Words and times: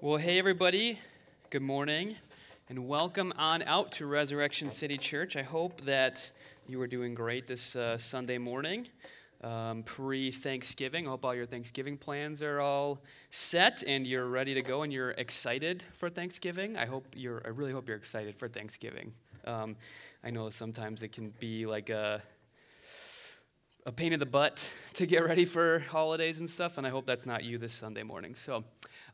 Well, 0.00 0.16
hey, 0.16 0.38
everybody. 0.38 1.00
Good 1.50 1.62
morning, 1.62 2.14
and 2.68 2.86
welcome 2.86 3.32
on 3.36 3.62
out 3.62 3.90
to 3.92 4.06
Resurrection 4.06 4.70
City 4.70 4.96
Church. 4.96 5.34
I 5.34 5.42
hope 5.42 5.80
that 5.86 6.30
you 6.68 6.80
are 6.80 6.86
doing 6.86 7.14
great 7.14 7.48
this 7.48 7.74
uh, 7.74 7.98
Sunday 7.98 8.38
morning, 8.38 8.86
um, 9.42 9.82
pre 9.82 10.30
Thanksgiving. 10.30 11.08
I 11.08 11.10
hope 11.10 11.24
all 11.24 11.34
your 11.34 11.46
Thanksgiving 11.46 11.96
plans 11.96 12.44
are 12.44 12.60
all 12.60 13.02
set 13.30 13.82
and 13.88 14.06
you're 14.06 14.28
ready 14.28 14.54
to 14.54 14.62
go 14.62 14.82
and 14.82 14.92
you're 14.92 15.10
excited 15.10 15.82
for 15.98 16.08
Thanksgiving. 16.08 16.76
I 16.76 16.86
hope 16.86 17.04
you're, 17.16 17.42
I 17.44 17.48
really 17.48 17.72
hope 17.72 17.88
you're 17.88 17.96
excited 17.96 18.36
for 18.36 18.46
Thanksgiving. 18.46 19.12
Um, 19.48 19.74
I 20.22 20.30
know 20.30 20.48
sometimes 20.50 21.02
it 21.02 21.10
can 21.10 21.34
be 21.40 21.66
like 21.66 21.90
a, 21.90 22.22
a 23.84 23.90
pain 23.90 24.12
in 24.12 24.20
the 24.20 24.26
butt 24.26 24.72
to 24.94 25.06
get 25.06 25.24
ready 25.24 25.44
for 25.44 25.80
holidays 25.90 26.38
and 26.38 26.48
stuff, 26.48 26.78
and 26.78 26.86
I 26.86 26.90
hope 26.90 27.04
that's 27.04 27.26
not 27.26 27.42
you 27.42 27.58
this 27.58 27.74
Sunday 27.74 28.04
morning. 28.04 28.36
So, 28.36 28.62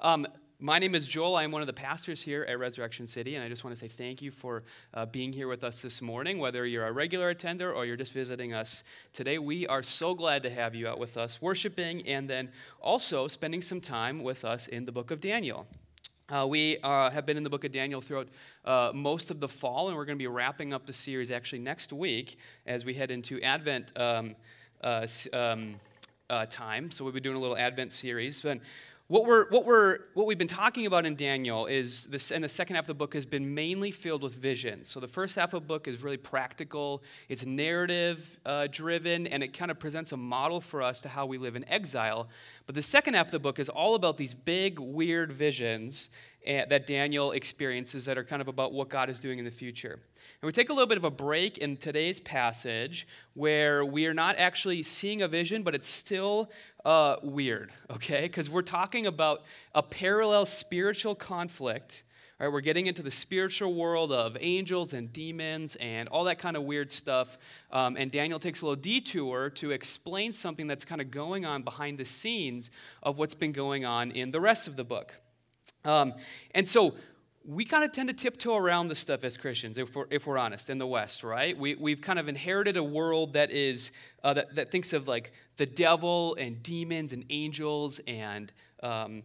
um, 0.02 0.26
my 0.60 0.78
name 0.78 0.94
is 0.94 1.08
Joel. 1.08 1.36
I'm 1.36 1.50
one 1.50 1.62
of 1.62 1.66
the 1.66 1.72
pastors 1.72 2.22
here 2.22 2.44
at 2.48 2.58
Resurrection 2.58 3.06
City, 3.06 3.34
and 3.34 3.44
I 3.44 3.48
just 3.48 3.64
want 3.64 3.76
to 3.76 3.80
say 3.80 3.88
thank 3.88 4.22
you 4.22 4.30
for 4.30 4.62
uh, 4.92 5.04
being 5.06 5.32
here 5.32 5.48
with 5.48 5.64
us 5.64 5.82
this 5.82 6.00
morning. 6.00 6.38
Whether 6.38 6.64
you're 6.64 6.86
a 6.86 6.92
regular 6.92 7.30
attender 7.30 7.72
or 7.72 7.84
you're 7.84 7.96
just 7.96 8.12
visiting 8.12 8.54
us 8.54 8.84
today, 9.12 9.38
we 9.38 9.66
are 9.66 9.82
so 9.82 10.14
glad 10.14 10.42
to 10.42 10.50
have 10.50 10.74
you 10.74 10.86
out 10.86 10.98
with 10.98 11.16
us, 11.16 11.42
worshiping, 11.42 12.06
and 12.06 12.28
then 12.28 12.50
also 12.80 13.26
spending 13.26 13.62
some 13.62 13.80
time 13.80 14.22
with 14.22 14.44
us 14.44 14.68
in 14.68 14.84
the 14.84 14.92
book 14.92 15.10
of 15.10 15.20
Daniel. 15.20 15.66
Uh, 16.28 16.46
we 16.48 16.78
uh, 16.78 17.10
have 17.10 17.26
been 17.26 17.36
in 17.36 17.42
the 17.42 17.50
book 17.50 17.64
of 17.64 17.72
Daniel 17.72 18.00
throughout 18.00 18.28
uh, 18.64 18.92
most 18.94 19.30
of 19.30 19.40
the 19.40 19.48
fall, 19.48 19.88
and 19.88 19.96
we're 19.96 20.06
going 20.06 20.16
to 20.16 20.22
be 20.22 20.28
wrapping 20.28 20.72
up 20.72 20.86
the 20.86 20.92
series 20.92 21.30
actually 21.30 21.58
next 21.58 21.92
week 21.92 22.38
as 22.66 22.84
we 22.84 22.94
head 22.94 23.10
into 23.10 23.40
Advent 23.42 23.92
um, 23.98 24.36
uh, 24.82 25.06
um, 25.32 25.74
uh, 26.30 26.46
time. 26.46 26.90
So 26.90 27.04
we'll 27.04 27.12
be 27.12 27.20
doing 27.20 27.36
a 27.36 27.40
little 27.40 27.56
Advent 27.56 27.92
series. 27.92 28.40
But 28.40 28.60
what, 29.14 29.26
we're, 29.26 29.48
what, 29.50 29.64
we're, 29.64 29.98
what 30.14 30.26
we've 30.26 30.38
been 30.38 30.48
talking 30.48 30.86
about 30.86 31.06
in 31.06 31.14
Daniel 31.14 31.66
is 31.66 32.06
this, 32.06 32.32
and 32.32 32.42
the 32.42 32.48
second 32.48 32.74
half 32.74 32.82
of 32.82 32.88
the 32.88 32.94
book 32.94 33.14
has 33.14 33.24
been 33.24 33.54
mainly 33.54 33.92
filled 33.92 34.24
with 34.24 34.34
visions. 34.34 34.88
So 34.88 34.98
the 34.98 35.06
first 35.06 35.36
half 35.36 35.54
of 35.54 35.62
the 35.62 35.68
book 35.68 35.86
is 35.86 36.02
really 36.02 36.16
practical, 36.16 37.00
it's 37.28 37.46
narrative 37.46 38.36
uh, 38.44 38.66
driven, 38.72 39.28
and 39.28 39.40
it 39.44 39.56
kind 39.56 39.70
of 39.70 39.78
presents 39.78 40.10
a 40.10 40.16
model 40.16 40.60
for 40.60 40.82
us 40.82 40.98
to 41.02 41.08
how 41.08 41.26
we 41.26 41.38
live 41.38 41.54
in 41.54 41.64
exile. 41.68 42.28
But 42.66 42.74
the 42.74 42.82
second 42.82 43.14
half 43.14 43.26
of 43.26 43.30
the 43.30 43.38
book 43.38 43.60
is 43.60 43.68
all 43.68 43.94
about 43.94 44.16
these 44.16 44.34
big, 44.34 44.80
weird 44.80 45.30
visions 45.30 46.10
that 46.46 46.86
Daniel 46.86 47.32
experiences 47.32 48.04
that 48.04 48.18
are 48.18 48.24
kind 48.24 48.42
of 48.42 48.48
about 48.48 48.72
what 48.72 48.88
God 48.88 49.08
is 49.08 49.18
doing 49.18 49.38
in 49.38 49.44
the 49.44 49.50
future. 49.50 49.92
And 49.92 50.46
we 50.46 50.52
take 50.52 50.68
a 50.68 50.72
little 50.72 50.86
bit 50.86 50.98
of 50.98 51.04
a 51.04 51.10
break 51.10 51.58
in 51.58 51.76
today's 51.76 52.20
passage 52.20 53.06
where 53.34 53.84
we 53.84 54.06
are 54.06 54.14
not 54.14 54.36
actually 54.36 54.82
seeing 54.82 55.22
a 55.22 55.28
vision, 55.28 55.62
but 55.62 55.74
it's 55.74 55.88
still 55.88 56.50
uh, 56.84 57.16
weird, 57.22 57.72
okay? 57.90 58.22
Because 58.22 58.50
we're 58.50 58.62
talking 58.62 59.06
about 59.06 59.42
a 59.74 59.82
parallel 59.82 60.44
spiritual 60.44 61.14
conflict. 61.14 62.04
All 62.40 62.46
right, 62.46 62.52
we're 62.52 62.60
getting 62.60 62.88
into 62.88 63.00
the 63.00 63.10
spiritual 63.10 63.74
world 63.74 64.12
of 64.12 64.36
angels 64.40 64.92
and 64.92 65.10
demons 65.12 65.76
and 65.76 66.08
all 66.08 66.24
that 66.24 66.38
kind 66.38 66.56
of 66.56 66.64
weird 66.64 66.90
stuff. 66.90 67.38
Um, 67.70 67.96
and 67.96 68.10
Daniel 68.10 68.38
takes 68.38 68.60
a 68.60 68.66
little 68.66 68.82
detour 68.82 69.50
to 69.50 69.70
explain 69.70 70.32
something 70.32 70.66
that's 70.66 70.84
kind 70.84 71.00
of 71.00 71.10
going 71.10 71.46
on 71.46 71.62
behind 71.62 71.96
the 71.96 72.04
scenes 72.04 72.70
of 73.02 73.18
what's 73.18 73.36
been 73.36 73.52
going 73.52 73.84
on 73.84 74.10
in 74.10 74.30
the 74.30 74.40
rest 74.40 74.68
of 74.68 74.76
the 74.76 74.84
book. 74.84 75.14
Um, 75.84 76.14
and 76.54 76.66
so 76.66 76.94
we 77.46 77.64
kind 77.64 77.84
of 77.84 77.92
tend 77.92 78.08
to 78.08 78.14
tiptoe 78.14 78.56
around 78.56 78.88
this 78.88 78.98
stuff 78.98 79.22
as 79.22 79.36
Christians, 79.36 79.76
if 79.76 79.94
we're, 79.94 80.06
if 80.10 80.26
we're 80.26 80.38
honest, 80.38 80.70
in 80.70 80.78
the 80.78 80.86
West, 80.86 81.22
right? 81.22 81.56
We, 81.56 81.74
we've 81.74 82.00
kind 82.00 82.18
of 82.18 82.28
inherited 82.28 82.76
a 82.76 82.82
world 82.82 83.34
that 83.34 83.50
is, 83.50 83.92
uh, 84.22 84.34
that, 84.34 84.54
that 84.54 84.70
thinks 84.70 84.94
of 84.94 85.08
like 85.08 85.32
the 85.56 85.66
devil 85.66 86.36
and 86.36 86.62
demons 86.62 87.12
and 87.12 87.24
angels 87.28 88.00
and, 88.06 88.50
um, 88.82 89.24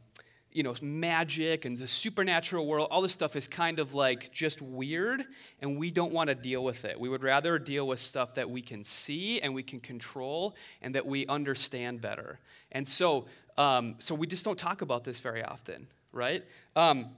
you 0.52 0.64
know, 0.64 0.76
magic 0.82 1.64
and 1.64 1.78
the 1.78 1.88
supernatural 1.88 2.66
world. 2.66 2.90
All 2.92 3.02
this 3.02 3.14
stuff 3.14 3.36
is 3.36 3.48
kind 3.48 3.80
of 3.80 3.94
like 3.94 4.34
just 4.34 4.62
weird, 4.62 5.23
and 5.62 5.80
we 5.80 5.92
don't 5.92 6.12
want 6.12 6.28
to 6.28 6.36
deal 6.36 6.64
with 6.64 6.86
it. 6.86 7.00
We 7.00 7.08
would 7.08 7.23
rather 7.23 7.58
deal 7.60 7.88
with 7.88 8.00
stuff 8.00 8.33
that 8.33 8.50
we 8.50 8.61
can 8.61 8.83
see 8.83 9.39
and 9.39 9.54
we 9.54 9.64
can 9.64 9.80
control 9.80 10.56
and 10.82 10.95
that 10.95 11.06
we 11.06 11.26
understand 11.27 12.02
better. 12.02 12.39
And 12.71 12.86
so, 12.86 13.27
um, 13.58 13.95
so 14.00 14.16
we 14.16 14.27
just 14.27 14.44
don't 14.44 14.58
talk 14.58 14.82
about 14.82 15.04
this 15.04 15.20
very 15.20 15.44
often, 15.44 15.88
right? 16.11 16.43
Um, 16.75 17.09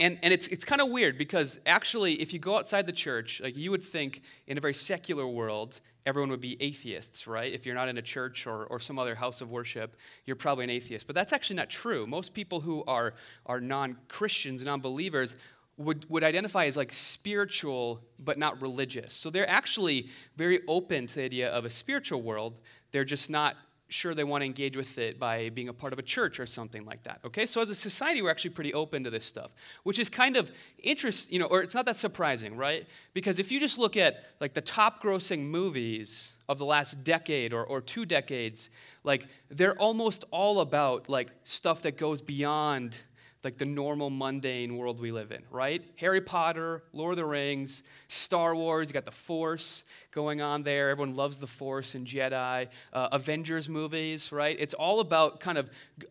and, 0.00 0.18
and 0.22 0.32
it's, 0.32 0.48
it's 0.48 0.64
kind 0.64 0.80
of 0.80 0.90
weird 0.90 1.18
because 1.18 1.60
actually, 1.66 2.14
if 2.20 2.32
you 2.32 2.38
go 2.38 2.56
outside 2.56 2.86
the 2.86 2.92
church, 2.92 3.40
like 3.40 3.56
you 3.56 3.70
would 3.70 3.82
think 3.82 4.22
in 4.46 4.58
a 4.58 4.60
very 4.60 4.74
secular 4.74 5.26
world, 5.26 5.80
everyone 6.04 6.30
would 6.30 6.40
be 6.40 6.60
atheists, 6.60 7.26
right? 7.26 7.52
If 7.52 7.64
you're 7.64 7.74
not 7.74 7.88
in 7.88 7.96
a 7.96 8.02
church 8.02 8.46
or, 8.46 8.64
or 8.64 8.80
some 8.80 8.98
other 8.98 9.14
house 9.14 9.40
of 9.40 9.50
worship, 9.50 9.96
you're 10.24 10.36
probably 10.36 10.64
an 10.64 10.70
atheist. 10.70 11.06
But 11.06 11.14
that's 11.14 11.32
actually 11.32 11.56
not 11.56 11.70
true. 11.70 12.06
Most 12.06 12.34
people 12.34 12.60
who 12.60 12.84
are, 12.86 13.14
are 13.46 13.60
non 13.60 13.96
Christians, 14.08 14.64
non 14.64 14.80
believers, 14.80 15.36
would, 15.76 16.08
would 16.08 16.22
identify 16.22 16.66
as 16.66 16.76
like 16.76 16.92
spiritual 16.92 18.00
but 18.18 18.38
not 18.38 18.60
religious. 18.62 19.14
So 19.14 19.30
they're 19.30 19.48
actually 19.48 20.08
very 20.36 20.60
open 20.68 21.06
to 21.08 21.14
the 21.16 21.22
idea 21.22 21.50
of 21.50 21.64
a 21.64 21.70
spiritual 21.70 22.22
world. 22.22 22.60
They're 22.92 23.04
just 23.04 23.30
not 23.30 23.56
sure 23.88 24.14
they 24.14 24.24
want 24.24 24.42
to 24.42 24.46
engage 24.46 24.76
with 24.76 24.98
it 24.98 25.18
by 25.18 25.50
being 25.50 25.68
a 25.68 25.72
part 25.72 25.92
of 25.92 25.98
a 25.98 26.02
church 26.02 26.40
or 26.40 26.46
something 26.46 26.84
like 26.84 27.02
that. 27.04 27.20
Okay, 27.24 27.46
so 27.46 27.60
as 27.60 27.70
a 27.70 27.74
society, 27.74 28.22
we're 28.22 28.30
actually 28.30 28.50
pretty 28.50 28.72
open 28.74 29.04
to 29.04 29.10
this 29.10 29.24
stuff, 29.24 29.50
which 29.82 29.98
is 29.98 30.08
kind 30.08 30.36
of 30.36 30.50
interesting, 30.82 31.34
you 31.34 31.40
know, 31.40 31.46
or 31.46 31.62
it's 31.62 31.74
not 31.74 31.84
that 31.86 31.96
surprising, 31.96 32.56
right? 32.56 32.86
Because 33.12 33.38
if 33.38 33.52
you 33.52 33.60
just 33.60 33.78
look 33.78 33.96
at 33.96 34.24
like 34.40 34.54
the 34.54 34.60
top 34.60 35.02
grossing 35.02 35.40
movies 35.44 36.34
of 36.48 36.58
the 36.58 36.64
last 36.64 37.04
decade 37.04 37.52
or, 37.52 37.64
or 37.64 37.80
two 37.80 38.04
decades, 38.04 38.70
like 39.04 39.26
they're 39.50 39.78
almost 39.78 40.24
all 40.30 40.60
about 40.60 41.08
like 41.08 41.30
stuff 41.44 41.82
that 41.82 41.96
goes 41.98 42.20
beyond 42.20 42.96
like 43.44 43.58
the 43.58 43.64
normal 43.64 44.10
mundane 44.10 44.76
world 44.76 45.00
we 45.00 45.12
live 45.12 45.30
in, 45.30 45.42
right? 45.50 45.84
Harry 45.96 46.20
Potter, 46.20 46.82
Lord 46.92 47.12
of 47.12 47.16
the 47.16 47.24
Rings, 47.24 47.82
Star 48.08 48.56
Wars, 48.56 48.88
you 48.88 48.94
got 48.94 49.04
the 49.04 49.10
Force 49.10 49.84
going 50.10 50.40
on 50.40 50.62
there. 50.62 50.90
Everyone 50.90 51.14
loves 51.14 51.40
the 51.40 51.46
Force 51.46 51.94
and 51.94 52.06
Jedi. 52.06 52.68
Uh, 52.92 53.08
Avengers 53.12 53.68
movies, 53.68 54.32
right? 54.32 54.56
It's 54.58 54.74
all 54.74 55.00
about 55.00 55.40
kind 55.40 55.58
of 55.58 55.70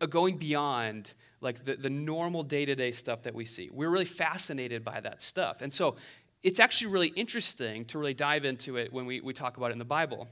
going 0.10 0.38
beyond 0.38 1.14
like 1.42 1.66
the, 1.66 1.76
the 1.76 1.90
normal 1.90 2.44
day 2.44 2.66
to 2.66 2.76
day 2.76 2.92
stuff 2.92 3.24
that 3.24 3.36
we 3.36 3.46
see. 3.46 3.70
We're 3.72 3.90
really 3.90 4.06
fascinated 4.06 4.84
by 4.84 5.02
that 5.02 5.22
stuff. 5.22 5.62
And 5.62 5.74
so 5.74 5.98
it's 6.42 6.60
actually 6.60 6.92
really 6.92 7.10
interesting 7.10 7.86
to 7.86 8.00
really 8.00 8.14
dive 8.14 8.46
into 8.46 8.78
it 8.78 8.92
when 8.92 9.06
we, 9.06 9.22
we 9.22 9.34
talk 9.34 9.58
about 9.58 9.72
it 9.72 9.74
in 9.74 9.80
the 9.80 9.86
Bible. 9.86 10.28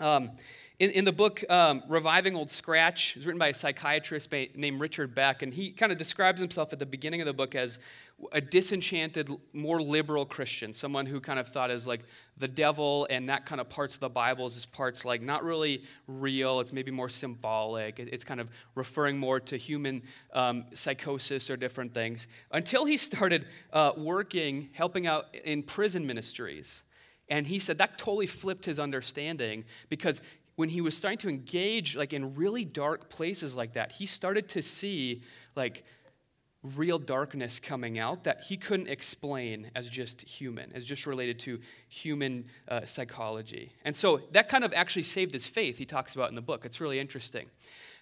Um, 0.00 0.30
in, 0.78 0.90
in 0.90 1.04
the 1.04 1.12
book 1.12 1.42
um, 1.50 1.82
Reviving 1.88 2.36
Old 2.36 2.50
Scratch, 2.50 3.10
it 3.10 3.16
was 3.16 3.26
written 3.26 3.38
by 3.38 3.48
a 3.48 3.54
psychiatrist 3.54 4.32
named 4.54 4.80
Richard 4.80 5.12
Beck, 5.12 5.42
and 5.42 5.52
he 5.52 5.72
kind 5.72 5.90
of 5.90 5.98
describes 5.98 6.40
himself 6.40 6.72
at 6.72 6.78
the 6.78 6.86
beginning 6.86 7.20
of 7.20 7.26
the 7.26 7.32
book 7.32 7.56
as 7.56 7.80
a 8.32 8.40
disenchanted, 8.40 9.28
more 9.52 9.82
liberal 9.82 10.24
Christian, 10.24 10.72
someone 10.72 11.06
who 11.06 11.20
kind 11.20 11.40
of 11.40 11.48
thought 11.48 11.72
as 11.72 11.86
like 11.88 12.04
the 12.36 12.46
devil 12.46 13.08
and 13.10 13.28
that 13.28 13.44
kind 13.44 13.60
of 13.60 13.68
parts 13.68 13.94
of 13.94 14.00
the 14.00 14.08
Bible 14.08 14.46
is 14.46 14.66
parts 14.66 15.04
like 15.04 15.20
not 15.20 15.42
really 15.42 15.82
real, 16.06 16.60
it's 16.60 16.72
maybe 16.72 16.92
more 16.92 17.08
symbolic, 17.08 17.98
it's 17.98 18.24
kind 18.24 18.40
of 18.40 18.48
referring 18.76 19.18
more 19.18 19.40
to 19.40 19.56
human 19.56 20.02
um, 20.32 20.64
psychosis 20.74 21.50
or 21.50 21.56
different 21.56 21.92
things, 21.92 22.28
until 22.52 22.84
he 22.84 22.96
started 22.96 23.46
uh, 23.72 23.92
working, 23.96 24.68
helping 24.74 25.08
out 25.08 25.34
in 25.44 25.64
prison 25.64 26.06
ministries. 26.06 26.84
And 27.28 27.46
he 27.46 27.58
said 27.58 27.78
that 27.78 27.98
totally 27.98 28.26
flipped 28.26 28.64
his 28.64 28.78
understanding 28.78 29.64
because 29.88 30.20
when 30.56 30.68
he 30.68 30.80
was 30.80 30.96
starting 30.96 31.18
to 31.18 31.28
engage 31.28 31.94
like 31.94 32.12
in 32.12 32.34
really 32.34 32.64
dark 32.64 33.10
places 33.10 33.54
like 33.54 33.74
that, 33.74 33.92
he 33.92 34.06
started 34.06 34.48
to 34.48 34.62
see 34.62 35.22
like 35.54 35.84
real 36.62 36.98
darkness 36.98 37.60
coming 37.60 37.98
out 37.98 38.24
that 38.24 38.42
he 38.44 38.56
couldn't 38.56 38.88
explain 38.88 39.70
as 39.76 39.88
just 39.88 40.22
human, 40.22 40.72
as 40.74 40.84
just 40.84 41.06
related 41.06 41.38
to 41.38 41.60
human 41.88 42.44
uh, 42.68 42.84
psychology. 42.84 43.72
And 43.84 43.94
so 43.94 44.22
that 44.32 44.48
kind 44.48 44.64
of 44.64 44.72
actually 44.72 45.04
saved 45.04 45.32
his 45.32 45.46
faith, 45.46 45.78
he 45.78 45.84
talks 45.84 46.14
about 46.14 46.28
in 46.30 46.34
the 46.34 46.42
book. 46.42 46.64
It's 46.64 46.80
really 46.80 46.98
interesting. 46.98 47.48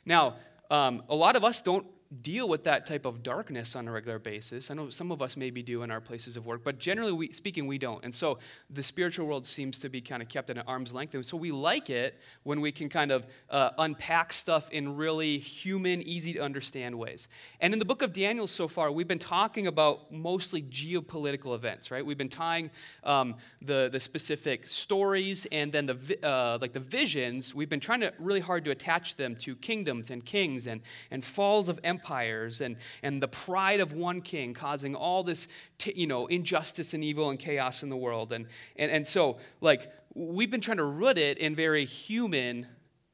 Now, 0.06 0.36
um, 0.70 1.02
a 1.08 1.14
lot 1.14 1.36
of 1.36 1.44
us 1.44 1.60
don't 1.60 1.86
deal 2.22 2.48
with 2.48 2.64
that 2.64 2.86
type 2.86 3.04
of 3.04 3.22
darkness 3.22 3.74
on 3.74 3.88
a 3.88 3.92
regular 3.92 4.18
basis. 4.18 4.70
I 4.70 4.74
know 4.74 4.90
some 4.90 5.10
of 5.10 5.20
us 5.20 5.36
maybe 5.36 5.62
do 5.62 5.82
in 5.82 5.90
our 5.90 6.00
places 6.00 6.36
of 6.36 6.46
work, 6.46 6.62
but 6.62 6.78
generally 6.78 7.12
we, 7.12 7.32
speaking, 7.32 7.66
we 7.66 7.78
don't. 7.78 8.04
And 8.04 8.14
so 8.14 8.38
the 8.70 8.82
spiritual 8.82 9.26
world 9.26 9.44
seems 9.44 9.78
to 9.80 9.88
be 9.88 10.00
kind 10.00 10.22
of 10.22 10.28
kept 10.28 10.48
at 10.50 10.56
an 10.56 10.64
arm's 10.66 10.94
length. 10.94 11.14
And 11.14 11.26
so 11.26 11.36
we 11.36 11.50
like 11.50 11.90
it 11.90 12.18
when 12.44 12.60
we 12.60 12.70
can 12.70 12.88
kind 12.88 13.10
of 13.10 13.26
uh, 13.50 13.70
unpack 13.78 14.32
stuff 14.32 14.70
in 14.70 14.96
really 14.96 15.38
human, 15.38 16.00
easy 16.02 16.32
to 16.34 16.40
understand 16.40 16.96
ways. 16.96 17.28
And 17.60 17.72
in 17.72 17.78
the 17.78 17.84
book 17.84 18.02
of 18.02 18.12
Daniel 18.12 18.46
so 18.46 18.68
far, 18.68 18.90
we've 18.92 19.08
been 19.08 19.18
talking 19.18 19.66
about 19.66 20.12
mostly 20.12 20.62
geopolitical 20.62 21.54
events, 21.54 21.90
right? 21.90 22.06
We've 22.06 22.18
been 22.18 22.28
tying 22.28 22.70
um, 23.02 23.34
the, 23.60 23.88
the 23.90 24.00
specific 24.00 24.66
stories 24.66 25.46
and 25.50 25.72
then 25.72 25.86
the, 25.86 26.18
uh, 26.22 26.58
like 26.60 26.72
the 26.72 26.80
visions. 26.80 27.54
We've 27.54 27.68
been 27.68 27.80
trying 27.80 28.00
to 28.00 28.12
really 28.18 28.40
hard 28.40 28.64
to 28.66 28.70
attach 28.70 29.16
them 29.16 29.34
to 29.36 29.56
kingdoms 29.56 30.10
and 30.10 30.24
kings 30.24 30.68
and, 30.68 30.82
and 31.10 31.24
falls 31.24 31.68
of 31.68 31.80
empires 31.82 31.95
empires 31.96 32.60
and, 32.60 32.76
and 33.02 33.22
the 33.22 33.28
pride 33.28 33.80
of 33.80 33.92
one 33.92 34.20
king 34.20 34.52
causing 34.52 34.94
all 34.94 35.22
this 35.22 35.48
t- 35.78 35.92
you 35.96 36.06
know 36.06 36.26
injustice 36.26 36.94
and 36.94 37.02
evil 37.02 37.30
and 37.30 37.38
chaos 37.38 37.82
in 37.82 37.88
the 37.88 37.96
world 37.96 38.32
and, 38.32 38.46
and, 38.76 38.90
and 38.90 39.06
so 39.06 39.38
like 39.60 39.90
we've 40.14 40.50
been 40.50 40.60
trying 40.60 40.76
to 40.76 40.84
root 40.84 41.18
it 41.18 41.38
in 41.38 41.54
very 41.54 41.84
human 41.84 42.66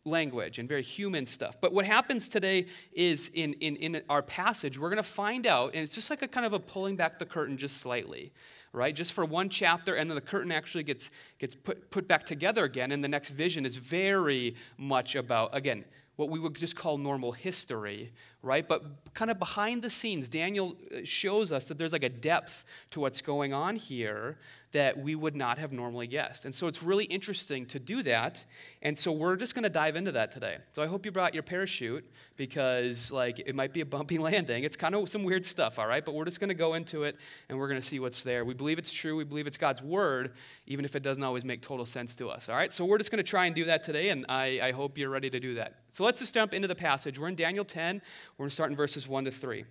language 0.04 0.58
and 0.58 0.68
very 0.68 0.82
human 0.82 1.26
stuff. 1.26 1.56
But 1.60 1.72
what 1.72 1.84
happens 1.84 2.28
today 2.28 2.66
is 2.92 3.30
in, 3.34 3.52
in, 3.54 3.76
in 3.76 4.02
our 4.08 4.22
passage, 4.22 4.78
we're 4.78 4.90
going 4.90 4.96
to 4.96 5.02
find 5.02 5.46
out, 5.46 5.74
and 5.74 5.82
it's 5.82 5.94
just 5.94 6.10
like 6.10 6.22
a 6.22 6.28
kind 6.28 6.46
of 6.46 6.52
a 6.52 6.58
pulling 6.58 6.96
back 6.96 7.18
the 7.18 7.26
curtain 7.26 7.56
just 7.56 7.78
slightly, 7.78 8.32
right? 8.72 8.94
Just 8.94 9.12
for 9.12 9.24
one 9.24 9.48
chapter, 9.48 9.94
and 9.94 10.10
then 10.10 10.16
the 10.16 10.20
curtain 10.20 10.50
actually 10.50 10.82
gets, 10.82 11.10
gets 11.38 11.54
put, 11.54 11.90
put 11.90 12.08
back 12.08 12.24
together 12.24 12.64
again, 12.64 12.90
and 12.90 13.02
the 13.02 13.08
next 13.08 13.30
vision 13.30 13.64
is 13.64 13.76
very 13.76 14.56
much 14.76 15.14
about, 15.14 15.50
again, 15.54 15.84
what 16.16 16.30
we 16.30 16.38
would 16.38 16.54
just 16.54 16.76
call 16.76 16.98
normal 16.98 17.32
history, 17.32 18.12
right? 18.42 18.66
But 18.66 19.14
kind 19.14 19.30
of 19.30 19.38
behind 19.38 19.82
the 19.82 19.90
scenes, 19.90 20.28
Daniel 20.28 20.76
uh, 20.94 21.00
shows 21.04 21.52
us 21.52 21.68
that 21.68 21.78
there's 21.78 21.92
like 21.92 22.02
a 22.02 22.08
depth 22.08 22.64
to 22.90 23.00
what's 23.00 23.20
going 23.20 23.52
on 23.52 23.76
here 23.76 24.38
that 24.72 24.98
we 24.98 25.14
would 25.14 25.36
not 25.36 25.58
have 25.58 25.70
normally 25.70 26.06
guessed. 26.06 26.44
And 26.44 26.54
so 26.54 26.66
it's 26.66 26.82
really 26.82 27.04
interesting 27.04 27.66
to 27.66 27.78
do 27.78 28.02
that. 28.04 28.44
And 28.80 28.96
so 28.96 29.12
we're 29.12 29.36
just 29.36 29.54
going 29.54 29.64
to 29.64 29.70
dive 29.70 29.96
into 29.96 30.12
that 30.12 30.30
today. 30.30 30.56
So 30.72 30.82
I 30.82 30.86
hope 30.86 31.04
you 31.04 31.12
brought 31.12 31.34
your 31.34 31.42
parachute 31.42 32.10
because 32.36 33.12
like 33.12 33.38
it 33.38 33.54
might 33.54 33.74
be 33.74 33.82
a 33.82 33.86
bumpy 33.86 34.18
landing. 34.18 34.64
It's 34.64 34.76
kind 34.76 34.94
of 34.94 35.08
some 35.08 35.24
weird 35.24 35.44
stuff, 35.44 35.78
all 35.78 35.86
right? 35.86 36.04
But 36.04 36.14
we're 36.14 36.24
just 36.24 36.40
going 36.40 36.48
to 36.48 36.54
go 36.54 36.74
into 36.74 37.04
it 37.04 37.16
and 37.48 37.58
we're 37.58 37.68
going 37.68 37.80
to 37.80 37.86
see 37.86 38.00
what's 38.00 38.22
there. 38.22 38.44
We 38.44 38.54
believe 38.54 38.78
it's 38.78 38.92
true. 38.92 39.14
We 39.14 39.24
believe 39.24 39.46
it's 39.46 39.58
God's 39.58 39.82
word, 39.82 40.32
even 40.66 40.84
if 40.86 40.96
it 40.96 41.02
doesn't 41.02 41.22
always 41.22 41.44
make 41.44 41.60
total 41.60 41.84
sense 41.84 42.14
to 42.16 42.30
us, 42.30 42.48
all 42.48 42.56
right? 42.56 42.72
So 42.72 42.86
we're 42.86 42.98
just 42.98 43.10
going 43.10 43.22
to 43.22 43.30
try 43.30 43.44
and 43.44 43.54
do 43.54 43.66
that 43.66 43.82
today, 43.82 44.08
and 44.08 44.24
I, 44.28 44.60
I 44.62 44.72
hope 44.72 44.96
you're 44.96 45.10
ready 45.10 45.28
to 45.30 45.38
do 45.38 45.54
that. 45.54 45.74
So 45.90 46.04
let's 46.04 46.18
just 46.18 46.32
jump 46.32 46.54
into 46.54 46.68
the 46.68 46.74
passage. 46.74 47.18
We're 47.18 47.28
in 47.28 47.34
Daniel 47.34 47.64
10. 47.64 48.00
We're 48.38 48.44
going 48.44 48.50
to 48.50 48.54
start 48.54 48.70
in 48.70 48.76
verses 48.76 49.06
1 49.06 49.24
to 49.24 49.30
3. 49.30 49.64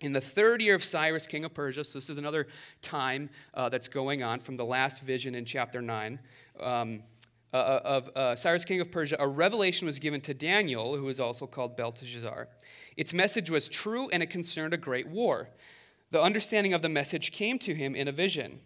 In 0.00 0.14
the 0.14 0.20
third 0.20 0.62
year 0.62 0.74
of 0.74 0.82
Cyrus, 0.82 1.26
king 1.26 1.44
of 1.44 1.52
Persia, 1.52 1.84
so 1.84 1.98
this 1.98 2.08
is 2.08 2.16
another 2.16 2.46
time 2.80 3.28
uh, 3.52 3.68
that's 3.68 3.88
going 3.88 4.22
on 4.22 4.38
from 4.38 4.56
the 4.56 4.64
last 4.64 5.02
vision 5.02 5.34
in 5.34 5.44
chapter 5.44 5.82
9 5.82 6.18
um, 6.60 7.02
uh, 7.52 7.56
uh, 7.56 7.80
of 7.84 8.08
uh, 8.16 8.36
Cyrus, 8.36 8.64
king 8.64 8.80
of 8.80 8.90
Persia, 8.90 9.16
a 9.18 9.28
revelation 9.28 9.86
was 9.86 9.98
given 9.98 10.20
to 10.22 10.32
Daniel, 10.32 10.96
who 10.96 11.08
is 11.10 11.20
also 11.20 11.46
called 11.46 11.76
Belteshazzar. 11.76 12.48
Its 12.96 13.12
message 13.12 13.50
was 13.50 13.68
true 13.68 14.08
and 14.08 14.22
it 14.22 14.30
concerned 14.30 14.72
a 14.72 14.78
great 14.78 15.08
war. 15.08 15.50
The 16.10 16.22
understanding 16.22 16.72
of 16.72 16.80
the 16.80 16.88
message 16.88 17.32
came 17.32 17.58
to 17.58 17.74
him 17.74 17.94
in 17.94 18.08
a 18.08 18.12
vision. 18.12 18.60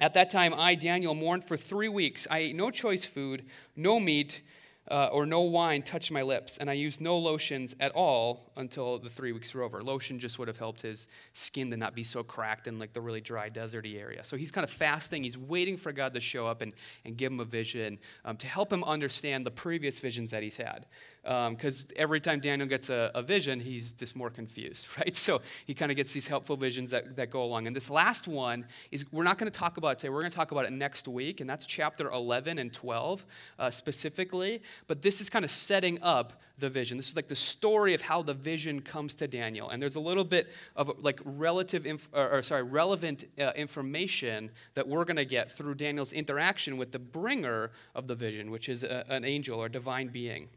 At 0.00 0.14
that 0.14 0.28
time, 0.28 0.52
I, 0.54 0.74
Daniel, 0.74 1.14
mourned 1.14 1.44
for 1.44 1.56
three 1.56 1.88
weeks. 1.88 2.26
I 2.30 2.38
ate 2.38 2.56
no 2.56 2.70
choice 2.70 3.04
food, 3.04 3.46
no 3.74 3.98
meat, 3.98 4.42
uh, 4.90 5.06
or 5.06 5.26
no 5.26 5.40
wine 5.40 5.82
touched 5.82 6.10
my 6.10 6.22
lips, 6.22 6.56
and 6.58 6.70
I 6.70 6.74
used 6.74 7.00
no 7.00 7.18
lotions 7.18 7.74
at 7.80 7.92
all 7.92 8.47
until 8.58 8.98
the 8.98 9.08
three 9.08 9.32
weeks 9.32 9.54
were 9.54 9.62
over. 9.62 9.82
Lotion 9.82 10.18
just 10.18 10.38
would 10.38 10.48
have 10.48 10.58
helped 10.58 10.82
his 10.82 11.08
skin 11.32 11.70
to 11.70 11.76
not 11.76 11.94
be 11.94 12.04
so 12.04 12.22
cracked 12.22 12.66
in 12.66 12.78
like 12.78 12.92
the 12.92 13.00
really 13.00 13.20
dry, 13.20 13.48
deserty 13.48 13.98
area. 13.98 14.22
So 14.24 14.36
he's 14.36 14.50
kind 14.50 14.64
of 14.64 14.70
fasting. 14.70 15.24
He's 15.24 15.38
waiting 15.38 15.76
for 15.76 15.92
God 15.92 16.14
to 16.14 16.20
show 16.20 16.46
up 16.46 16.60
and, 16.60 16.72
and 17.04 17.16
give 17.16 17.32
him 17.32 17.40
a 17.40 17.44
vision 17.44 17.98
um, 18.24 18.36
to 18.36 18.46
help 18.46 18.72
him 18.72 18.84
understand 18.84 19.46
the 19.46 19.50
previous 19.50 20.00
visions 20.00 20.30
that 20.32 20.42
he's 20.42 20.56
had 20.56 20.86
because 21.22 21.84
um, 21.84 21.90
every 21.96 22.20
time 22.20 22.40
Daniel 22.40 22.66
gets 22.66 22.88
a, 22.88 23.10
a, 23.14 23.22
vision, 23.22 23.60
he's 23.60 23.92
just 23.92 24.16
more 24.16 24.30
confused, 24.30 24.88
right? 24.98 25.14
So 25.14 25.42
he 25.66 25.74
kind 25.74 25.90
of 25.90 25.96
gets 25.96 26.12
these 26.12 26.26
helpful 26.26 26.56
visions 26.56 26.90
that, 26.92 27.16
that 27.16 27.30
go 27.30 27.42
along. 27.42 27.66
And 27.66 27.76
this 27.76 27.90
last 27.90 28.26
one 28.26 28.64
is, 28.90 29.10
we're 29.12 29.24
not 29.24 29.36
going 29.36 29.50
to 29.50 29.58
talk 29.58 29.76
about 29.76 29.98
today. 29.98 30.08
We're 30.08 30.20
going 30.20 30.30
to 30.30 30.36
talk 30.36 30.52
about 30.52 30.64
it 30.64 30.72
next 30.72 31.06
week, 31.06 31.40
and 31.40 31.50
that's 31.50 31.66
chapter 31.66 32.10
11 32.10 32.58
and 32.58 32.72
12 32.72 33.26
uh, 33.58 33.70
specifically. 33.70 34.62
But 34.86 35.02
this 35.02 35.20
is 35.20 35.28
kind 35.28 35.44
of 35.44 35.50
setting 35.50 36.00
up 36.02 36.40
the 36.58 36.68
vision. 36.68 36.96
This 36.96 37.08
is 37.08 37.16
like 37.16 37.28
the 37.28 37.36
story 37.36 37.94
of 37.94 38.00
how 38.00 38.22
the 38.22 38.34
vision 38.34 38.80
comes 38.80 39.14
to 39.16 39.28
Daniel. 39.28 39.70
And 39.70 39.80
there's 39.80 39.96
a 39.96 40.00
little 40.00 40.24
bit 40.24 40.48
of 40.76 41.02
like 41.02 41.20
relative, 41.24 41.86
inf- 41.86 42.08
or, 42.12 42.38
or, 42.38 42.42
sorry, 42.42 42.62
relevant 42.62 43.24
uh, 43.38 43.52
information 43.56 44.50
that 44.74 44.86
we're 44.86 45.04
going 45.04 45.16
to 45.16 45.24
get 45.24 45.50
through 45.52 45.74
Daniel's 45.74 46.12
interaction 46.12 46.76
with 46.76 46.92
the 46.92 46.98
bringer 46.98 47.70
of 47.94 48.06
the 48.06 48.14
vision, 48.14 48.50
which 48.50 48.68
is 48.68 48.82
a, 48.82 49.04
an 49.08 49.24
angel 49.24 49.60
or 49.60 49.68
divine 49.68 50.08
being. 50.08 50.48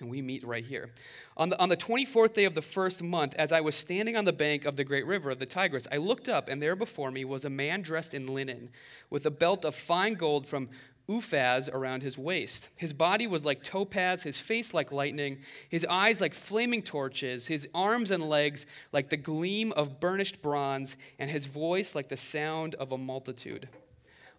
And 0.00 0.10
we 0.10 0.22
meet 0.22 0.42
right 0.42 0.64
here. 0.64 0.90
On 1.36 1.50
the, 1.50 1.60
on 1.60 1.68
the 1.68 1.76
24th 1.76 2.34
day 2.34 2.44
of 2.44 2.54
the 2.54 2.62
first 2.62 3.00
month, 3.00 3.34
as 3.38 3.52
I 3.52 3.60
was 3.60 3.76
standing 3.76 4.16
on 4.16 4.24
the 4.24 4.32
bank 4.32 4.64
of 4.64 4.74
the 4.74 4.82
great 4.82 5.06
river 5.06 5.30
of 5.30 5.38
the 5.38 5.46
Tigris, 5.46 5.86
I 5.92 5.98
looked 5.98 6.28
up, 6.28 6.48
and 6.48 6.60
there 6.60 6.74
before 6.74 7.12
me 7.12 7.24
was 7.24 7.44
a 7.44 7.50
man 7.50 7.82
dressed 7.82 8.12
in 8.12 8.26
linen, 8.26 8.70
with 9.08 9.24
a 9.24 9.30
belt 9.30 9.64
of 9.64 9.76
fine 9.76 10.14
gold 10.14 10.46
from 10.46 10.68
Uphaz 11.08 11.68
around 11.72 12.02
his 12.02 12.16
waist. 12.16 12.70
His 12.76 12.92
body 12.92 13.26
was 13.26 13.44
like 13.44 13.62
topaz, 13.62 14.22
his 14.22 14.38
face 14.38 14.72
like 14.72 14.90
lightning, 14.90 15.38
his 15.68 15.84
eyes 15.84 16.20
like 16.20 16.32
flaming 16.32 16.82
torches, 16.82 17.46
his 17.46 17.68
arms 17.74 18.10
and 18.10 18.28
legs 18.28 18.66
like 18.92 19.10
the 19.10 19.16
gleam 19.16 19.72
of 19.72 20.00
burnished 20.00 20.40
bronze, 20.40 20.96
and 21.18 21.30
his 21.30 21.46
voice 21.46 21.94
like 21.94 22.08
the 22.08 22.16
sound 22.16 22.74
of 22.76 22.92
a 22.92 22.98
multitude. 22.98 23.68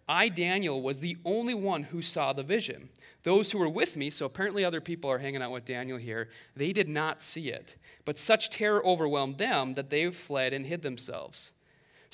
I, 0.08 0.28
Daniel, 0.28 0.82
was 0.82 1.00
the 1.00 1.16
only 1.24 1.54
one 1.54 1.84
who 1.84 2.00
saw 2.00 2.32
the 2.32 2.42
vision. 2.42 2.90
Those 3.24 3.50
who 3.50 3.58
were 3.58 3.68
with 3.68 3.96
me, 3.96 4.10
so 4.10 4.26
apparently 4.26 4.64
other 4.64 4.80
people 4.80 5.10
are 5.10 5.18
hanging 5.18 5.42
out 5.42 5.50
with 5.50 5.64
Daniel 5.64 5.98
here, 5.98 6.28
they 6.54 6.72
did 6.72 6.88
not 6.88 7.22
see 7.22 7.48
it. 7.48 7.76
But 8.04 8.18
such 8.18 8.50
terror 8.50 8.84
overwhelmed 8.86 9.38
them 9.38 9.72
that 9.74 9.90
they 9.90 10.08
fled 10.10 10.52
and 10.52 10.66
hid 10.66 10.82
themselves. 10.82 11.52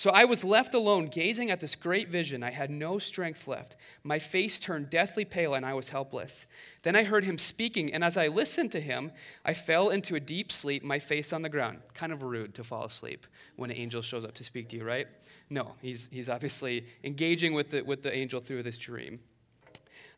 So 0.03 0.11
I 0.11 0.25
was 0.25 0.43
left 0.43 0.75
alone, 0.75 1.05
gazing 1.05 1.53
at 1.53 1.61
this 1.61 1.77
great 1.77 2.09
vision. 2.09 2.43
I 2.43 2.51
had 2.51 2.73
no 2.73 2.99
strength 2.99 3.47
left. 3.47 3.77
My 4.03 4.19
face 4.19 4.59
turned 4.59 4.91
deathly 4.91 5.25
pale, 5.25 5.55
and 5.55 5.65
I 5.65 5.75
was 5.75 5.91
helpless. 5.91 6.49
Then 6.83 6.97
I 6.97 7.05
heard 7.05 7.23
him 7.23 7.39
speaking, 7.39 7.95
and 7.95 8.03
as 8.03 8.17
I 8.17 8.27
listened 8.27 8.73
to 8.73 8.81
him, 8.81 9.13
I 9.45 9.55
fell 9.55 9.91
into 9.91 10.17
a 10.17 10.19
deep 10.19 10.51
sleep, 10.51 10.83
my 10.83 10.99
face 10.99 11.33
on 11.33 11.43
the 11.43 11.49
ground. 11.49 11.83
Kind 11.95 12.13
of 12.13 12.25
rude 12.25 12.53
to 12.55 12.65
fall 12.65 12.85
asleep 12.85 13.29
when 13.55 13.71
an 13.71 13.77
angel 13.77 14.03
shows 14.03 14.25
up 14.25 14.35
to 14.35 14.43
speak 14.43 14.71
to 14.71 14.77
you, 14.77 14.83
right? 14.83 15.07
No, 15.49 15.75
he's, 15.81 16.09
he's 16.11 16.29
obviously 16.29 16.85
engaging 17.05 17.55
with 17.55 17.71
the, 17.71 17.83
with 17.83 18.03
the 18.03 18.13
angel 18.13 18.41
through 18.41 18.65
this 18.65 18.79
dream. 18.79 19.21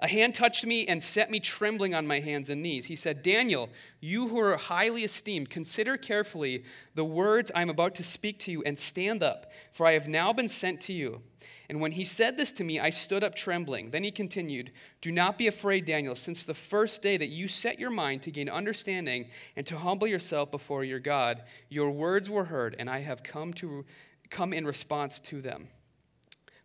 A 0.01 0.09
hand 0.09 0.35
touched 0.35 0.67
me 0.67 0.87
and 0.87 1.03
set 1.03 1.31
me 1.31 1.41
trembling 1.41 1.95
on 1.95 2.07
my 2.07 2.21
hands 2.21 2.51
and 2.51 2.63
knees. 2.63 2.87
He 2.87 2.97
said, 2.97 3.23
Daniel, 3.23 3.71
you 4.01 4.29
who 4.29 4.39
are 4.41 4.57
highly 4.57 5.05
esteemed, 5.05 5.51
consider 5.51 5.97
carefully 5.97 6.65
the 6.95 7.05
words 7.05 7.53
I 7.55 7.63
am 7.63 7.71
about 7.71 7.95
to 7.97 8.05
speak 8.05 8.39
to 8.41 8.53
you 8.53 8.63
and 8.65 8.77
stand 8.77 9.23
up, 9.23 9.53
for 9.73 9.87
I 9.87 9.93
have 9.93 10.09
now 10.09 10.33
been 10.33 10.49
sent 10.49 10.81
to 10.83 10.93
you. 10.93 11.23
And 11.69 11.81
when 11.81 11.93
he 11.93 12.05
said 12.05 12.37
this 12.37 12.53
to 12.53 12.65
me, 12.65 12.79
I 12.79 12.91
stood 12.91 13.25
up 13.25 13.35
trembling. 13.35 13.91
Then 13.91 14.05
he 14.05 14.11
continued, 14.11 14.73
Do 15.01 15.11
not 15.11 15.39
be 15.39 15.47
afraid, 15.47 15.87
Daniel, 15.87 16.15
since 16.15 16.45
the 16.45 16.55
first 16.55 17.01
day 17.01 17.17
that 17.17 17.29
you 17.29 17.49
set 17.49 17.79
your 17.79 17.91
mind 17.91 18.23
to 18.23 18.31
gain 18.31 18.51
understanding 18.51 19.29
and 19.57 19.65
to 19.67 19.79
humble 19.79 20.07
yourself 20.07 20.51
before 20.51 20.85
your 20.85 21.01
God, 21.01 21.43
your 21.71 21.91
words 21.91 22.29
were 22.29 22.45
heard, 22.45 22.77
and 22.79 22.91
I 22.91 23.01
have 23.01 23.23
come 23.23 23.53
to 23.55 23.87
come 24.29 24.53
in 24.53 24.67
response 24.67 25.19
to 25.21 25.41
them. 25.41 25.69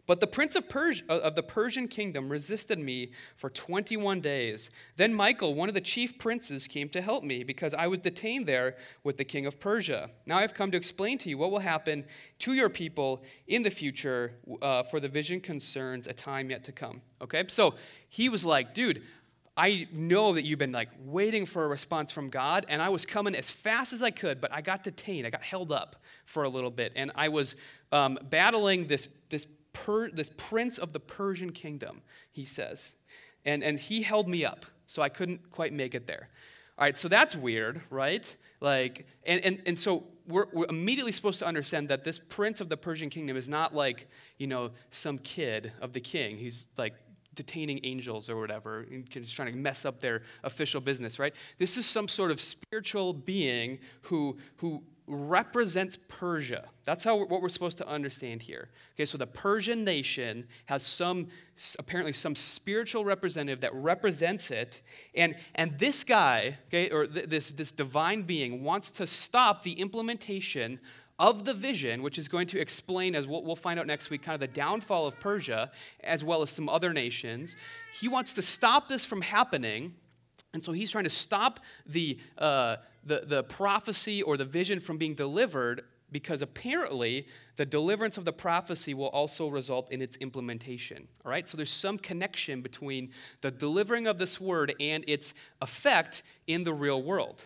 But 0.10 0.22
the 0.22 0.26
prince 0.26 0.56
of, 0.56 0.66
uh, 0.76 1.20
of 1.20 1.36
the 1.36 1.44
Persian 1.44 1.88
kingdom 1.88 2.30
resisted 2.30 2.80
me 2.80 3.12
for 3.36 3.48
21 3.48 4.22
days. 4.22 4.72
Then 4.96 5.14
Michael, 5.14 5.54
one 5.54 5.70
of 5.70 5.76
the 5.76 5.82
chief 5.82 6.18
princes, 6.18 6.66
came 6.68 6.88
to 6.90 7.02
help 7.02 7.24
me 7.24 7.44
because 7.44 7.76
I 7.76 7.86
was 7.86 8.00
detained 8.00 8.48
there 8.48 8.76
with 9.04 9.18
the 9.18 9.24
king 9.24 9.46
of 9.46 9.60
Persia. 9.60 10.10
Now 10.26 10.40
I've 10.40 10.56
come 10.56 10.72
to 10.72 10.78
explain 10.78 11.20
to 11.20 11.30
you 11.30 11.38
what 11.38 11.52
will 11.52 11.60
happen 11.60 12.06
to 12.40 12.54
your 12.54 12.70
people 12.70 13.22
in 13.46 13.62
the 13.62 13.70
future, 13.70 14.34
uh, 14.64 14.82
for 14.82 15.00
the 15.00 15.08
vision 15.08 15.40
concerns 15.40 16.08
a 16.08 16.14
time 16.14 16.50
yet 16.50 16.64
to 16.64 16.72
come. 16.72 17.04
Okay? 17.22 17.44
So 17.48 17.76
he 18.10 18.30
was 18.30 18.44
like, 18.44 18.74
dude, 18.74 19.04
I 19.56 19.88
know 19.94 20.34
that 20.34 20.44
you've 20.44 20.58
been 20.58 20.72
like 20.72 20.90
waiting 21.06 21.46
for 21.46 21.66
a 21.66 21.68
response 21.68 22.12
from 22.12 22.30
God, 22.30 22.66
and 22.68 22.82
I 22.82 22.90
was 22.90 23.06
coming 23.06 23.36
as 23.36 23.52
fast 23.52 23.94
as 23.94 24.02
I 24.02 24.10
could, 24.10 24.42
but 24.42 24.52
I 24.52 24.62
got 24.62 24.84
detained. 24.84 25.28
I 25.28 25.30
got 25.30 25.44
held 25.44 25.72
up 25.72 25.98
for 26.26 26.46
a 26.46 26.50
little 26.50 26.72
bit, 26.72 26.94
and 26.96 27.12
I 27.14 27.30
was 27.30 27.56
um, 27.92 28.18
battling 28.24 28.88
this, 28.88 29.08
this 29.30 29.46
per, 29.86 30.10
this 30.10 30.30
prince 30.36 30.78
of 30.78 30.94
the 30.94 31.00
Persian 31.00 31.52
kingdom, 31.52 32.02
he 32.32 32.46
says. 32.46 32.96
And, 33.46 33.64
and 33.64 33.80
he 33.80 34.02
held 34.02 34.28
me 34.28 34.46
up, 34.46 34.66
so 34.86 35.02
I 35.02 35.10
couldn't 35.10 35.52
quite 35.52 35.74
make 35.74 35.96
it 35.96 36.06
there. 36.08 36.30
All 36.78 36.86
right, 36.86 36.98
so 36.98 37.08
that's 37.08 37.36
weird, 37.36 37.82
right? 37.90 38.36
Like, 38.62 39.08
and, 39.26 39.44
and, 39.44 39.62
and 39.66 39.78
so 39.78 40.04
we're, 40.28 40.48
we're 40.52 40.68
immediately 40.70 41.12
supposed 41.12 41.40
to 41.40 41.46
understand 41.46 41.88
that 41.90 42.04
this 42.04 42.20
prince 42.20 42.62
of 42.62 42.70
the 42.70 42.78
Persian 42.78 43.10
kingdom 43.10 43.38
is 43.38 43.48
not 43.48 43.74
like, 43.74 44.08
you 44.38 44.48
know, 44.48 44.72
some 44.92 45.18
kid 45.18 45.72
of 45.82 45.94
the 45.94 46.02
king. 46.02 46.38
He's 46.38 46.68
like 46.78 46.94
detaining 47.36 47.80
angels 47.84 48.30
or 48.30 48.40
whatever, 48.40 48.86
and 48.92 49.10
just 49.10 49.36
trying 49.36 49.52
to 49.52 49.58
mess 49.58 49.86
up 49.86 50.02
their 50.02 50.24
official 50.44 50.82
business, 50.82 51.20
right? 51.20 51.34
This 51.58 51.78
is 51.78 51.86
some 51.86 52.10
sort 52.10 52.32
of 52.32 52.42
spiritual 52.42 53.14
being 53.14 53.80
who, 54.04 54.38
who 54.58 54.84
represents 55.10 55.98
Persia. 56.08 56.70
That's 56.86 57.04
how 57.04 57.18
what 57.18 57.42
we're 57.42 57.50
supposed 57.50 57.78
to 57.80 57.88
understand 57.88 58.44
here. 58.44 58.70
Okay, 58.96 59.06
so 59.06 59.18
the 59.18 59.28
Persian 59.28 59.84
nation 59.84 60.48
has 60.68 60.84
some 60.84 61.28
apparently 61.78 62.14
some 62.14 62.36
spiritual 62.36 63.04
representative 63.04 63.62
that 63.62 63.74
represents 63.74 64.52
it, 64.52 64.82
and 65.16 65.36
and 65.56 65.78
this 65.80 66.04
guy, 66.04 66.58
okay, 66.68 66.90
or 66.90 67.06
th- 67.06 67.28
this 67.28 67.52
this 67.52 67.72
divine 67.72 68.22
being 68.22 68.64
wants 68.64 68.92
to 68.92 69.08
stop 69.08 69.64
the 69.64 69.74
implementation 69.74 70.80
of 71.20 71.44
the 71.44 71.54
vision, 71.54 72.02
which 72.02 72.18
is 72.18 72.30
going 72.30 72.48
to 72.48 72.60
explain, 72.60 73.14
as 73.14 73.28
we'll, 73.28 73.44
we'll 73.44 73.56
find 73.56 73.78
out 73.78 73.86
next 73.86 74.10
week, 74.10 74.24
kind 74.24 74.36
of 74.36 74.40
the 74.40 74.48
downfall 74.48 75.06
of 75.06 75.20
Persia, 75.20 75.70
as 76.02 76.24
well 76.24 76.42
as 76.42 76.50
some 76.50 76.70
other 76.70 76.94
nations. 76.94 77.58
He 78.00 78.08
wants 78.08 78.34
to 78.36 78.42
stop 78.42 78.88
this 78.88 79.04
from 79.04 79.22
happening, 79.22 79.96
and 80.54 80.64
so 80.64 80.72
he's 80.72 80.92
trying 80.92 81.04
to 81.04 81.10
stop 81.10 81.60
the, 81.86 82.18
uh, 82.38 82.78
the, 83.04 83.24
the 83.26 83.44
prophecy 83.44 84.22
or 84.22 84.38
the 84.38 84.46
vision 84.46 84.80
from 84.80 84.98
being 84.98 85.14
delivered 85.14 85.84
because 86.12 86.42
apparently 86.42 87.28
the 87.56 87.66
deliverance 87.66 88.18
of 88.18 88.26
the 88.26 88.34
prophecy 88.34 88.94
will 88.94 89.08
also 89.08 89.48
result 89.48 89.92
in 89.92 90.02
its 90.02 90.16
implementation. 90.18 91.08
All 91.26 91.32
right? 91.32 91.48
So 91.48 91.58
there's 91.58 91.72
some 91.72 91.98
connection 91.98 92.62
between 92.62 93.12
the 93.42 93.52
delivering 93.52 94.08
of 94.08 94.18
this 94.18 94.40
word 94.40 94.74
and 94.80 95.04
its 95.08 95.34
effect 95.62 96.24
in 96.48 96.64
the 96.64 96.74
real 96.74 97.02
world. 97.02 97.46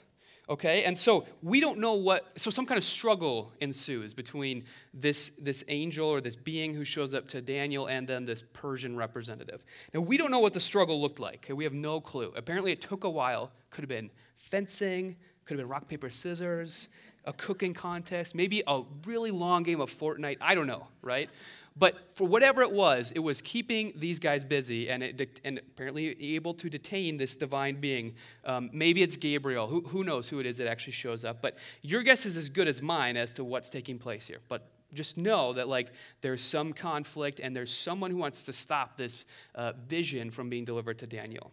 Okay? 0.50 0.84
And 0.84 0.98
so 0.98 1.26
we 1.42 1.60
don't 1.60 1.80
know 1.80 1.94
what, 1.94 2.38
so 2.38 2.50
some 2.50 2.66
kind 2.66 2.78
of 2.78 2.84
struggle 2.84 3.54
ensues 3.62 4.14
between 4.14 4.66
this, 4.94 5.30
this 5.30 5.64
angel 5.68 6.08
or 6.08 6.22
this 6.22 6.36
being 6.36 6.74
who 6.74 6.84
shows 6.84 7.14
up 7.14 7.28
to 7.30 7.42
Daniel 7.42 7.88
and 7.88 8.08
then 8.08 8.26
this 8.26 8.44
Persian 8.54 8.96
representative. 8.96 9.64
Now, 9.94 10.02
we 10.02 10.18
don't 10.18 10.32
know 10.32 10.40
what 10.40 10.54
the 10.54 10.60
struggle 10.60 11.02
looked 11.02 11.20
like. 11.20 11.50
We 11.54 11.64
have 11.64 11.74
no 11.74 12.02
clue. 12.02 12.34
Apparently, 12.36 12.72
it 12.72 12.82
took 12.82 13.04
a 13.04 13.10
while. 13.10 13.52
Could 13.70 13.84
have 13.84 13.90
been 13.90 14.12
fencing, 14.36 15.16
could 15.46 15.58
have 15.58 15.66
been 15.66 15.72
rock, 15.72 15.88
paper, 15.88 16.10
scissors, 16.10 16.90
a 17.26 17.34
cooking 17.34 17.74
contest, 17.74 18.36
maybe 18.36 18.64
a 18.68 18.82
really 19.06 19.32
long 19.32 19.64
game 19.64 19.80
of 19.80 19.90
Fortnite. 19.90 20.38
I 20.42 20.56
don't 20.56 20.68
know, 20.68 20.88
right? 21.02 21.30
But 21.76 22.14
for 22.14 22.28
whatever 22.28 22.62
it 22.62 22.72
was, 22.72 23.12
it 23.12 23.20
was 23.20 23.42
keeping 23.42 23.94
these 23.96 24.20
guys 24.20 24.44
busy 24.44 24.90
and, 24.90 25.02
it, 25.02 25.42
and 25.44 25.58
apparently 25.58 26.36
able 26.36 26.54
to 26.56 26.70
detain 26.70 27.18
this 27.18 27.36
divine 27.36 27.76
being. 27.76 28.14
Um, 28.46 28.70
maybe 28.72 29.02
it's 29.02 29.18
Gabriel. 29.18 29.68
Who, 29.68 29.82
who 29.82 30.04
knows 30.04 30.30
who 30.30 30.40
it 30.40 30.46
is 30.46 30.58
that 30.58 30.68
actually 30.68 30.94
shows 30.94 31.26
up? 31.26 31.42
But 31.42 31.58
your 31.82 32.04
guess 32.04 32.26
is 32.28 32.38
as 32.38 32.50
good 32.50 32.68
as 32.68 32.82
mine 32.82 33.18
as 33.18 33.34
to 33.34 33.44
what's 33.44 33.70
taking 33.70 33.98
place 33.98 34.28
here. 34.28 34.38
But 34.50 34.70
just 34.94 35.18
know 35.18 35.54
that 35.54 35.68
like 35.68 35.92
there's 36.22 36.42
some 36.42 36.72
conflict 36.72 37.40
and 37.40 37.56
there's 37.56 37.76
someone 37.76 38.12
who 38.12 38.18
wants 38.18 38.44
to 38.44 38.54
stop 38.54 38.96
this 38.96 39.26
uh, 39.56 39.74
vision 39.88 40.30
from 40.30 40.50
being 40.50 40.66
delivered 40.66 41.00
to 41.00 41.08
Daniel. 41.08 41.52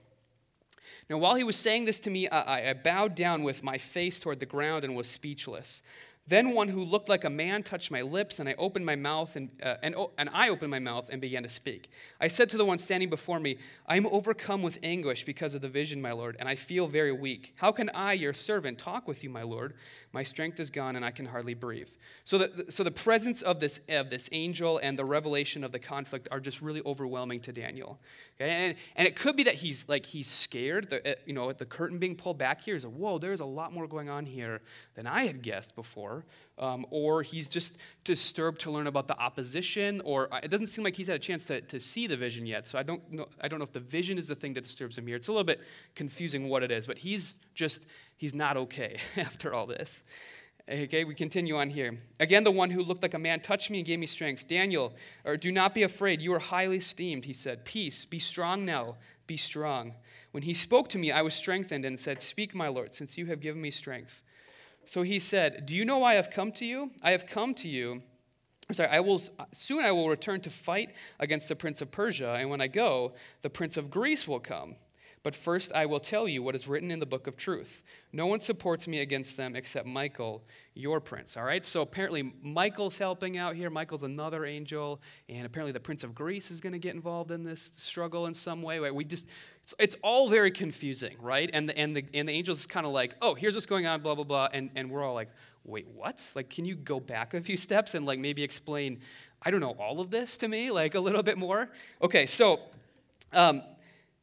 Now, 1.10 1.18
while 1.18 1.34
he 1.34 1.42
was 1.42 1.56
saying 1.56 1.86
this 1.86 1.98
to 2.00 2.10
me, 2.10 2.28
I, 2.28 2.70
I 2.70 2.72
bowed 2.72 3.16
down 3.16 3.42
with 3.42 3.64
my 3.64 3.78
face 3.78 4.20
toward 4.20 4.38
the 4.38 4.46
ground 4.46 4.84
and 4.84 4.94
was 4.94 5.08
speechless. 5.08 5.82
Then 6.28 6.54
one 6.54 6.68
who 6.68 6.84
looked 6.84 7.08
like 7.08 7.24
a 7.24 7.30
man 7.30 7.62
touched 7.62 7.90
my 7.90 8.02
lips, 8.02 8.38
and 8.38 8.48
I 8.48 8.54
opened 8.56 8.86
my 8.86 8.94
mouth, 8.94 9.34
and, 9.36 9.50
uh, 9.62 9.76
and, 9.82 9.96
and 10.16 10.28
I 10.32 10.50
opened 10.50 10.70
my 10.70 10.78
mouth 10.78 11.08
and 11.10 11.20
began 11.20 11.42
to 11.42 11.48
speak. 11.48 11.90
I 12.20 12.28
said 12.28 12.50
to 12.50 12.56
the 12.56 12.64
one 12.64 12.78
standing 12.78 13.08
before 13.08 13.40
me, 13.40 13.58
I 13.86 13.96
am 13.96 14.06
overcome 14.06 14.62
with 14.62 14.78
anguish 14.82 15.24
because 15.24 15.54
of 15.54 15.62
the 15.62 15.68
vision, 15.68 16.00
my 16.00 16.12
Lord, 16.12 16.36
and 16.38 16.48
I 16.48 16.54
feel 16.54 16.86
very 16.86 17.10
weak. 17.10 17.54
How 17.58 17.72
can 17.72 17.90
I, 17.94 18.12
your 18.12 18.32
servant, 18.32 18.78
talk 18.78 19.08
with 19.08 19.24
you, 19.24 19.30
my 19.30 19.42
Lord? 19.42 19.74
My 20.12 20.22
strength 20.22 20.60
is 20.60 20.70
gone, 20.70 20.94
and 20.94 21.04
I 21.04 21.10
can 21.10 21.26
hardly 21.26 21.54
breathe. 21.54 21.88
So 22.24 22.38
the, 22.38 22.70
so 22.70 22.84
the 22.84 22.90
presence 22.90 23.42
of 23.42 23.58
this, 23.58 23.80
of 23.88 24.10
this 24.10 24.28
angel 24.30 24.78
and 24.78 24.98
the 24.98 25.04
revelation 25.04 25.64
of 25.64 25.72
the 25.72 25.78
conflict 25.78 26.28
are 26.30 26.38
just 26.38 26.60
really 26.60 26.82
overwhelming 26.84 27.40
to 27.40 27.52
Daniel. 27.52 27.98
Okay? 28.36 28.50
And, 28.50 28.76
and 28.94 29.08
it 29.08 29.16
could 29.16 29.36
be 29.36 29.44
that 29.44 29.54
he's 29.54 29.88
like 29.88 30.06
he's 30.06 30.28
scared. 30.28 30.90
The, 30.90 31.12
uh, 31.12 31.14
you 31.26 31.32
know, 31.32 31.50
the 31.52 31.66
curtain 31.66 31.98
being 31.98 32.14
pulled 32.14 32.38
back 32.38 32.60
here 32.60 32.76
is, 32.76 32.86
whoa, 32.86 33.18
there's 33.18 33.40
a 33.40 33.46
lot 33.46 33.72
more 33.72 33.88
going 33.88 34.08
on 34.08 34.26
here 34.26 34.60
than 34.94 35.06
I 35.06 35.24
had 35.24 35.42
guessed 35.42 35.74
before 35.74 36.19
um, 36.58 36.84
or 36.90 37.22
he's 37.22 37.48
just 37.48 37.78
disturbed 38.04 38.60
to 38.62 38.70
learn 38.70 38.86
about 38.86 39.08
the 39.08 39.18
opposition, 39.18 40.02
or 40.04 40.32
uh, 40.32 40.40
it 40.42 40.50
doesn't 40.50 40.66
seem 40.66 40.84
like 40.84 40.94
he's 40.94 41.06
had 41.06 41.16
a 41.16 41.20
chance 41.20 41.46
to, 41.46 41.60
to 41.62 41.80
see 41.80 42.06
the 42.06 42.16
vision 42.16 42.46
yet. 42.46 42.68
So 42.68 42.78
I 42.78 42.82
don't, 42.82 43.10
know, 43.10 43.28
I 43.40 43.48
don't 43.48 43.58
know 43.58 43.64
if 43.64 43.72
the 43.72 43.80
vision 43.80 44.18
is 44.18 44.28
the 44.28 44.34
thing 44.34 44.52
that 44.54 44.62
disturbs 44.62 44.98
him 44.98 45.06
here. 45.06 45.16
It's 45.16 45.28
a 45.28 45.32
little 45.32 45.44
bit 45.44 45.60
confusing 45.94 46.48
what 46.48 46.62
it 46.62 46.70
is, 46.70 46.86
but 46.86 46.98
he's 46.98 47.36
just, 47.54 47.86
he's 48.16 48.34
not 48.34 48.56
okay 48.56 48.98
after 49.16 49.54
all 49.54 49.66
this. 49.66 50.04
Okay, 50.70 51.02
we 51.04 51.14
continue 51.14 51.56
on 51.56 51.70
here. 51.70 51.98
Again, 52.20 52.44
the 52.44 52.50
one 52.50 52.70
who 52.70 52.82
looked 52.82 53.02
like 53.02 53.14
a 53.14 53.18
man 53.18 53.40
touched 53.40 53.70
me 53.70 53.78
and 53.78 53.86
gave 53.86 53.98
me 53.98 54.06
strength. 54.06 54.46
Daniel, 54.46 54.92
or 55.24 55.36
do 55.36 55.50
not 55.50 55.74
be 55.74 55.82
afraid. 55.82 56.20
You 56.20 56.32
are 56.34 56.38
highly 56.38 56.76
esteemed, 56.76 57.24
he 57.24 57.32
said. 57.32 57.64
Peace, 57.64 58.04
be 58.04 58.20
strong 58.20 58.64
now, 58.64 58.96
be 59.26 59.36
strong. 59.36 59.94
When 60.30 60.44
he 60.44 60.54
spoke 60.54 60.88
to 60.90 60.98
me, 60.98 61.10
I 61.10 61.22
was 61.22 61.34
strengthened 61.34 61.84
and 61.84 61.98
said, 61.98 62.22
Speak, 62.22 62.54
my 62.54 62.68
Lord, 62.68 62.92
since 62.92 63.18
you 63.18 63.26
have 63.26 63.40
given 63.40 63.60
me 63.60 63.72
strength. 63.72 64.22
So 64.84 65.02
he 65.02 65.18
said, 65.18 65.66
Do 65.66 65.74
you 65.74 65.84
know 65.84 65.98
why 65.98 66.12
I 66.12 66.14
have 66.14 66.30
come 66.30 66.50
to 66.52 66.64
you? 66.64 66.90
I 67.02 67.12
have 67.12 67.26
come 67.26 67.54
to 67.54 67.68
you. 67.68 68.02
I'm 68.68 68.74
Sorry, 68.74 68.88
I 68.88 69.00
will 69.00 69.20
soon 69.52 69.84
I 69.84 69.90
will 69.90 70.08
return 70.08 70.40
to 70.40 70.50
fight 70.50 70.92
against 71.18 71.48
the 71.48 71.56
prince 71.56 71.82
of 71.82 71.90
Persia, 71.90 72.36
and 72.38 72.50
when 72.50 72.60
I 72.60 72.68
go, 72.68 73.14
the 73.42 73.50
prince 73.50 73.76
of 73.76 73.90
Greece 73.90 74.28
will 74.28 74.38
come. 74.38 74.76
But 75.22 75.34
first 75.34 75.72
I 75.74 75.84
will 75.86 76.00
tell 76.00 76.26
you 76.26 76.42
what 76.42 76.54
is 76.54 76.66
written 76.66 76.90
in 76.90 76.98
the 76.98 77.06
book 77.06 77.26
of 77.26 77.36
truth. 77.36 77.82
No 78.12 78.26
one 78.26 78.40
supports 78.40 78.88
me 78.88 79.00
against 79.00 79.36
them 79.36 79.54
except 79.54 79.86
Michael, 79.86 80.42
your 80.74 80.98
prince. 80.98 81.36
All 81.36 81.44
right? 81.44 81.62
So 81.64 81.82
apparently 81.82 82.32
Michael's 82.42 82.96
helping 82.96 83.36
out 83.36 83.54
here. 83.54 83.68
Michael's 83.68 84.02
another 84.02 84.46
angel, 84.46 85.00
and 85.28 85.44
apparently 85.44 85.72
the 85.72 85.80
prince 85.80 86.04
of 86.04 86.14
Greece 86.14 86.50
is 86.50 86.60
going 86.60 86.72
to 86.72 86.78
get 86.78 86.94
involved 86.94 87.30
in 87.30 87.44
this 87.44 87.60
struggle 87.76 88.26
in 88.26 88.34
some 88.34 88.62
way. 88.62 88.80
We 88.90 89.04
just 89.04 89.28
it's, 89.62 89.74
it's 89.78 89.96
all 90.02 90.28
very 90.28 90.50
confusing, 90.50 91.16
right? 91.20 91.50
And 91.52 91.68
the, 91.68 91.76
and 91.76 91.96
the, 91.96 92.04
and 92.14 92.28
the 92.28 92.32
angel's 92.32 92.66
kind 92.66 92.86
of 92.86 92.92
like, 92.92 93.14
oh, 93.22 93.34
here's 93.34 93.54
what's 93.54 93.66
going 93.66 93.86
on, 93.86 94.00
blah, 94.00 94.14
blah, 94.14 94.24
blah. 94.24 94.48
And, 94.52 94.70
and 94.74 94.90
we're 94.90 95.04
all 95.04 95.14
like, 95.14 95.30
wait, 95.64 95.86
what? 95.94 96.24
Like, 96.34 96.50
can 96.50 96.64
you 96.64 96.74
go 96.74 97.00
back 97.00 97.34
a 97.34 97.40
few 97.40 97.56
steps 97.56 97.94
and 97.94 98.06
like 98.06 98.18
maybe 98.18 98.42
explain, 98.42 99.00
I 99.42 99.50
don't 99.50 99.60
know, 99.60 99.76
all 99.78 100.00
of 100.00 100.10
this 100.10 100.36
to 100.38 100.48
me, 100.48 100.70
like 100.70 100.94
a 100.94 101.00
little 101.00 101.22
bit 101.22 101.38
more? 101.38 101.70
Okay, 102.02 102.26
so 102.26 102.60
um, 103.32 103.62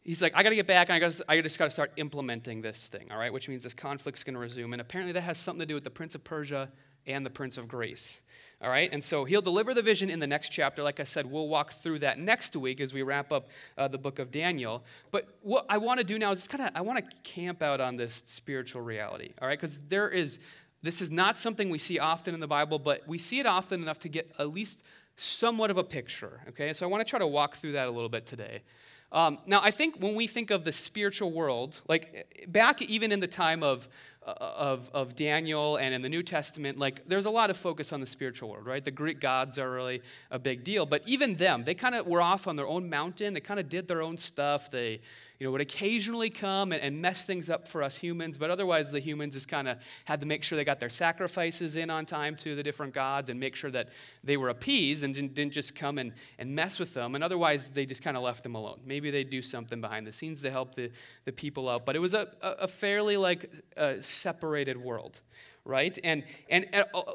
he's 0.03 0.21
like, 0.21 0.33
I 0.35 0.43
got 0.43 0.49
to 0.49 0.55
get 0.55 0.67
back, 0.67 0.89
and 0.89 0.95
I, 0.95 0.99
gotta, 0.99 1.23
I 1.27 1.41
just 1.41 1.59
got 1.59 1.65
to 1.65 1.71
start 1.71 1.91
implementing 1.97 2.61
this 2.61 2.87
thing, 2.87 3.11
all 3.11 3.17
right? 3.17 3.31
Which 3.31 3.47
means 3.47 3.63
this 3.63 3.73
conflict's 3.73 4.23
going 4.23 4.33
to 4.33 4.39
resume. 4.39 4.73
And 4.73 4.81
apparently 4.81 5.13
that 5.13 5.21
has 5.21 5.37
something 5.37 5.59
to 5.59 5.65
do 5.65 5.75
with 5.75 5.83
the 5.83 5.91
Prince 5.91 6.15
of 6.15 6.23
Persia 6.23 6.69
and 7.05 7.25
the 7.25 7.29
Prince 7.29 7.57
of 7.57 7.67
Greece. 7.67 8.21
All 8.59 8.69
right, 8.69 8.89
and 8.91 9.03
so 9.03 9.23
he'll 9.23 9.41
deliver 9.41 9.75
the 9.75 9.83
vision 9.83 10.09
in 10.09 10.19
the 10.19 10.25
next 10.25 10.49
chapter. 10.49 10.81
Like 10.81 10.99
I 10.99 11.03
said, 11.03 11.29
we'll 11.29 11.47
walk 11.47 11.73
through 11.73 11.99
that 11.99 12.17
next 12.17 12.55
week 12.55 12.81
as 12.81 12.91
we 12.91 13.03
wrap 13.03 13.31
up 13.31 13.49
uh, 13.77 13.87
the 13.87 13.99
book 13.99 14.17
of 14.17 14.31
Daniel. 14.31 14.83
But 15.11 15.27
what 15.43 15.67
I 15.69 15.77
want 15.77 15.99
to 15.99 16.03
do 16.03 16.17
now 16.17 16.31
is 16.31 16.39
just 16.39 16.49
kind 16.49 16.67
of 16.67 16.75
I 16.75 16.81
want 16.81 17.07
to 17.07 17.15
camp 17.21 17.61
out 17.61 17.79
on 17.79 17.97
this 17.97 18.15
spiritual 18.25 18.81
reality. 18.81 19.33
All 19.39 19.47
right, 19.47 19.59
because 19.59 19.81
there 19.81 20.09
is 20.09 20.39
this 20.81 21.01
is 21.01 21.11
not 21.11 21.37
something 21.37 21.69
we 21.69 21.77
see 21.77 21.99
often 21.99 22.33
in 22.33 22.39
the 22.39 22.47
Bible, 22.47 22.79
but 22.79 23.07
we 23.07 23.19
see 23.19 23.39
it 23.39 23.45
often 23.45 23.81
enough 23.83 23.99
to 23.99 24.09
get 24.09 24.31
at 24.39 24.51
least 24.51 24.85
somewhat 25.17 25.69
of 25.69 25.77
a 25.77 25.83
picture. 25.83 26.41
Okay, 26.49 26.73
so 26.73 26.83
I 26.83 26.89
want 26.89 27.05
to 27.05 27.09
try 27.09 27.19
to 27.19 27.27
walk 27.27 27.57
through 27.57 27.73
that 27.73 27.87
a 27.87 27.91
little 27.91 28.09
bit 28.09 28.25
today. 28.25 28.61
Um, 29.11 29.37
now, 29.45 29.61
I 29.63 29.71
think 29.71 29.97
when 29.99 30.15
we 30.15 30.27
think 30.27 30.51
of 30.51 30.63
the 30.63 30.71
spiritual 30.71 31.31
world, 31.31 31.81
like 31.87 32.45
back 32.47 32.81
even 32.81 33.11
in 33.11 33.19
the 33.19 33.27
time 33.27 33.63
of 33.63 33.87
of, 34.27 34.91
of 34.93 35.15
Daniel 35.15 35.77
and 35.77 35.93
in 35.93 36.01
the 36.01 36.09
New 36.09 36.23
Testament, 36.23 36.77
like 36.77 37.07
there's 37.07 37.25
a 37.25 37.29
lot 37.29 37.49
of 37.49 37.57
focus 37.57 37.93
on 37.93 37.99
the 37.99 38.05
spiritual 38.05 38.49
world, 38.49 38.65
right? 38.65 38.83
The 38.83 38.91
Greek 38.91 39.19
gods 39.19 39.57
are 39.57 39.71
really 39.71 40.01
a 40.29 40.37
big 40.37 40.63
deal. 40.63 40.85
But 40.85 41.03
even 41.05 41.35
them, 41.35 41.63
they 41.63 41.73
kind 41.73 41.95
of 41.95 42.05
were 42.05 42.21
off 42.21 42.47
on 42.47 42.55
their 42.55 42.67
own 42.67 42.89
mountain. 42.89 43.33
They 43.33 43.39
kind 43.39 43.59
of 43.59 43.69
did 43.69 43.87
their 43.87 44.01
own 44.01 44.17
stuff. 44.17 44.69
They, 44.69 44.99
you 45.39 45.45
know, 45.45 45.51
would 45.51 45.61
occasionally 45.61 46.29
come 46.29 46.71
and, 46.71 46.81
and 46.81 47.01
mess 47.01 47.25
things 47.25 47.49
up 47.49 47.67
for 47.67 47.83
us 47.83 47.97
humans, 47.97 48.37
but 48.37 48.49
otherwise 48.49 48.91
the 48.91 48.99
humans 48.99 49.35
just 49.35 49.47
kind 49.47 49.67
of 49.67 49.77
had 50.05 50.19
to 50.19 50.25
make 50.25 50.43
sure 50.43 50.55
they 50.55 50.63
got 50.63 50.79
their 50.79 50.89
sacrifices 50.89 51.75
in 51.75 51.89
on 51.89 52.05
time 52.05 52.35
to 52.37 52.55
the 52.55 52.63
different 52.63 52.93
gods 52.93 53.29
and 53.29 53.39
make 53.39 53.55
sure 53.55 53.69
that 53.69 53.89
they 54.23 54.37
were 54.37 54.49
appeased 54.49 55.03
and 55.03 55.13
didn't, 55.13 55.35
didn't 55.35 55.53
just 55.53 55.75
come 55.75 55.97
and, 55.97 56.13
and 56.39 56.55
mess 56.55 56.79
with 56.79 56.93
them. 56.93 57.13
And 57.15 57.23
otherwise 57.23 57.69
they 57.69 57.85
just 57.85 58.01
kind 58.01 58.17
of 58.17 58.23
left 58.23 58.43
them 58.43 58.55
alone. 58.55 58.79
Maybe 58.85 59.11
they'd 59.11 59.29
do 59.29 59.41
something 59.41 59.79
behind 59.79 60.07
the 60.07 60.11
scenes 60.11 60.41
to 60.41 60.51
help 60.51 60.75
the, 60.75 60.91
the 61.25 61.31
people 61.31 61.69
out, 61.69 61.85
but 61.85 61.95
it 61.95 61.99
was 61.99 62.13
a, 62.13 62.27
a 62.41 62.67
fairly 62.67 63.17
like 63.17 63.51
separated 64.01 64.77
world 64.77 65.21
right? 65.67 65.97
And, 66.03 66.23
and 66.49 66.65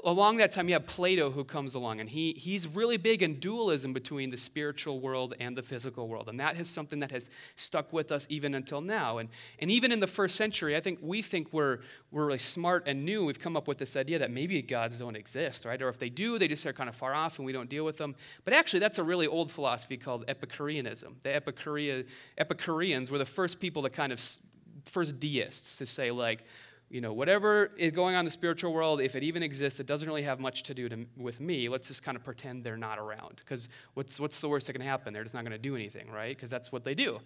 along 0.04 0.36
that 0.36 0.52
time, 0.52 0.68
you 0.68 0.74
have 0.74 0.86
Plato 0.86 1.30
who 1.30 1.42
comes 1.42 1.74
along, 1.74 2.00
and 2.00 2.08
he, 2.08 2.32
he's 2.34 2.68
really 2.68 2.98
big 2.98 3.22
in 3.22 3.40
dualism 3.40 3.92
between 3.92 4.28
the 4.28 4.36
spiritual 4.36 5.00
world 5.00 5.34
and 5.40 5.56
the 5.56 5.62
physical 5.62 6.06
world. 6.06 6.28
And 6.28 6.38
that 6.38 6.58
is 6.60 6.68
something 6.68 6.98
that 6.98 7.10
has 7.10 7.30
stuck 7.56 7.92
with 7.92 8.12
us 8.12 8.26
even 8.28 8.54
until 8.54 8.82
now. 8.82 9.18
And, 9.18 9.30
and 9.58 9.70
even 9.70 9.90
in 9.90 10.00
the 10.00 10.06
first 10.06 10.36
century, 10.36 10.76
I 10.76 10.80
think 10.80 10.98
we 11.00 11.22
think 11.22 11.52
we're, 11.52 11.78
we're 12.10 12.26
really 12.26 12.38
smart 12.38 12.84
and 12.86 13.04
new. 13.04 13.24
We've 13.24 13.40
come 13.40 13.56
up 13.56 13.66
with 13.66 13.78
this 13.78 13.96
idea 13.96 14.18
that 14.18 14.30
maybe 14.30 14.60
gods 14.60 14.98
don't 14.98 15.16
exist, 15.16 15.64
right? 15.64 15.80
Or 15.80 15.88
if 15.88 15.98
they 15.98 16.10
do, 16.10 16.38
they 16.38 16.48
just 16.48 16.66
are 16.66 16.74
kind 16.74 16.90
of 16.90 16.94
far 16.94 17.14
off 17.14 17.38
and 17.38 17.46
we 17.46 17.52
don't 17.52 17.70
deal 17.70 17.84
with 17.84 17.96
them. 17.96 18.14
But 18.44 18.52
actually, 18.52 18.80
that's 18.80 18.98
a 18.98 19.04
really 19.04 19.26
old 19.26 19.50
philosophy 19.50 19.96
called 19.96 20.26
Epicureanism. 20.28 21.16
The 21.22 21.30
Epicurea, 21.30 22.06
Epicureans 22.36 23.10
were 23.10 23.18
the 23.18 23.24
first 23.24 23.60
people 23.60 23.82
to 23.82 23.90
kind 23.90 24.12
of 24.12 24.20
first 24.84 25.18
deists 25.18 25.78
to 25.78 25.86
say 25.86 26.10
like 26.10 26.44
you 26.92 27.00
know, 27.00 27.14
whatever 27.14 27.70
is 27.78 27.90
going 27.90 28.14
on 28.14 28.20
in 28.20 28.24
the 28.26 28.30
spiritual 28.30 28.70
world, 28.70 29.00
if 29.00 29.16
it 29.16 29.22
even 29.22 29.42
exists, 29.42 29.80
it 29.80 29.86
doesn't 29.86 30.06
really 30.06 30.24
have 30.24 30.38
much 30.38 30.62
to 30.64 30.74
do 30.74 30.90
to, 30.90 31.06
with 31.16 31.40
me. 31.40 31.70
Let's 31.70 31.88
just 31.88 32.02
kind 32.02 32.16
of 32.16 32.22
pretend 32.22 32.64
they're 32.64 32.76
not 32.76 32.98
around. 32.98 33.36
Because 33.36 33.70
what's, 33.94 34.20
what's 34.20 34.42
the 34.42 34.48
worst 34.48 34.66
that 34.66 34.74
can 34.74 34.82
happen? 34.82 35.14
They're 35.14 35.22
just 35.22 35.34
not 35.34 35.42
going 35.42 35.52
to 35.52 35.58
do 35.58 35.74
anything, 35.74 36.10
right? 36.10 36.36
Because 36.36 36.50
that's 36.50 36.70
what 36.70 36.84
they 36.84 36.94
do. 36.94 37.20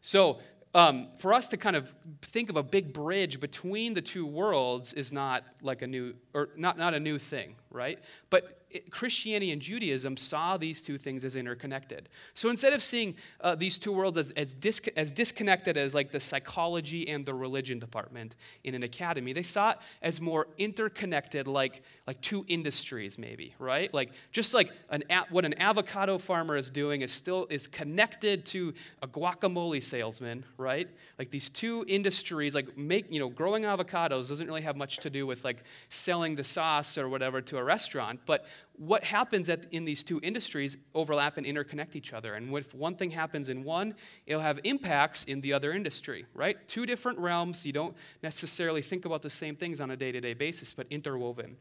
So 0.00 0.38
um, 0.74 1.08
for 1.18 1.34
us 1.34 1.48
to 1.48 1.58
kind 1.58 1.76
of 1.76 1.94
think 2.22 2.48
of 2.48 2.56
a 2.56 2.62
big 2.62 2.94
bridge 2.94 3.40
between 3.40 3.92
the 3.92 4.00
two 4.00 4.24
worlds 4.24 4.94
is 4.94 5.12
not 5.12 5.44
like 5.60 5.82
a 5.82 5.86
new, 5.86 6.14
or 6.32 6.48
not, 6.56 6.78
not 6.78 6.94
a 6.94 7.00
new 7.00 7.18
thing, 7.18 7.56
right? 7.70 7.98
But 8.30 8.59
Christianity 8.90 9.52
and 9.52 9.60
Judaism 9.60 10.16
saw 10.16 10.56
these 10.56 10.82
two 10.82 10.98
things 10.98 11.24
as 11.24 11.36
interconnected. 11.36 12.08
So 12.34 12.50
instead 12.50 12.72
of 12.72 12.82
seeing 12.82 13.16
uh, 13.40 13.54
these 13.54 13.78
two 13.78 13.92
worlds 13.92 14.18
as, 14.18 14.30
as, 14.32 14.54
dis- 14.54 14.80
as 14.96 15.10
disconnected 15.10 15.76
as 15.76 15.94
like 15.94 16.10
the 16.10 16.20
psychology 16.20 17.08
and 17.08 17.24
the 17.24 17.34
religion 17.34 17.78
department 17.78 18.36
in 18.64 18.74
an 18.74 18.82
academy, 18.82 19.32
they 19.32 19.42
saw 19.42 19.70
it 19.70 19.78
as 20.02 20.20
more 20.20 20.48
interconnected, 20.58 21.46
like, 21.46 21.82
like 22.06 22.20
two 22.20 22.44
industries, 22.48 23.18
maybe, 23.18 23.54
right? 23.58 23.92
Like 23.92 24.10
just 24.32 24.54
like 24.54 24.72
an, 24.90 25.02
what 25.30 25.44
an 25.44 25.60
avocado 25.60 26.18
farmer 26.18 26.56
is 26.56 26.70
doing 26.70 27.02
is 27.02 27.12
still 27.12 27.46
is 27.50 27.66
connected 27.66 28.44
to 28.46 28.74
a 29.02 29.08
guacamole 29.08 29.82
salesman, 29.82 30.44
right? 30.56 30.88
Like 31.18 31.30
these 31.30 31.50
two 31.50 31.84
industries, 31.88 32.54
like 32.54 32.76
make, 32.76 33.12
you 33.12 33.20
know, 33.20 33.28
growing 33.28 33.64
avocados 33.64 34.28
doesn't 34.28 34.46
really 34.46 34.62
have 34.62 34.76
much 34.76 34.98
to 34.98 35.10
do 35.10 35.26
with 35.26 35.44
like 35.44 35.64
selling 35.88 36.34
the 36.34 36.44
sauce 36.44 36.98
or 36.98 37.08
whatever 37.08 37.40
to 37.42 37.58
a 37.58 37.64
restaurant, 37.64 38.20
but 38.26 38.46
what 38.76 39.04
happens 39.04 39.48
at, 39.48 39.66
in 39.72 39.84
these 39.84 40.02
two 40.02 40.20
industries 40.22 40.78
overlap 40.94 41.36
and 41.36 41.46
interconnect 41.46 41.96
each 41.96 42.12
other. 42.12 42.34
And 42.34 42.54
if 42.56 42.74
one 42.74 42.94
thing 42.94 43.10
happens 43.10 43.48
in 43.48 43.62
one, 43.64 43.94
it'll 44.26 44.42
have 44.42 44.60
impacts 44.64 45.24
in 45.24 45.40
the 45.40 45.52
other 45.52 45.72
industry, 45.72 46.24
right? 46.34 46.56
Two 46.66 46.86
different 46.86 47.18
realms. 47.18 47.66
You 47.66 47.72
don't 47.72 47.96
necessarily 48.22 48.82
think 48.82 49.04
about 49.04 49.22
the 49.22 49.30
same 49.30 49.54
things 49.54 49.80
on 49.80 49.90
a 49.90 49.96
day 49.96 50.12
to 50.12 50.20
day 50.20 50.34
basis, 50.34 50.72
but 50.72 50.86
interwoven. 50.88 51.56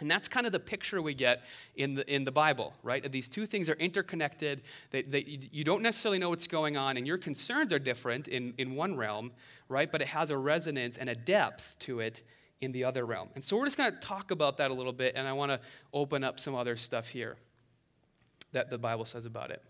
And 0.00 0.10
that's 0.10 0.26
kind 0.26 0.44
of 0.44 0.52
the 0.52 0.60
picture 0.60 1.00
we 1.00 1.14
get 1.14 1.42
in 1.76 1.94
the, 1.94 2.12
in 2.12 2.24
the 2.24 2.32
Bible, 2.32 2.72
right? 2.82 3.10
These 3.10 3.28
two 3.28 3.46
things 3.46 3.68
are 3.68 3.74
interconnected. 3.74 4.62
They, 4.90 5.02
they, 5.02 5.38
you 5.52 5.62
don't 5.62 5.82
necessarily 5.82 6.18
know 6.18 6.30
what's 6.30 6.48
going 6.48 6.76
on, 6.76 6.96
and 6.96 7.06
your 7.06 7.18
concerns 7.18 7.72
are 7.72 7.78
different 7.78 8.26
in, 8.26 8.54
in 8.58 8.74
one 8.74 8.96
realm, 8.96 9.30
right? 9.68 9.90
But 9.90 10.02
it 10.02 10.08
has 10.08 10.30
a 10.30 10.36
resonance 10.36 10.96
and 10.98 11.08
a 11.08 11.14
depth 11.14 11.76
to 11.80 12.00
it 12.00 12.22
in 12.64 12.72
the 12.72 12.84
other 12.84 13.04
realm. 13.04 13.28
And 13.34 13.44
so 13.44 13.56
we're 13.56 13.66
just 13.66 13.76
going 13.76 13.92
to 13.92 13.98
talk 13.98 14.30
about 14.30 14.56
that 14.56 14.70
a 14.70 14.74
little 14.74 14.92
bit, 14.92 15.14
and 15.16 15.28
I 15.28 15.32
want 15.32 15.52
to 15.52 15.60
open 15.92 16.24
up 16.24 16.40
some 16.40 16.54
other 16.54 16.76
stuff 16.76 17.08
here 17.08 17.36
that 18.52 18.70
the 18.70 18.78
Bible 18.78 19.04
says 19.04 19.26
about 19.26 19.50
it. 19.50 19.62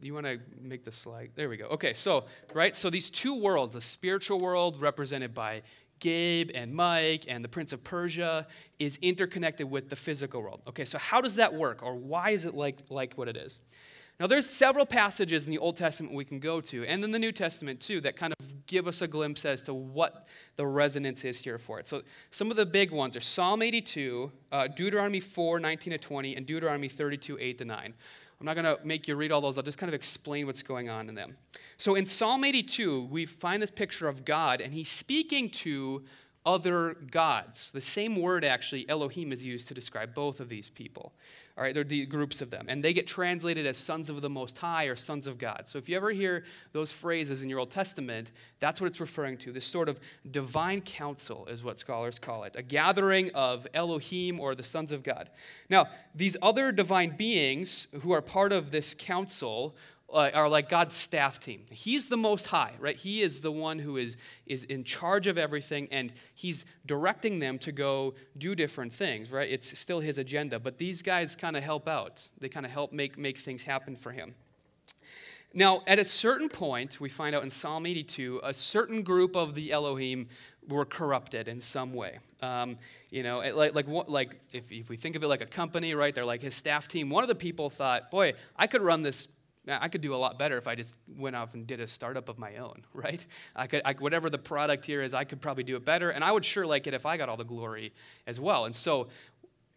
You 0.00 0.14
want 0.14 0.26
to 0.26 0.38
make 0.60 0.84
the 0.84 0.92
slide? 0.92 1.30
There 1.34 1.48
we 1.48 1.56
go. 1.56 1.66
Okay, 1.66 1.94
so, 1.94 2.24
right, 2.54 2.74
so 2.74 2.90
these 2.90 3.10
two 3.10 3.34
worlds, 3.34 3.74
the 3.74 3.80
spiritual 3.80 4.40
world 4.40 4.80
represented 4.80 5.32
by 5.32 5.62
Gabe 6.00 6.50
and 6.54 6.74
Mike 6.74 7.26
and 7.28 7.44
the 7.44 7.48
Prince 7.48 7.72
of 7.72 7.84
Persia 7.84 8.46
is 8.80 8.98
interconnected 9.02 9.70
with 9.70 9.88
the 9.88 9.94
physical 9.94 10.42
world. 10.42 10.60
Okay, 10.66 10.84
so 10.84 10.98
how 10.98 11.20
does 11.20 11.36
that 11.36 11.54
work, 11.54 11.82
or 11.82 11.94
why 11.94 12.30
is 12.30 12.44
it 12.44 12.54
like, 12.54 12.78
like 12.90 13.14
what 13.14 13.28
it 13.28 13.36
is? 13.36 13.62
Now, 14.20 14.26
there's 14.26 14.46
several 14.46 14.86
passages 14.86 15.46
in 15.46 15.50
the 15.50 15.58
Old 15.58 15.76
Testament 15.76 16.14
we 16.14 16.24
can 16.24 16.38
go 16.38 16.60
to, 16.60 16.84
and 16.84 17.02
in 17.02 17.10
the 17.10 17.18
New 17.18 17.32
Testament 17.32 17.80
too, 17.80 18.00
that 18.02 18.14
kind 18.14 18.32
of 18.38 18.66
give 18.66 18.86
us 18.86 19.02
a 19.02 19.08
glimpse 19.08 19.44
as 19.44 19.62
to 19.64 19.74
what 19.74 20.26
the 20.56 20.66
resonance 20.66 21.24
is 21.24 21.40
here 21.40 21.58
for 21.58 21.80
it. 21.80 21.86
So, 21.86 22.02
some 22.30 22.50
of 22.50 22.56
the 22.56 22.66
big 22.66 22.90
ones 22.90 23.16
are 23.16 23.20
Psalm 23.20 23.62
82, 23.62 24.30
uh, 24.52 24.68
Deuteronomy 24.68 25.20
4, 25.20 25.60
19 25.60 25.92
to 25.92 25.98
20, 25.98 26.36
and 26.36 26.46
Deuteronomy 26.46 26.88
32, 26.88 27.38
8 27.40 27.58
to 27.58 27.64
9. 27.64 27.94
I'm 28.40 28.46
not 28.46 28.54
going 28.54 28.76
to 28.76 28.84
make 28.84 29.06
you 29.06 29.14
read 29.14 29.30
all 29.30 29.40
those, 29.40 29.56
I'll 29.56 29.64
just 29.64 29.78
kind 29.78 29.88
of 29.88 29.94
explain 29.94 30.46
what's 30.46 30.64
going 30.64 30.90
on 30.90 31.08
in 31.08 31.14
them. 31.14 31.36
So, 31.76 31.94
in 31.94 32.04
Psalm 32.04 32.44
82, 32.44 33.04
we 33.04 33.26
find 33.26 33.62
this 33.62 33.70
picture 33.70 34.08
of 34.08 34.24
God, 34.24 34.60
and 34.60 34.74
he's 34.74 34.90
speaking 34.90 35.48
to 35.50 36.04
other 36.44 36.96
gods. 37.10 37.70
The 37.70 37.80
same 37.80 38.20
word, 38.20 38.44
actually, 38.44 38.88
Elohim, 38.88 39.32
is 39.32 39.44
used 39.44 39.68
to 39.68 39.74
describe 39.74 40.14
both 40.14 40.40
of 40.40 40.48
these 40.48 40.68
people. 40.68 41.12
All 41.56 41.62
right, 41.62 41.74
they're 41.74 41.84
the 41.84 42.06
groups 42.06 42.40
of 42.40 42.50
them. 42.50 42.64
And 42.68 42.82
they 42.82 42.94
get 42.94 43.06
translated 43.06 43.66
as 43.66 43.76
sons 43.76 44.08
of 44.08 44.22
the 44.22 44.30
Most 44.30 44.56
High 44.56 44.84
or 44.84 44.96
sons 44.96 45.26
of 45.26 45.36
God. 45.36 45.64
So 45.66 45.76
if 45.76 45.86
you 45.86 45.96
ever 45.96 46.10
hear 46.10 46.44
those 46.72 46.90
phrases 46.90 47.42
in 47.42 47.50
your 47.50 47.58
Old 47.58 47.70
Testament, 47.70 48.32
that's 48.58 48.80
what 48.80 48.86
it's 48.86 49.00
referring 49.00 49.36
to. 49.38 49.52
This 49.52 49.66
sort 49.66 49.90
of 49.90 50.00
divine 50.30 50.80
council 50.80 51.46
is 51.46 51.62
what 51.62 51.78
scholars 51.78 52.18
call 52.18 52.44
it 52.44 52.56
a 52.56 52.62
gathering 52.62 53.30
of 53.34 53.66
Elohim 53.74 54.40
or 54.40 54.54
the 54.54 54.62
sons 54.62 54.92
of 54.92 55.02
God. 55.02 55.28
Now, 55.68 55.88
these 56.14 56.38
other 56.40 56.72
divine 56.72 57.16
beings 57.16 57.88
who 58.00 58.12
are 58.12 58.22
part 58.22 58.52
of 58.52 58.70
this 58.70 58.94
council 58.94 59.76
are 60.12 60.48
like 60.48 60.68
God's 60.68 60.94
staff 60.94 61.40
team. 61.40 61.64
He's 61.70 62.08
the 62.08 62.16
most 62.16 62.46
high, 62.48 62.72
right? 62.78 62.96
He 62.96 63.22
is 63.22 63.40
the 63.40 63.50
one 63.50 63.78
who 63.78 63.96
is, 63.96 64.16
is 64.46 64.64
in 64.64 64.84
charge 64.84 65.26
of 65.26 65.38
everything, 65.38 65.88
and 65.90 66.12
he's 66.34 66.64
directing 66.86 67.38
them 67.38 67.58
to 67.58 67.72
go 67.72 68.14
do 68.36 68.54
different 68.54 68.92
things, 68.92 69.32
right? 69.32 69.50
It's 69.50 69.78
still 69.78 70.00
his 70.00 70.18
agenda, 70.18 70.58
but 70.58 70.78
these 70.78 71.02
guys 71.02 71.34
kind 71.34 71.56
of 71.56 71.62
help 71.62 71.88
out. 71.88 72.28
They 72.38 72.48
kind 72.48 72.66
of 72.66 72.72
help 72.72 72.92
make, 72.92 73.16
make 73.16 73.38
things 73.38 73.64
happen 73.64 73.94
for 73.94 74.12
him. 74.12 74.34
Now, 75.54 75.82
at 75.86 75.98
a 75.98 76.04
certain 76.04 76.48
point, 76.48 77.00
we 77.00 77.08
find 77.08 77.34
out 77.34 77.42
in 77.42 77.50
Psalm 77.50 77.84
82, 77.84 78.40
a 78.42 78.54
certain 78.54 79.02
group 79.02 79.36
of 79.36 79.54
the 79.54 79.72
Elohim 79.72 80.28
were 80.66 80.84
corrupted 80.84 81.48
in 81.48 81.60
some 81.60 81.92
way. 81.92 82.18
Um, 82.40 82.78
you 83.10 83.22
know, 83.22 83.40
like, 83.54 83.74
like, 83.74 83.86
like 84.08 84.40
if, 84.52 84.70
if 84.72 84.88
we 84.88 84.96
think 84.96 85.16
of 85.16 85.22
it 85.22 85.28
like 85.28 85.42
a 85.42 85.46
company, 85.46 85.94
right? 85.94 86.14
They're 86.14 86.24
like 86.24 86.42
his 86.42 86.54
staff 86.54 86.88
team. 86.88 87.10
One 87.10 87.22
of 87.22 87.28
the 87.28 87.34
people 87.34 87.68
thought, 87.68 88.10
boy, 88.10 88.34
I 88.56 88.66
could 88.66 88.80
run 88.80 89.02
this 89.02 89.28
I 89.68 89.88
could 89.88 90.00
do 90.00 90.14
a 90.14 90.16
lot 90.16 90.38
better 90.38 90.58
if 90.58 90.66
I 90.66 90.74
just 90.74 90.96
went 91.16 91.36
off 91.36 91.54
and 91.54 91.64
did 91.64 91.80
a 91.80 91.86
startup 91.86 92.28
of 92.28 92.38
my 92.38 92.56
own, 92.56 92.82
right? 92.94 93.24
I 93.54 93.66
could, 93.66 93.82
I, 93.84 93.92
whatever 93.94 94.28
the 94.28 94.38
product 94.38 94.84
here 94.84 95.02
is, 95.02 95.14
I 95.14 95.24
could 95.24 95.40
probably 95.40 95.64
do 95.64 95.76
it 95.76 95.84
better, 95.84 96.10
and 96.10 96.24
I 96.24 96.32
would 96.32 96.44
sure 96.44 96.66
like 96.66 96.86
it 96.86 96.94
if 96.94 97.06
I 97.06 97.16
got 97.16 97.28
all 97.28 97.36
the 97.36 97.44
glory 97.44 97.92
as 98.26 98.40
well. 98.40 98.64
And 98.64 98.74
so, 98.74 99.08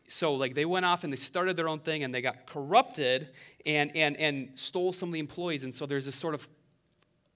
so 0.07 0.33
like 0.35 0.55
they 0.55 0.65
went 0.65 0.85
off 0.85 1.03
and 1.03 1.13
they 1.13 1.17
started 1.17 1.55
their 1.55 1.69
own 1.69 1.79
thing, 1.79 2.03
and 2.03 2.13
they 2.13 2.21
got 2.21 2.45
corrupted 2.45 3.29
and 3.65 3.95
and 3.95 4.17
and 4.17 4.49
stole 4.55 4.93
some 4.93 5.09
of 5.09 5.13
the 5.13 5.19
employees, 5.19 5.63
and 5.63 5.73
so 5.73 5.85
there's 5.85 6.05
this 6.05 6.15
sort 6.15 6.33
of 6.33 6.47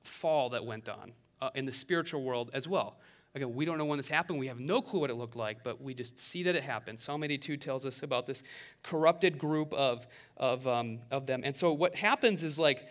fall 0.04 0.50
that 0.50 0.66
went 0.66 0.90
on 0.90 1.14
uh, 1.42 1.50
in 1.56 1.66
the 1.66 1.72
spiritual 1.72 2.24
world 2.24 2.50
as 2.54 2.68
well. 2.68 2.98
Again, 3.36 3.54
we 3.54 3.64
don't 3.64 3.78
know 3.78 3.86
when 3.86 3.98
this 3.98 4.10
happened. 4.10 4.40
We 4.40 4.48
have 4.48 4.60
no 4.60 4.82
clue 4.82 5.02
what 5.02 5.12
it 5.12 5.16
looked 5.16 5.36
like, 5.36 5.64
but 5.64 5.82
we 5.82 5.94
just 5.94 6.18
see 6.18 6.44
that 6.44 6.56
it 6.56 6.64
happened. 6.64 7.00
Psalm 7.00 7.24
82 7.24 7.58
tells 7.58 7.86
us 7.86 8.02
about 8.02 8.26
this 8.26 8.42
corrupted 8.82 9.38
group 9.38 9.72
of, 9.74 10.08
of, 10.36 10.66
um, 10.68 11.00
of 11.12 11.28
them. 11.28 11.42
And 11.44 11.56
so 11.56 11.72
what 11.72 11.96
happens 11.96 12.44
is 12.44 12.58
like 12.58 12.88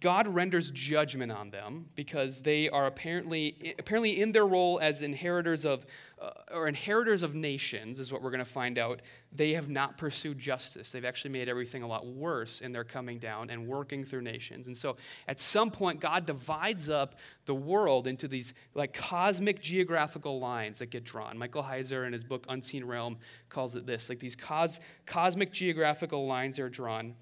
God 0.00 0.26
renders 0.28 0.70
judgment 0.70 1.30
on 1.30 1.50
them 1.50 1.86
because 1.94 2.40
they 2.40 2.70
are 2.70 2.86
apparently, 2.86 3.74
apparently 3.78 4.18
in 4.18 4.32
their 4.32 4.46
role 4.46 4.80
as 4.80 5.02
inheritors 5.02 5.66
of, 5.66 5.84
uh, 6.18 6.30
or 6.54 6.66
inheritors 6.68 7.22
of 7.22 7.34
nations, 7.34 8.00
is 8.00 8.10
what 8.10 8.22
we're 8.22 8.30
going 8.30 8.38
to 8.38 8.46
find 8.46 8.78
out. 8.78 9.02
They 9.30 9.52
have 9.52 9.68
not 9.68 9.98
pursued 9.98 10.38
justice. 10.38 10.90
They've 10.90 11.04
actually 11.04 11.32
made 11.32 11.50
everything 11.50 11.82
a 11.82 11.86
lot 11.86 12.06
worse 12.06 12.62
in 12.62 12.72
their 12.72 12.84
coming 12.84 13.18
down 13.18 13.50
and 13.50 13.66
working 13.66 14.04
through 14.04 14.22
nations. 14.22 14.68
And 14.68 14.76
so 14.76 14.96
at 15.28 15.38
some 15.38 15.70
point, 15.70 16.00
God 16.00 16.24
divides 16.24 16.88
up 16.88 17.16
the 17.44 17.54
world 17.54 18.06
into 18.06 18.26
these 18.26 18.54
like 18.72 18.94
cosmic 18.94 19.60
geographical 19.60 20.40
lines 20.40 20.78
that 20.78 20.90
get 20.90 21.04
drawn. 21.04 21.36
Michael 21.36 21.62
Heiser, 21.62 22.06
in 22.06 22.14
his 22.14 22.24
book 22.24 22.46
Unseen 22.48 22.86
Realm, 22.86 23.18
calls 23.50 23.76
it 23.76 23.84
this 23.84 24.08
like 24.08 24.18
these 24.18 24.36
cos- 24.36 24.80
cosmic 25.04 25.52
geographical 25.52 26.26
lines 26.26 26.58
are 26.58 26.70
drawn. 26.70 27.16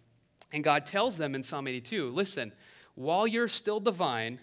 And 0.52 0.62
God 0.62 0.86
tells 0.86 1.16
them 1.16 1.34
in 1.34 1.42
Psalm 1.42 1.66
82 1.66 2.10
listen, 2.10 2.52
while 2.94 3.26
you're 3.26 3.48
still 3.48 3.80
divine, 3.80 4.38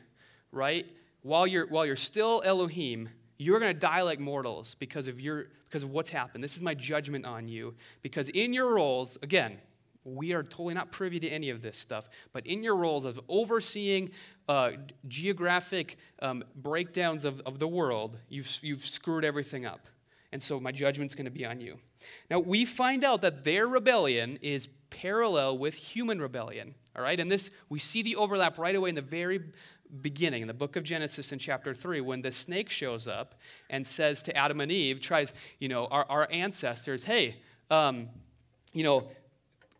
right? 0.51 0.85
While 1.21 1.45
you're, 1.45 1.67
while 1.67 1.85
you're 1.85 1.95
still 1.95 2.41
Elohim, 2.43 3.09
you're 3.37 3.59
going 3.59 3.73
to 3.73 3.79
die 3.79 4.01
like 4.01 4.19
mortals 4.19 4.75
because 4.75 5.07
of, 5.07 5.19
your, 5.19 5.47
because 5.67 5.83
of 5.83 5.91
what's 5.91 6.09
happened. 6.09 6.43
This 6.43 6.57
is 6.57 6.63
my 6.63 6.73
judgment 6.73 7.25
on 7.25 7.47
you. 7.47 7.75
Because 8.01 8.29
in 8.29 8.53
your 8.53 8.75
roles, 8.75 9.17
again, 9.21 9.57
we 10.03 10.33
are 10.33 10.43
totally 10.43 10.73
not 10.73 10.91
privy 10.91 11.19
to 11.19 11.27
any 11.27 11.49
of 11.49 11.61
this 11.61 11.77
stuff, 11.77 12.09
but 12.33 12.47
in 12.47 12.63
your 12.63 12.75
roles 12.75 13.05
of 13.05 13.19
overseeing 13.27 14.11
uh, 14.47 14.71
geographic 15.07 15.97
um, 16.21 16.43
breakdowns 16.55 17.25
of, 17.25 17.41
of 17.41 17.59
the 17.59 17.67
world, 17.67 18.17
you've, 18.29 18.59
you've 18.61 18.85
screwed 18.85 19.23
everything 19.23 19.65
up. 19.65 19.87
And 20.31 20.41
so 20.41 20.59
my 20.59 20.71
judgment's 20.71 21.15
going 21.15 21.25
to 21.25 21.31
be 21.31 21.45
on 21.45 21.59
you. 21.59 21.79
Now, 22.29 22.39
we 22.39 22.65
find 22.65 23.03
out 23.03 23.21
that 23.21 23.43
their 23.43 23.67
rebellion 23.67 24.37
is 24.41 24.67
parallel 24.89 25.57
with 25.57 25.75
human 25.75 26.21
rebellion. 26.21 26.75
All 26.95 27.03
right? 27.03 27.19
And 27.19 27.31
this, 27.31 27.51
we 27.69 27.79
see 27.79 28.01
the 28.01 28.15
overlap 28.15 28.57
right 28.57 28.75
away 28.75 28.89
in 28.89 28.95
the 28.95 29.01
very 29.01 29.41
beginning, 30.01 30.41
in 30.41 30.47
the 30.47 30.53
book 30.53 30.75
of 30.75 30.83
Genesis 30.83 31.31
in 31.31 31.39
chapter 31.39 31.73
3, 31.73 32.01
when 32.01 32.21
the 32.21 32.31
snake 32.31 32.69
shows 32.69 33.07
up 33.07 33.35
and 33.69 33.85
says 33.85 34.21
to 34.23 34.35
Adam 34.35 34.61
and 34.61 34.71
Eve, 34.71 35.01
tries, 35.01 35.33
you 35.59 35.67
know, 35.67 35.87
our, 35.87 36.05
our 36.09 36.27
ancestors, 36.31 37.03
hey, 37.03 37.37
um, 37.71 38.09
you 38.73 38.83
know, 38.83 39.09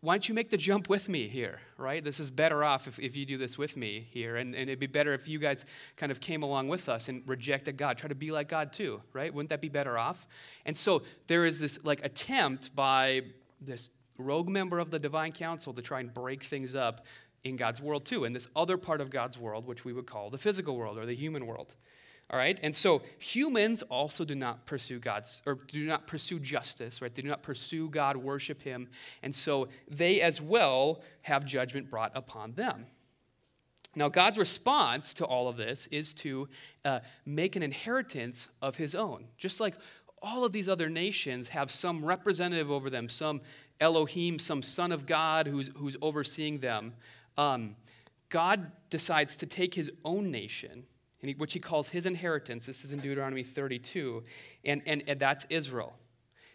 why 0.02 0.14
don't 0.14 0.30
you 0.30 0.34
make 0.34 0.50
the 0.50 0.58
jump 0.58 0.88
with 0.88 1.10
me 1.10 1.28
here, 1.28 1.60
right? 1.78 2.02
This 2.02 2.22
is 2.22 2.32
better 2.32 2.64
off 2.64 2.88
if, 2.88 3.00
if 3.00 3.18
you 3.18 3.26
do 3.26 3.38
this 3.38 3.58
with 3.58 3.76
me 3.76 4.08
here. 4.12 4.38
And, 4.38 4.56
and 4.56 4.70
it'd 4.70 4.80
be 4.80 4.88
better 4.88 5.14
if 5.14 5.28
you 5.28 5.40
guys 5.40 5.66
kind 5.98 6.10
of 6.10 6.22
came 6.22 6.42
along 6.42 6.70
with 6.70 6.88
us 6.88 7.10
and 7.10 7.22
rejected 7.28 7.76
God. 7.76 7.98
Try 7.98 8.08
to 8.08 8.16
be 8.16 8.32
like 8.32 8.48
God 8.48 8.72
too, 8.72 9.02
right? 9.12 9.34
Wouldn't 9.34 9.50
that 9.50 9.60
be 9.60 9.68
better 9.68 9.98
off? 9.98 10.26
And 10.66 10.76
so 10.76 11.04
there 11.28 11.46
is 11.46 11.60
this 11.60 11.84
like 11.84 12.04
attempt 12.06 12.74
by 12.74 13.24
this 13.60 13.90
rogue 14.20 14.50
member 14.50 14.80
of 14.80 14.92
the 14.92 15.00
divine 15.00 15.32
council 15.32 15.74
to 15.74 15.82
try 15.82 16.00
and 16.00 16.14
break 16.14 16.44
things 16.44 16.76
up 16.76 17.06
in 17.44 17.56
God's 17.56 17.82
world 17.82 18.06
too, 18.06 18.26
in 18.26 18.34
this 18.34 18.48
other 18.56 18.78
part 18.78 19.02
of 19.02 19.10
God's 19.10 19.38
world, 19.38 19.66
which 19.66 19.86
we 19.86 19.94
would 19.94 20.06
call 20.06 20.30
the 20.30 20.38
physical 20.38 20.76
world 20.76 20.98
or 20.98 21.06
the 21.06 21.16
human 21.16 21.46
world. 21.48 21.76
All 22.32 22.38
right? 22.38 22.60
And 22.62 22.76
so 22.76 23.02
humans 23.18 23.82
also 23.84 24.24
do 24.24 24.36
not 24.36 24.66
pursue 24.66 25.00
God's, 25.00 25.42
or 25.48 25.56
do 25.56 25.86
not 25.86 26.06
pursue 26.06 26.40
justice, 26.40 27.02
right? 27.02 27.12
They 27.12 27.24
do 27.24 27.28
not 27.28 27.42
pursue 27.42 27.90
God, 27.90 28.18
worship 28.18 28.62
Him. 28.62 28.88
And 29.24 29.34
so 29.34 29.70
they 29.90 30.22
as 30.22 30.40
well 30.40 31.02
have 31.24 31.44
judgment 31.44 31.90
brought 31.90 32.12
upon 32.14 32.54
them. 32.54 32.86
Now, 33.96 34.10
God's 34.10 34.38
response 34.38 35.16
to 35.16 35.26
all 35.26 35.48
of 35.48 35.58
this 35.58 35.88
is 35.88 36.14
to 36.16 36.48
uh, 36.86 37.00
make 37.26 37.56
an 37.56 37.64
inheritance 37.64 38.48
of 38.62 38.76
His 38.78 38.94
own. 38.94 39.26
Just 39.38 39.60
like 39.60 39.74
all 40.22 40.46
of 40.46 40.52
these 40.52 40.70
other 40.70 40.90
nations 40.90 41.48
have 41.48 41.72
some 41.72 42.06
representative 42.06 42.70
over 42.70 42.92
them, 42.92 43.10
some 43.10 43.42
Elohim, 43.80 44.40
some 44.40 44.62
son 44.62 44.92
of 44.92 45.06
God 45.06 45.48
who's, 45.48 45.72
who's 45.76 45.96
overseeing 46.02 46.60
them. 46.60 46.94
Um, 47.38 47.76
God 48.30 48.72
decides 48.90 49.38
to 49.38 49.46
take 49.46 49.74
his 49.74 49.92
own 50.06 50.32
nation, 50.32 50.86
which 51.38 51.54
he 51.54 51.60
calls 51.60 51.90
his 51.90 52.06
inheritance. 52.06 52.66
This 52.66 52.84
is 52.84 52.94
in 52.94 53.00
Deuteronomy 53.00 53.44
32, 53.44 54.24
and, 54.66 54.82
and, 54.86 55.04
and 55.08 55.20
that's 55.20 55.46
Israel. 55.50 55.96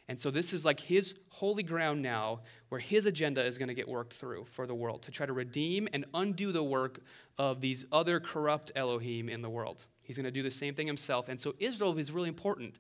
And 0.09 0.19
so 0.19 0.31
this 0.31 0.53
is 0.53 0.65
like 0.65 0.81
his 0.81 1.15
holy 1.31 1.63
ground 1.63 2.03
now 2.03 2.41
where 2.69 2.81
his 2.81 3.07
agenda 3.07 3.43
is 3.43 3.57
going 3.57 3.69
to 3.69 3.75
get 3.75 3.89
worked 3.89 4.13
through 4.13 4.45
for 4.45 4.67
the 4.67 4.75
world 4.75 5.03
to 5.03 5.11
try 5.11 5.25
to 5.25 5.33
redeem 5.33 5.89
and 5.95 6.05
undo 6.13 6.53
the 6.53 6.63
work 6.63 7.01
of 7.39 7.61
these 7.61 7.87
other 7.91 8.21
corrupt 8.21 8.71
Elohim 8.77 9.29
in 9.29 9.41
the 9.41 9.49
world. 9.49 9.87
He's 10.03 10.17
going 10.17 10.25
to 10.25 10.31
do 10.31 10.43
the 10.43 10.51
same 10.51 10.75
thing 10.75 10.87
himself. 10.87 11.31
And 11.31 11.41
so 11.41 11.55
Israel 11.59 11.97
is 11.97 12.13
really 12.13 12.29
important 12.29 12.75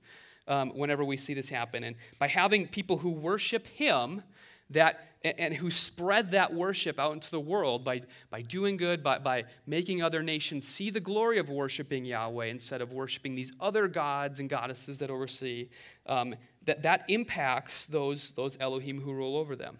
um, 0.46 0.70
whenever 0.76 1.02
we 1.02 1.16
see 1.16 1.32
this 1.32 1.48
happen. 1.48 1.84
And 1.84 1.96
by 2.18 2.28
having 2.28 2.68
people 2.68 2.98
who 2.98 3.10
worship 3.10 3.66
him, 3.66 4.22
that 4.70 5.14
and 5.24 5.54
who 5.54 5.70
spread 5.70 6.32
that 6.32 6.52
worship 6.52 7.00
out 7.00 7.14
into 7.14 7.30
the 7.30 7.40
world 7.40 7.82
by, 7.82 8.02
by 8.28 8.42
doing 8.42 8.76
good, 8.76 9.02
by, 9.02 9.18
by 9.18 9.44
making 9.66 10.02
other 10.02 10.22
nations 10.22 10.68
see 10.68 10.90
the 10.90 11.00
glory 11.00 11.38
of 11.38 11.48
worshiping 11.48 12.04
Yahweh 12.04 12.44
instead 12.46 12.82
of 12.82 12.92
worshiping 12.92 13.34
these 13.34 13.50
other 13.58 13.88
gods 13.88 14.38
and 14.38 14.50
goddesses 14.50 14.98
that 14.98 15.10
oversee, 15.10 15.70
um, 16.06 16.34
that, 16.64 16.82
that 16.82 17.04
impacts 17.08 17.86
those, 17.86 18.32
those 18.32 18.58
Elohim 18.60 19.00
who 19.00 19.14
rule 19.14 19.38
over 19.38 19.56
them. 19.56 19.78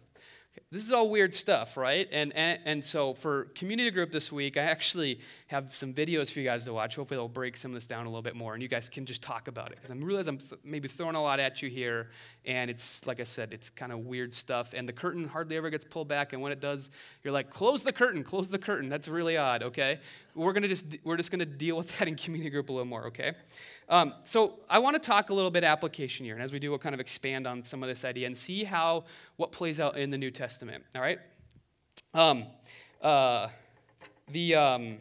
This 0.70 0.84
is 0.84 0.92
all 0.92 1.10
weird 1.10 1.34
stuff, 1.34 1.76
right? 1.76 2.08
And, 2.10 2.34
and, 2.34 2.58
and 2.64 2.84
so 2.84 3.12
for 3.12 3.44
community 3.54 3.90
group 3.90 4.12
this 4.12 4.32
week, 4.32 4.56
I 4.56 4.62
actually 4.62 5.20
have 5.54 5.74
some 5.74 5.94
videos 5.94 6.32
for 6.32 6.40
you 6.40 6.44
guys 6.44 6.64
to 6.64 6.72
watch. 6.72 6.96
Hopefully, 6.96 7.16
they'll 7.16 7.28
break 7.28 7.56
some 7.56 7.70
of 7.70 7.74
this 7.74 7.86
down 7.86 8.06
a 8.06 8.08
little 8.08 8.22
bit 8.22 8.34
more, 8.34 8.54
and 8.54 8.62
you 8.62 8.68
guys 8.68 8.88
can 8.88 9.04
just 9.04 9.22
talk 9.22 9.48
about 9.48 9.70
it. 9.70 9.76
Because 9.76 9.90
I'm 9.90 10.02
realize 10.02 10.26
I'm 10.26 10.38
th- 10.38 10.60
maybe 10.64 10.88
throwing 10.88 11.14
a 11.14 11.22
lot 11.22 11.40
at 11.40 11.62
you 11.62 11.70
here, 11.70 12.10
and 12.44 12.70
it's 12.70 13.06
like 13.06 13.20
I 13.20 13.24
said, 13.24 13.52
it's 13.52 13.70
kind 13.70 13.92
of 13.92 14.00
weird 14.00 14.34
stuff. 14.34 14.74
And 14.74 14.88
the 14.88 14.92
curtain 14.92 15.28
hardly 15.28 15.56
ever 15.56 15.70
gets 15.70 15.84
pulled 15.84 16.08
back, 16.08 16.32
and 16.32 16.42
when 16.42 16.52
it 16.52 16.60
does, 16.60 16.90
you're 17.22 17.32
like, 17.32 17.50
close 17.50 17.82
the 17.82 17.92
curtain, 17.92 18.24
close 18.24 18.50
the 18.50 18.58
curtain. 18.58 18.88
That's 18.88 19.08
really 19.08 19.36
odd. 19.36 19.62
Okay, 19.62 20.00
we're 20.34 20.52
gonna 20.52 20.68
just 20.68 20.98
we're 21.04 21.16
just 21.16 21.30
gonna 21.30 21.46
deal 21.46 21.76
with 21.76 21.96
that 21.98 22.08
in 22.08 22.16
community 22.16 22.50
group 22.50 22.68
a 22.68 22.72
little 22.72 22.86
more. 22.86 23.06
Okay. 23.06 23.32
Um, 23.88 24.14
so 24.24 24.60
I 24.68 24.78
want 24.78 24.94
to 24.94 25.06
talk 25.06 25.30
a 25.30 25.34
little 25.34 25.50
bit 25.50 25.62
application 25.62 26.24
here, 26.24 26.34
and 26.34 26.42
as 26.42 26.52
we 26.52 26.58
do, 26.58 26.70
we'll 26.70 26.78
kind 26.78 26.94
of 26.94 27.00
expand 27.00 27.46
on 27.46 27.62
some 27.62 27.82
of 27.82 27.88
this 27.88 28.04
idea 28.04 28.26
and 28.26 28.36
see 28.36 28.64
how 28.64 29.04
what 29.36 29.52
plays 29.52 29.78
out 29.78 29.96
in 29.96 30.10
the 30.10 30.18
New 30.18 30.30
Testament. 30.30 30.84
All 30.96 31.02
right. 31.02 31.18
Um, 32.14 32.44
uh, 33.02 33.48
the 34.28 34.54
um, 34.54 34.98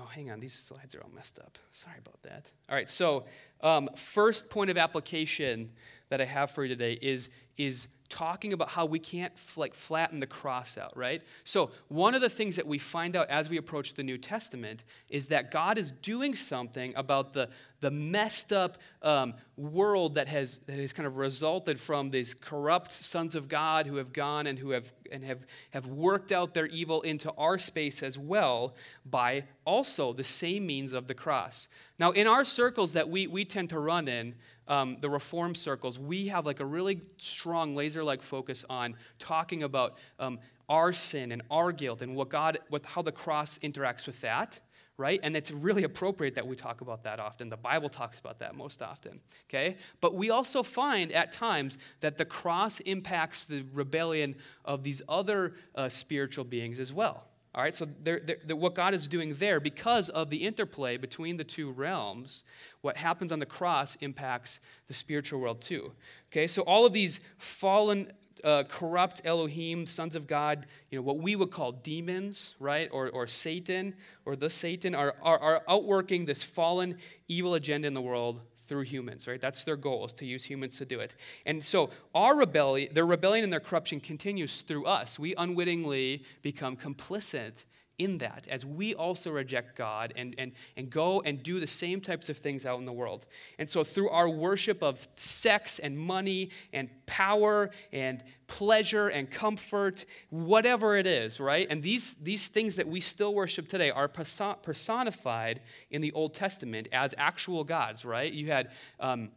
oh, 0.00 0.06
hang 0.06 0.30
on, 0.30 0.40
these 0.40 0.54
slides 0.54 0.94
are 0.94 1.02
all 1.02 1.10
messed 1.14 1.38
up. 1.38 1.58
Sorry 1.70 1.96
about 1.98 2.20
that. 2.22 2.50
All 2.68 2.76
right. 2.76 2.88
So 2.88 3.24
um, 3.62 3.88
first 3.96 4.50
point 4.50 4.70
of 4.70 4.76
application 4.76 5.70
that 6.08 6.20
I 6.20 6.24
have 6.24 6.50
for 6.50 6.64
you 6.64 6.68
today 6.68 6.98
is 7.00 7.30
is 7.56 7.88
talking 8.08 8.52
about 8.52 8.70
how 8.70 8.86
we 8.86 8.98
can't 8.98 9.32
like 9.56 9.74
flatten 9.74 10.20
the 10.20 10.26
cross 10.26 10.78
out, 10.78 10.96
right? 10.96 11.22
So, 11.44 11.70
one 11.88 12.14
of 12.14 12.20
the 12.20 12.30
things 12.30 12.56
that 12.56 12.66
we 12.66 12.78
find 12.78 13.14
out 13.14 13.28
as 13.28 13.48
we 13.48 13.56
approach 13.56 13.94
the 13.94 14.02
New 14.02 14.18
Testament 14.18 14.84
is 15.10 15.28
that 15.28 15.50
God 15.50 15.78
is 15.78 15.92
doing 15.92 16.34
something 16.34 16.94
about 16.96 17.32
the, 17.32 17.48
the 17.80 17.90
messed 17.90 18.52
up 18.52 18.78
um, 19.02 19.34
world 19.56 20.14
that 20.14 20.28
has, 20.28 20.58
that 20.66 20.78
has 20.78 20.92
kind 20.92 21.06
of 21.06 21.16
resulted 21.16 21.78
from 21.78 22.10
these 22.10 22.34
corrupt 22.34 22.92
sons 22.92 23.34
of 23.34 23.48
God 23.48 23.86
who 23.86 23.96
have 23.96 24.12
gone 24.12 24.46
and 24.46 24.58
who 24.58 24.70
have, 24.70 24.92
and 25.12 25.22
have, 25.24 25.46
have 25.70 25.86
worked 25.86 26.32
out 26.32 26.54
their 26.54 26.66
evil 26.66 27.02
into 27.02 27.32
our 27.32 27.58
space 27.58 28.02
as 28.02 28.18
well 28.18 28.74
by 29.04 29.44
also 29.64 30.12
the 30.12 30.24
same 30.24 30.66
means 30.66 30.92
of 30.92 31.06
the 31.06 31.14
cross. 31.14 31.68
Now, 31.98 32.12
in 32.12 32.26
our 32.26 32.44
circles 32.44 32.92
that 32.94 33.08
we, 33.08 33.26
we 33.26 33.44
tend 33.44 33.70
to 33.70 33.78
run 33.78 34.08
in, 34.08 34.34
um, 34.68 34.98
the 35.00 35.10
reform 35.10 35.54
circles, 35.54 35.98
we 35.98 36.28
have 36.28 36.46
like 36.46 36.60
a 36.60 36.64
really 36.64 37.00
strong 37.16 37.74
laser 37.74 38.04
like 38.04 38.22
focus 38.22 38.64
on 38.70 38.94
talking 39.18 39.62
about 39.62 39.96
um, 40.20 40.38
our 40.68 40.92
sin 40.92 41.32
and 41.32 41.42
our 41.50 41.72
guilt 41.72 42.02
and 42.02 42.14
what 42.14 42.28
God, 42.28 42.58
what, 42.68 42.84
how 42.84 43.02
the 43.02 43.12
cross 43.12 43.58
interacts 43.58 44.06
with 44.06 44.20
that, 44.20 44.60
right? 44.98 45.18
And 45.22 45.36
it's 45.36 45.50
really 45.50 45.84
appropriate 45.84 46.34
that 46.34 46.46
we 46.46 46.56
talk 46.56 46.82
about 46.82 47.04
that 47.04 47.20
often. 47.20 47.48
The 47.48 47.56
Bible 47.56 47.88
talks 47.88 48.20
about 48.20 48.40
that 48.40 48.54
most 48.54 48.82
often, 48.82 49.20
okay? 49.48 49.76
But 50.00 50.14
we 50.14 50.30
also 50.30 50.62
find 50.62 51.10
at 51.12 51.32
times 51.32 51.78
that 52.00 52.18
the 52.18 52.24
cross 52.24 52.80
impacts 52.80 53.46
the 53.46 53.64
rebellion 53.72 54.34
of 54.64 54.82
these 54.82 55.00
other 55.08 55.54
uh, 55.74 55.88
spiritual 55.88 56.44
beings 56.44 56.78
as 56.78 56.92
well. 56.92 57.26
All 57.54 57.62
right, 57.62 57.74
so 57.74 57.86
they're, 58.02 58.20
they're, 58.20 58.56
what 58.56 58.74
God 58.74 58.94
is 58.94 59.08
doing 59.08 59.34
there, 59.34 59.58
because 59.58 60.10
of 60.10 60.30
the 60.30 60.44
interplay 60.46 60.96
between 60.96 61.38
the 61.38 61.44
two 61.44 61.70
realms, 61.70 62.44
what 62.82 62.96
happens 62.96 63.32
on 63.32 63.38
the 63.38 63.46
cross 63.46 63.96
impacts 63.96 64.60
the 64.86 64.94
spiritual 64.94 65.40
world 65.40 65.60
too. 65.60 65.92
Okay, 66.30 66.46
so 66.46 66.62
all 66.62 66.84
of 66.84 66.92
these 66.92 67.20
fallen, 67.38 68.12
uh, 68.44 68.64
corrupt 68.68 69.22
Elohim, 69.24 69.86
sons 69.86 70.14
of 70.14 70.26
God, 70.26 70.66
you 70.90 70.98
know, 70.98 71.02
what 71.02 71.18
we 71.18 71.36
would 71.36 71.50
call 71.50 71.72
demons, 71.72 72.54
right, 72.60 72.88
or, 72.92 73.08
or 73.08 73.26
Satan, 73.26 73.94
or 74.24 74.36
the 74.36 74.50
Satan, 74.50 74.94
are, 74.94 75.16
are, 75.22 75.38
are 75.38 75.62
outworking 75.68 76.26
this 76.26 76.42
fallen, 76.42 76.98
evil 77.28 77.54
agenda 77.54 77.88
in 77.88 77.94
the 77.94 78.02
world 78.02 78.40
through 78.68 78.82
humans, 78.82 79.26
right? 79.26 79.40
That's 79.40 79.64
their 79.64 79.76
goal, 79.76 80.04
is 80.04 80.12
to 80.14 80.26
use 80.26 80.44
humans 80.44 80.76
to 80.78 80.84
do 80.84 81.00
it. 81.00 81.14
And 81.46 81.64
so 81.64 81.90
our 82.14 82.36
rebellion, 82.36 82.92
their 82.92 83.06
rebellion 83.06 83.42
and 83.42 83.52
their 83.52 83.60
corruption 83.60 83.98
continues 83.98 84.60
through 84.62 84.84
us. 84.84 85.18
We 85.18 85.34
unwittingly 85.36 86.24
become 86.42 86.76
complicit 86.76 87.64
in 87.98 88.18
that 88.18 88.46
as 88.48 88.64
we 88.64 88.94
also 88.94 89.30
reject 89.30 89.76
God 89.76 90.12
and, 90.14 90.34
and, 90.38 90.52
and 90.76 90.88
go 90.88 91.20
and 91.22 91.42
do 91.42 91.58
the 91.58 91.66
same 91.66 92.00
types 92.00 92.28
of 92.28 92.36
things 92.36 92.64
out 92.64 92.78
in 92.78 92.84
the 92.84 92.92
world. 92.92 93.26
And 93.58 93.68
so, 93.68 93.82
through 93.82 94.10
our 94.10 94.28
worship 94.28 94.82
of 94.82 95.08
sex 95.16 95.78
and 95.80 95.98
money 95.98 96.50
and 96.72 96.88
power 97.06 97.70
and 97.92 98.22
pleasure 98.48 99.08
and 99.08 99.30
comfort, 99.30 100.04
whatever 100.30 100.96
it 100.96 101.06
is, 101.06 101.38
right? 101.38 101.66
And 101.70 101.82
these, 101.82 102.14
these 102.14 102.48
things 102.48 102.74
that 102.76 102.88
we 102.88 103.00
still 103.00 103.32
worship 103.32 103.68
today 103.68 103.90
are 103.90 104.08
personified 104.08 105.60
in 105.90 106.00
the 106.00 106.10
Old 106.12 106.34
Testament 106.34 106.88
as 106.90 107.14
actual 107.16 107.62
gods, 107.62 108.04
right? 108.04 108.32
You 108.32 108.50
had. 108.50 108.72
Um, 108.98 109.30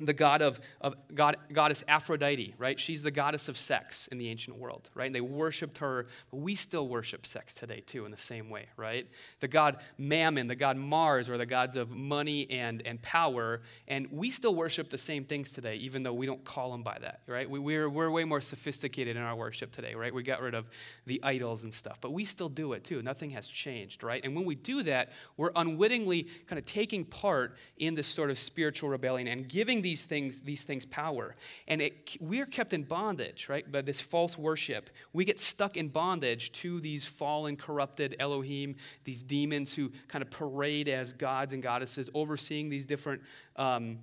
the 0.00 0.12
god 0.12 0.42
of, 0.42 0.60
of 0.80 0.96
god, 1.14 1.36
goddess 1.52 1.84
aphrodite 1.86 2.54
right? 2.58 2.80
She's 2.80 3.04
the 3.04 3.12
goddess 3.12 3.48
of 3.48 3.56
sex 3.56 4.08
in 4.08 4.18
the 4.18 4.28
ancient 4.28 4.56
world 4.56 4.90
right? 4.94 5.06
And 5.06 5.14
they 5.14 5.20
worshiped 5.20 5.78
her 5.78 6.08
but 6.32 6.38
we 6.38 6.56
still 6.56 6.88
worship 6.88 7.24
sex 7.24 7.54
today 7.54 7.80
too 7.86 8.04
in 8.04 8.10
the 8.10 8.16
same 8.16 8.50
way 8.50 8.66
right? 8.76 9.06
The 9.38 9.46
god 9.46 9.76
mammon 9.96 10.48
the 10.48 10.56
god 10.56 10.76
mars 10.76 11.28
or 11.28 11.38
the 11.38 11.46
gods 11.46 11.76
of 11.76 11.92
money 11.92 12.50
and, 12.50 12.82
and 12.84 13.00
power 13.02 13.62
and 13.86 14.08
we 14.10 14.30
still 14.30 14.54
worship 14.54 14.90
the 14.90 14.98
same 14.98 15.22
things 15.22 15.52
today 15.52 15.76
even 15.76 16.02
though 16.02 16.12
we 16.12 16.26
don't 16.26 16.44
call 16.44 16.72
them 16.72 16.82
by 16.82 16.98
that 17.00 17.20
right? 17.28 17.48
We, 17.48 17.60
we're, 17.60 17.88
we're 17.88 18.10
way 18.10 18.24
more 18.24 18.40
sophisticated 18.40 19.16
in 19.16 19.22
our 19.22 19.36
worship 19.36 19.70
today 19.70 19.94
right? 19.94 20.12
We 20.12 20.24
got 20.24 20.40
rid 20.40 20.54
of 20.54 20.68
the 21.06 21.22
idols 21.22 21.62
and 21.62 21.72
stuff 21.72 22.00
but 22.00 22.12
we 22.12 22.24
still 22.24 22.48
do 22.48 22.72
it 22.72 22.82
too. 22.82 23.00
Nothing 23.00 23.30
has 23.30 23.46
changed 23.46 24.02
right? 24.02 24.24
And 24.24 24.34
when 24.34 24.44
we 24.44 24.56
do 24.56 24.82
that 24.82 25.12
we're 25.36 25.52
unwittingly 25.54 26.24
kind 26.48 26.58
of 26.58 26.64
taking 26.64 27.04
part 27.04 27.56
in 27.76 27.94
this 27.94 28.08
sort 28.08 28.30
of 28.30 28.40
spiritual 28.40 28.88
rebellion 28.88 29.28
and 29.28 29.48
giving 29.48 29.83
these 29.84 30.06
things, 30.06 30.40
these 30.40 30.64
things 30.64 30.84
power. 30.86 31.36
And 31.68 31.80
it, 31.80 32.16
we're 32.18 32.46
kept 32.46 32.72
in 32.72 32.82
bondage, 32.82 33.48
right, 33.48 33.70
by 33.70 33.82
this 33.82 34.00
false 34.00 34.36
worship. 34.36 34.90
We 35.12 35.24
get 35.24 35.38
stuck 35.38 35.76
in 35.76 35.88
bondage 35.88 36.50
to 36.62 36.80
these 36.80 37.06
fallen, 37.06 37.54
corrupted 37.54 38.16
Elohim, 38.18 38.76
these 39.04 39.22
demons 39.22 39.74
who 39.74 39.92
kind 40.08 40.22
of 40.22 40.30
parade 40.30 40.88
as 40.88 41.12
gods 41.12 41.52
and 41.52 41.62
goddesses, 41.62 42.10
overseeing 42.14 42.70
these 42.70 42.86
different. 42.86 43.22
Um, 43.54 43.98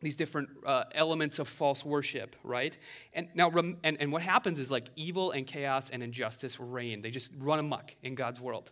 these 0.00 0.14
different 0.14 0.48
uh, 0.64 0.84
elements 0.92 1.40
of 1.40 1.48
false 1.48 1.84
worship, 1.84 2.36
right? 2.44 2.78
And 3.14 3.26
now, 3.34 3.50
and, 3.50 3.76
and 3.82 4.12
what 4.12 4.22
happens 4.22 4.60
is 4.60 4.70
like 4.70 4.86
evil 4.94 5.32
and 5.32 5.44
chaos 5.44 5.90
and 5.90 6.04
injustice 6.04 6.60
reign. 6.60 7.02
They 7.02 7.10
just 7.10 7.32
run 7.36 7.58
amok 7.58 7.96
in 8.00 8.14
God's 8.14 8.40
world. 8.40 8.70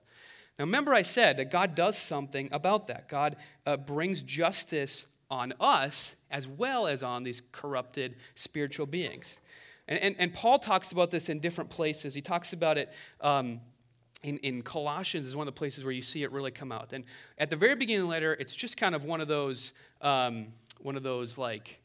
Now, 0.57 0.67
remember, 0.67 0.95
I 0.95 1.03
said 1.03 1.39
that 1.39 1.51
God 1.51 1.75
does 1.75 1.99
something 1.99 2.49
about 2.53 2.87
that. 2.87 3.09
God 3.09 3.35
uh, 3.67 3.77
brings 3.77 4.23
justice 4.23 5.07
on 5.31 5.53
us 5.61 6.17
as 6.31 6.47
well 6.47 6.87
as 6.87 7.03
on 7.03 7.23
these 7.23 7.43
corrupted 7.53 8.17
spiritual 8.35 8.87
beings. 8.87 9.41
And, 9.89 9.99
and, 9.99 10.17
and 10.19 10.35
Paul 10.35 10.59
talks 10.59 10.93
about 10.93 11.11
this 11.11 11.29
in 11.29 11.39
different 11.39 11.71
places. 11.71 12.15
He 12.15 12.21
talks 12.21 12.53
about 12.53 12.79
it 12.79 12.93
um, 13.21 13.61
in, 14.23 14.39
in 14.39 14.63
Colossians, 14.63 15.27
is 15.27 15.37
one 15.37 15.47
of 15.47 15.55
the 15.55 15.59
places 15.59 15.85
where 15.85 15.93
you 15.93 16.03
see 16.03 16.23
it 16.23 16.33
really 16.33 16.51
come 16.51 16.73
out. 16.73 16.93
And 16.93 17.05
at 17.39 17.51
the 17.51 17.57
very 17.57 17.77
beginning 17.77 18.03
of 18.03 18.09
the 18.09 18.11
letter, 18.11 18.35
it's 18.35 18.55
just 18.55 18.77
kind 18.77 18.95
of 18.95 19.05
one 19.05 19.21
of 19.21 19.29
those, 19.29 19.73
um, 20.01 20.49
one 20.81 20.97
of 20.97 21.03
those 21.03 21.39
like, 21.39 21.81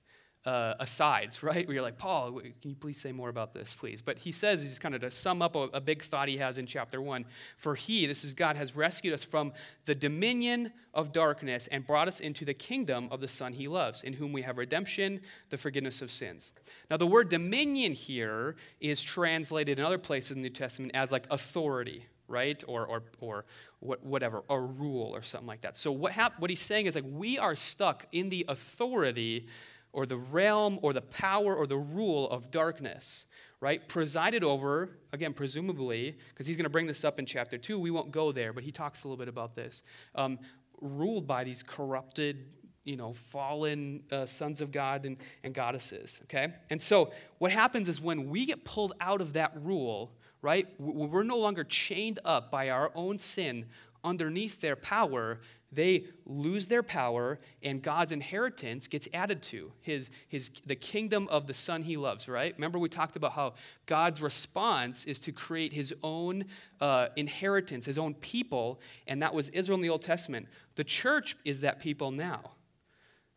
uh, 0.46 0.74
asides, 0.80 1.44
right? 1.44 1.68
Where 1.68 1.76
you're 1.76 1.84
like, 1.84 1.98
Paul, 1.98 2.40
can 2.40 2.54
you 2.64 2.76
please 2.76 3.00
say 3.00 3.12
more 3.12 3.30
about 3.30 3.54
this, 3.54 3.76
please? 3.76 4.02
But 4.02 4.20
he 4.20 4.32
says, 4.32 4.62
he's 4.62 4.80
kind 4.80 4.96
of 4.96 5.02
to 5.02 5.12
sum 5.12 5.42
up 5.42 5.56
a, 5.56 5.70
a, 5.74 5.82
big 5.82 6.02
thought 6.02 6.28
he 6.28 6.38
has 6.38 6.58
in 6.58 6.66
chapter 6.66 7.02
one. 7.02 7.26
For 7.58 7.76
he, 7.76 8.06
this 8.08 8.24
is 8.24 8.34
God, 8.34 8.56
has 8.56 8.76
rescued 8.76 9.14
us 9.14 9.24
from 9.24 9.54
the 9.86 9.96
dominion 9.96 10.72
of 10.94 11.12
darkness 11.12 11.68
and 11.68 11.86
brought 11.86 12.08
us 12.08 12.20
into 12.20 12.44
the 12.44 12.54
kingdom 12.54 13.08
of 13.12 13.22
the 13.22 13.28
Son 13.28 13.54
he 13.54 13.68
loves, 13.68 14.04
in 14.04 14.14
whom 14.14 14.34
we 14.34 14.42
have 14.42 14.58
redemption, 14.58 15.22
the 15.50 15.58
forgiveness 15.58 16.02
of 16.02 16.12
sins. 16.12 16.54
Now, 16.90 16.98
the 16.98 17.08
word 17.08 17.30
dominion 17.30 17.94
here 17.94 18.56
is 18.80 19.02
translated 19.02 19.80
in 19.80 19.86
other 19.86 19.98
places 19.98 20.32
in 20.32 20.38
the 20.38 20.50
New 20.50 20.54
Testament 20.54 20.92
as 20.96 21.12
like 21.12 21.28
authority, 21.30 22.06
right? 22.28 22.64
Or, 22.68 22.86
or, 22.86 23.04
or 23.20 23.46
whatever, 23.80 24.44
a 24.50 24.60
rule 24.60 25.12
or 25.16 25.22
something 25.22 25.48
like 25.48 25.62
that. 25.62 25.78
So, 25.78 25.92
what, 25.92 26.12
hap- 26.12 26.40
what 26.40 26.50
he's 26.50 26.62
saying 26.62 26.88
is 26.88 26.96
like 26.96 27.06
we 27.08 27.38
are 27.38 27.56
stuck 27.56 28.08
in 28.12 28.30
the 28.30 28.46
authority 28.48 29.48
or 29.94 30.06
the 30.06 30.18
realm 30.18 30.80
or 30.82 30.94
the 30.94 31.02
power 31.02 31.56
or 31.56 31.68
the 31.68 31.78
rule 31.78 32.30
of 32.30 32.52
darkness, 32.52 33.26
right? 33.60 33.88
Presided 33.88 34.44
over, 34.44 34.98
again, 35.12 35.34
presumably, 35.34 36.18
because 36.30 36.48
he's 36.48 36.58
going 36.58 36.66
to 36.66 36.72
bring 36.72 36.88
this 36.88 37.04
up 37.04 37.20
in 37.20 37.26
chapter 37.26 37.58
2. 37.58 37.80
We 37.80 37.92
won't 37.92 38.12
go 38.12 38.32
there, 38.32 38.54
but 38.54 38.64
he 38.64 38.72
talks 38.72 39.04
a 39.04 39.08
little 39.08 39.18
bit 39.18 39.28
about 39.28 39.56
this. 39.56 39.84
Um, 40.16 40.40
ruled 40.82 41.28
by 41.28 41.44
these 41.44 41.62
corrupted, 41.62 42.56
you 42.84 42.96
know, 42.96 43.14
fallen 43.14 44.04
uh, 44.12 44.26
sons 44.26 44.62
of 44.62 44.72
God 44.72 45.06
and, 45.06 45.18
and 45.44 45.54
goddesses, 45.54 46.22
okay? 46.24 46.54
And 46.70 46.82
so 46.82 47.12
what 47.38 47.52
happens 47.52 47.88
is 47.88 48.02
when 48.02 48.30
we 48.30 48.46
get 48.46 48.66
pulled 48.66 48.94
out 49.00 49.22
of 49.22 49.34
that 49.34 49.52
rule, 49.62 50.12
right, 50.42 50.68
we're 50.80 51.24
no 51.24 51.38
longer 51.38 51.64
chained 51.64 52.20
up 52.26 52.50
by 52.50 52.70
our 52.70 52.92
own 52.96 53.18
sin 53.18 53.66
underneath 54.04 54.62
their 54.62 54.76
power, 54.76 55.40
they 55.72 56.06
lose 56.26 56.68
their 56.68 56.84
power 56.84 57.40
and 57.64 57.82
God's 57.82 58.12
inheritance 58.12 58.88
gets 58.88 59.08
added 59.14 59.42
to 59.44 59.72
his, 59.82 60.10
his 60.28 60.50
the 60.66 60.76
kingdom 60.76 61.28
of 61.30 61.48
the 61.48 61.54
son 61.54 61.84
he 61.84 61.98
loves, 61.98 62.28
right? 62.28 62.54
Remember 62.56 62.78
we 62.78 62.90
talked 62.90 63.16
about 63.16 63.34
how 63.34 63.54
God's 63.86 64.22
response 64.22 65.06
is 65.06 65.20
to 65.20 65.32
create 65.32 65.74
his 65.74 65.94
own 66.04 66.46
uh, 66.82 67.08
inheritance, 67.16 67.86
his 67.86 67.98
own 67.98 68.14
people, 68.16 68.82
and 69.08 69.22
that 69.22 69.34
was 69.34 69.50
Israel 69.50 69.78
in 69.78 69.82
the 69.82 69.90
Old 69.90 70.02
Testament. 70.02 70.48
The 70.76 70.84
church 70.84 71.36
is 71.46 71.62
that 71.62 71.80
people 71.80 72.12
now. 72.12 72.52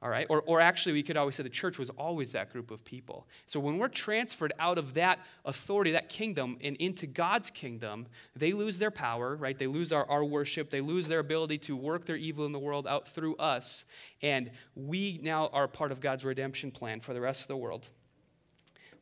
All 0.04 0.10
right? 0.10 0.26
Or, 0.28 0.42
or 0.42 0.60
actually, 0.60 0.92
we 0.92 1.02
could 1.02 1.16
always 1.16 1.34
say 1.36 1.42
the 1.42 1.48
church 1.48 1.78
was 1.78 1.88
always 1.88 2.32
that 2.32 2.52
group 2.52 2.70
of 2.70 2.84
people. 2.84 3.26
So 3.46 3.58
when 3.58 3.78
we're 3.78 3.88
transferred 3.88 4.52
out 4.58 4.76
of 4.76 4.92
that 4.94 5.18
authority, 5.46 5.92
that 5.92 6.10
kingdom, 6.10 6.58
and 6.62 6.76
into 6.76 7.06
God's 7.06 7.48
kingdom, 7.48 8.06
they 8.36 8.52
lose 8.52 8.78
their 8.78 8.90
power, 8.90 9.34
right? 9.34 9.58
They 9.58 9.66
lose 9.66 9.92
our, 9.92 10.06
our 10.10 10.22
worship. 10.22 10.68
They 10.68 10.82
lose 10.82 11.08
their 11.08 11.20
ability 11.20 11.56
to 11.58 11.74
work 11.74 12.04
their 12.04 12.16
evil 12.16 12.44
in 12.44 12.52
the 12.52 12.58
world 12.58 12.86
out 12.86 13.08
through 13.08 13.36
us. 13.36 13.86
And 14.20 14.50
we 14.74 15.20
now 15.22 15.48
are 15.54 15.66
part 15.66 15.90
of 15.90 16.00
God's 16.00 16.22
redemption 16.22 16.70
plan 16.70 17.00
for 17.00 17.14
the 17.14 17.22
rest 17.22 17.40
of 17.40 17.48
the 17.48 17.56
world 17.56 17.88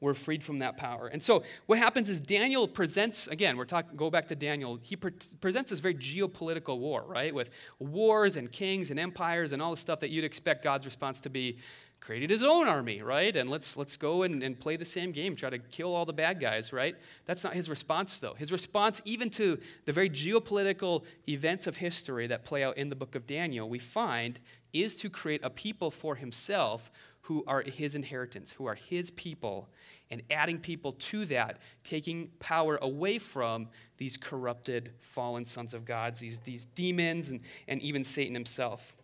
we're 0.03 0.15
freed 0.15 0.43
from 0.43 0.59
that 0.59 0.77
power. 0.77 1.07
And 1.07 1.23
so 1.23 1.45
what 1.67 1.79
happens 1.79 2.09
is 2.09 2.21
Daniel 2.21 2.67
presents, 2.67 3.29
again, 3.29 3.57
we're 3.57 3.65
talking, 3.65 3.97
go 3.97 4.11
back 4.11 4.27
to 4.29 4.35
Daniel, 4.35 4.81
he 4.83 4.97
pre- 4.97 5.13
presents 5.41 5.71
this 5.71 5.79
very 5.79 5.95
geopolitical 5.95 6.81
war, 6.81 7.05
right? 7.07 7.33
With 7.33 7.51
wars 7.79 8.35
and 8.35 8.51
kings 8.51 8.91
and 8.91 8.99
empires 8.99 9.53
and 9.53 9.63
all 9.63 9.71
the 9.71 9.77
stuff 9.77 10.01
that 10.01 10.11
you'd 10.11 10.25
expect 10.25 10.65
God's 10.65 10.85
response 10.85 11.21
to 11.21 11.31
be 11.31 11.59
created 12.01 12.31
his 12.31 12.43
own 12.43 12.67
army, 12.67 13.01
right? 13.01 13.37
And 13.37 13.49
let's, 13.49 13.77
let's 13.77 13.97
go 13.97 14.25
and, 14.25 14.43
and 14.43 14.59
play 14.59 14.75
the 14.75 14.85
same 14.85 15.13
game, 15.13 15.37
try 15.37 15.51
to 15.51 15.59
kill 15.61 15.95
all 15.95 16.05
the 16.05 16.13
bad 16.13 16.41
guys, 16.41 16.73
right? 16.73 16.97
That's 17.27 17.45
not 17.45 17.55
his 17.55 17.71
response, 17.71 18.19
though. 18.19 18.35
His 18.35 18.51
response, 18.51 19.01
even 19.05 19.31
to 19.31 19.61
the 19.85 19.93
very 19.93 20.11
geopolitical 20.11 21.05
events 21.29 21.69
of 21.69 21.77
history 21.77 22.27
that 22.27 22.45
play 22.45 22.65
out 22.65 22.77
in 22.77 22.89
the 22.89 22.97
book 22.97 23.15
of 23.15 23.29
Daniel, 23.29 23.69
we 23.69 23.79
find 23.79 24.41
is 24.73 24.97
to 24.97 25.09
create 25.09 25.43
a 25.45 25.51
people 25.51 25.93
for 25.93 26.17
himself 26.17 26.91
who 27.23 27.45
are 27.47 27.63
his 27.63 27.95
inheritance, 27.95 28.51
who 28.53 28.67
are 28.67 28.75
his 28.75 29.11
people, 29.13 29.69
and 30.11 30.23
adding 30.31 30.59
people 30.59 30.93
to 30.93 31.25
that, 31.27 31.59
taking 31.85 32.29
power 32.41 32.79
away 32.83 33.19
from 33.19 33.69
these 33.97 34.17
corrupted, 34.17 34.93
fallen 35.01 35.45
sons 35.45 35.73
of 35.73 35.85
gods, 35.85 36.19
these, 36.19 36.41
these 36.41 36.67
demons, 36.67 37.31
and, 37.31 37.41
and 37.69 37.81
even 37.81 38.03
Satan 38.03 38.35
himself. 38.35 38.97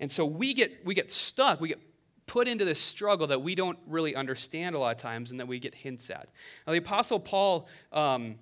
And 0.00 0.10
so 0.10 0.24
we 0.24 0.54
get, 0.54 0.84
we 0.84 0.94
get 0.94 1.10
stuck, 1.10 1.60
we 1.60 1.68
get 1.68 1.80
put 2.26 2.46
into 2.46 2.64
this 2.64 2.80
struggle 2.80 3.26
that 3.26 3.42
we 3.42 3.54
don't 3.54 3.78
really 3.86 4.14
understand 4.14 4.76
a 4.76 4.78
lot 4.78 4.94
of 4.94 5.02
times 5.02 5.32
and 5.32 5.40
that 5.40 5.46
we 5.46 5.58
get 5.58 5.74
hints 5.74 6.08
at. 6.08 6.30
Now, 6.66 6.72
the 6.72 6.78
Apostle 6.78 7.18
Paul, 7.18 7.68
um, 7.92 8.36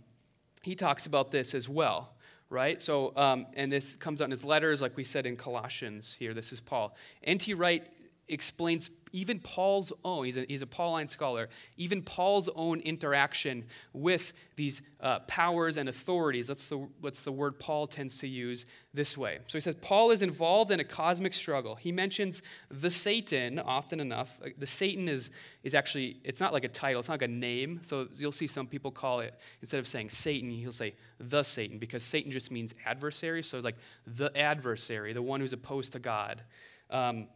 he 0.63 0.75
talks 0.75 1.07
about 1.07 1.31
this 1.31 1.55
as 1.55 1.69
well 1.69 2.13
right? 2.53 2.83
So, 2.83 3.13
um, 3.17 3.47
and 3.55 3.71
this 3.73 3.95
comes 3.95 4.21
out 4.21 4.25
in 4.25 4.33
his 4.33 4.45
letters, 4.45 4.83
like 4.83 4.97
we 4.97 5.05
said 5.05 5.25
in 5.25 5.37
Colossians 5.37 6.13
here. 6.13 6.35
This 6.35 6.53
is 6.53 6.61
Paul. 6.61 6.97
N.T. 7.23 7.55
Wright 7.55 7.87
explains 8.31 8.91
even 9.13 9.41
Paul's 9.41 9.93
own, 10.05 10.25
he's 10.25 10.37
a, 10.37 10.45
he's 10.47 10.63
a 10.63 10.67
Pauline 10.67 11.09
scholar, 11.09 11.49
even 11.77 12.01
Paul's 12.01 12.49
own 12.55 12.81
interaction 12.81 13.65
with 13.93 14.33
these 14.55 14.83
uh, 15.01 15.19
powers 15.21 15.77
and 15.77 15.89
authorities. 15.89 16.47
That's 16.47 16.69
the, 16.69 16.79
what's 17.01 17.25
the 17.25 17.33
word 17.33 17.59
Paul 17.59 17.89
tends 17.89 18.19
to 18.19 18.29
use 18.29 18.67
this 18.95 19.19
way. 19.19 19.39
So 19.45 19.59
he 19.59 19.61
says, 19.61 19.75
Paul 19.81 20.13
is 20.13 20.23
involved 20.23 20.71
in 20.71 20.79
a 20.79 20.85
cosmic 20.85 21.35
struggle. 21.35 21.75
He 21.75 21.91
mentions 21.91 22.43
the 22.71 22.91
Satan 22.91 23.59
often 23.59 23.99
enough. 23.99 24.39
The 24.57 24.67
Satan 24.67 25.09
is, 25.09 25.33
is 25.65 25.75
actually, 25.75 26.19
it's 26.23 26.41
not 26.41 26.53
like 26.53 26.65
a 26.65 26.69
title, 26.69 27.01
it's 27.01 27.09
not 27.09 27.15
like 27.15 27.23
a 27.23 27.29
name. 27.29 27.81
So 27.83 28.07
you'll 28.15 28.31
see 28.31 28.47
some 28.47 28.67
people 28.67 28.93
call 28.93 29.21
it, 29.21 29.35
instead 29.61 29.81
of 29.81 29.89
saying 29.89 30.11
Satan, 30.11 30.51
he'll 30.51 30.71
say 30.71 30.95
the 31.19 31.43
Satan, 31.43 31.79
because 31.79 32.05
Satan 32.05 32.31
just 32.31 32.53
means 32.53 32.75
adversary. 32.87 33.43
So 33.43 33.57
it's 33.57 33.65
like 33.65 33.79
the 34.07 34.31
adversary, 34.37 35.13
the 35.13 35.23
one 35.23 35.41
who's 35.41 35.53
opposed 35.53 35.93
to 35.95 35.99
God. 35.99 36.43
Um, 36.91 37.29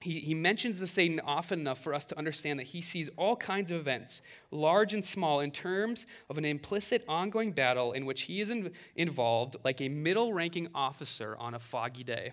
he, 0.00 0.20
he 0.20 0.34
mentions 0.34 0.80
the 0.80 0.86
Satan 0.86 1.20
often 1.24 1.60
enough 1.60 1.78
for 1.78 1.92
us 1.92 2.06
to 2.06 2.18
understand 2.18 2.58
that 2.58 2.68
he 2.68 2.80
sees 2.80 3.10
all 3.16 3.36
kinds 3.36 3.70
of 3.70 3.78
events, 3.78 4.22
large 4.50 4.94
and 4.94 5.04
small, 5.04 5.40
in 5.40 5.50
terms 5.50 6.06
of 6.28 6.38
an 6.38 6.44
implicit 6.44 7.04
ongoing 7.08 7.50
battle 7.50 7.92
in 7.92 8.06
which 8.06 8.22
he 8.22 8.40
is 8.40 8.50
in, 8.50 8.72
involved 8.96 9.56
like 9.64 9.80
a 9.80 9.88
middle 9.88 10.32
ranking 10.32 10.68
officer 10.74 11.36
on 11.38 11.54
a 11.54 11.58
foggy 11.58 12.04
day 12.04 12.32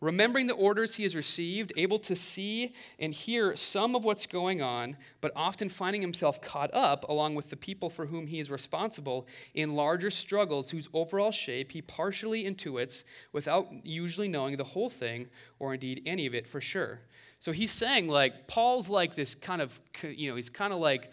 remembering 0.00 0.46
the 0.46 0.54
orders 0.54 0.96
he 0.96 1.02
has 1.02 1.14
received, 1.14 1.72
able 1.76 1.98
to 1.98 2.16
see 2.16 2.74
and 2.98 3.12
hear 3.12 3.54
some 3.54 3.94
of 3.94 4.04
what's 4.04 4.26
going 4.26 4.62
on, 4.62 4.96
but 5.20 5.30
often 5.36 5.68
finding 5.68 6.00
himself 6.00 6.40
caught 6.40 6.72
up, 6.72 7.08
along 7.08 7.34
with 7.34 7.50
the 7.50 7.56
people 7.56 7.90
for 7.90 8.06
whom 8.06 8.26
he 8.26 8.40
is 8.40 8.50
responsible, 8.50 9.26
in 9.54 9.74
larger 9.74 10.10
struggles 10.10 10.70
whose 10.70 10.88
overall 10.94 11.30
shape 11.30 11.72
he 11.72 11.82
partially 11.82 12.44
intuits 12.44 13.04
without 13.32 13.68
usually 13.84 14.28
knowing 14.28 14.56
the 14.56 14.64
whole 14.64 14.88
thing 14.88 15.28
or 15.58 15.74
indeed 15.74 16.02
any 16.06 16.26
of 16.26 16.34
it 16.34 16.46
for 16.46 16.60
sure. 16.60 17.00
So 17.38 17.52
he's 17.52 17.70
saying, 17.70 18.08
like, 18.08 18.48
Paul's 18.48 18.88
like 18.88 19.14
this 19.14 19.34
kind 19.34 19.60
of, 19.60 19.78
you 20.02 20.30
know, 20.30 20.36
he's 20.36 20.50
kind 20.50 20.72
of 20.72 20.78
like, 20.78 21.10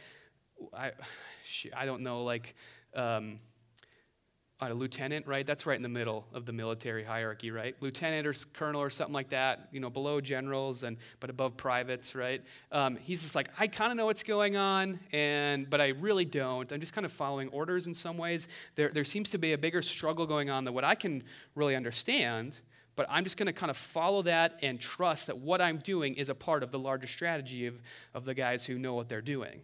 I, 0.73 0.91
I 1.75 1.85
don't 1.85 2.01
know, 2.03 2.23
like, 2.23 2.55
um, 2.95 3.39
a 4.59 4.73
lieutenant, 4.73 5.27
right? 5.27 5.45
That's 5.45 5.65
right 5.67 5.75
in 5.75 5.83
the 5.83 5.89
middle 5.89 6.25
of 6.33 6.45
the 6.45 6.51
military 6.51 7.03
hierarchy, 7.03 7.51
right? 7.51 7.75
Lieutenant 7.79 8.25
or 8.25 8.33
colonel 8.53 8.81
or 8.81 8.89
something 8.89 9.13
like 9.13 9.29
that, 9.29 9.69
you 9.71 9.79
know, 9.79 9.89
below 9.89 10.19
generals 10.19 10.81
and 10.83 10.97
but 11.19 11.29
above 11.29 11.57
privates, 11.57 12.15
right? 12.15 12.41
Um, 12.71 12.95
he's 12.97 13.21
just 13.21 13.35
like, 13.35 13.49
I 13.59 13.67
kind 13.67 13.91
of 13.91 13.97
know 13.97 14.07
what's 14.07 14.23
going 14.23 14.57
on, 14.57 14.99
and 15.11 15.69
but 15.69 15.79
I 15.79 15.89
really 15.89 16.25
don't. 16.25 16.71
I'm 16.71 16.79
just 16.79 16.93
kind 16.93 17.05
of 17.05 17.11
following 17.11 17.49
orders 17.49 17.85
in 17.85 17.93
some 17.93 18.17
ways. 18.17 18.47
There, 18.75 18.89
there 18.89 19.05
seems 19.05 19.29
to 19.31 19.37
be 19.37 19.53
a 19.53 19.57
bigger 19.57 19.83
struggle 19.83 20.25
going 20.25 20.49
on 20.49 20.65
than 20.65 20.73
what 20.73 20.83
I 20.83 20.95
can 20.95 21.23
really 21.53 21.75
understand. 21.75 22.57
But 22.95 23.05
I'm 23.11 23.23
just 23.23 23.37
going 23.37 23.45
to 23.45 23.53
kind 23.53 23.69
of 23.69 23.77
follow 23.77 24.23
that 24.23 24.57
and 24.63 24.79
trust 24.79 25.27
that 25.27 25.37
what 25.37 25.61
I'm 25.61 25.77
doing 25.77 26.15
is 26.15 26.29
a 26.29 26.35
part 26.35 26.63
of 26.63 26.71
the 26.71 26.79
larger 26.79 27.05
strategy 27.05 27.67
of, 27.67 27.79
of 28.15 28.25
the 28.25 28.33
guys 28.33 28.65
who 28.65 28.79
know 28.79 28.95
what 28.95 29.07
they're 29.07 29.21
doing. 29.21 29.61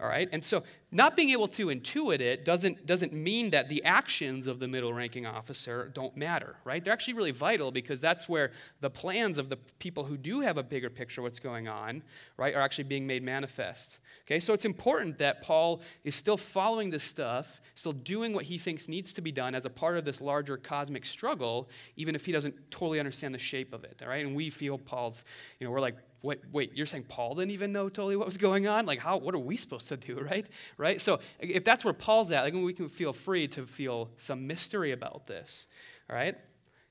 All 0.00 0.06
right? 0.06 0.28
And 0.30 0.42
so 0.42 0.62
not 0.92 1.16
being 1.16 1.30
able 1.30 1.48
to 1.48 1.66
intuit 1.66 2.20
it 2.20 2.44
doesn't, 2.44 2.86
doesn't 2.86 3.12
mean 3.12 3.50
that 3.50 3.68
the 3.68 3.82
actions 3.82 4.46
of 4.46 4.60
the 4.60 4.68
middle 4.68 4.94
ranking 4.94 5.26
officer 5.26 5.90
don't 5.92 6.16
matter, 6.16 6.56
right? 6.64 6.82
They're 6.82 6.92
actually 6.92 7.14
really 7.14 7.32
vital 7.32 7.72
because 7.72 8.00
that's 8.00 8.28
where 8.28 8.52
the 8.80 8.90
plans 8.90 9.38
of 9.38 9.48
the 9.48 9.56
people 9.80 10.04
who 10.04 10.16
do 10.16 10.40
have 10.40 10.56
a 10.56 10.62
bigger 10.62 10.88
picture 10.88 11.20
of 11.20 11.24
what's 11.24 11.40
going 11.40 11.66
on, 11.66 12.02
right, 12.36 12.54
are 12.54 12.62
actually 12.62 12.84
being 12.84 13.06
made 13.06 13.22
manifest. 13.22 14.00
Okay, 14.24 14.38
so 14.38 14.54
it's 14.54 14.64
important 14.64 15.18
that 15.18 15.42
Paul 15.42 15.82
is 16.04 16.14
still 16.14 16.36
following 16.36 16.90
this 16.90 17.04
stuff, 17.04 17.60
still 17.74 17.92
doing 17.92 18.32
what 18.32 18.44
he 18.44 18.56
thinks 18.56 18.88
needs 18.88 19.12
to 19.14 19.20
be 19.20 19.32
done 19.32 19.54
as 19.54 19.64
a 19.64 19.70
part 19.70 19.98
of 19.98 20.04
this 20.04 20.20
larger 20.20 20.56
cosmic 20.56 21.04
struggle, 21.04 21.68
even 21.96 22.14
if 22.14 22.24
he 22.24 22.32
doesn't 22.32 22.70
totally 22.70 22.98
understand 22.98 23.34
the 23.34 23.38
shape 23.38 23.74
of 23.74 23.84
it, 23.84 24.00
all 24.02 24.08
right? 24.08 24.24
And 24.24 24.34
we 24.36 24.48
feel 24.48 24.78
Paul's, 24.78 25.24
you 25.58 25.66
know, 25.66 25.72
we're 25.72 25.80
like, 25.80 25.96
wait, 26.22 26.40
wait, 26.52 26.72
you're 26.74 26.86
saying 26.86 27.04
Paul 27.08 27.34
didn't 27.34 27.52
even 27.52 27.72
know 27.72 27.88
totally 27.88 28.16
what 28.16 28.26
was 28.26 28.38
going 28.38 28.66
on? 28.66 28.86
Like, 28.86 28.98
how, 28.98 29.16
what 29.18 29.34
are 29.34 29.40
we 29.40 29.56
supposed 29.56 29.88
to 29.88 29.96
do, 29.96 30.20
right? 30.30 30.46
Right? 30.76 31.00
So 31.00 31.20
if 31.38 31.64
that's 31.64 31.84
where 31.84 31.94
Paul's 31.94 32.30
at, 32.32 32.42
like, 32.42 32.54
we 32.54 32.72
can 32.72 32.88
feel 32.88 33.12
free 33.12 33.48
to 33.48 33.66
feel 33.66 34.10
some 34.16 34.46
mystery 34.46 34.92
about 34.92 35.26
this, 35.26 35.68
all 36.10 36.16
right? 36.16 36.36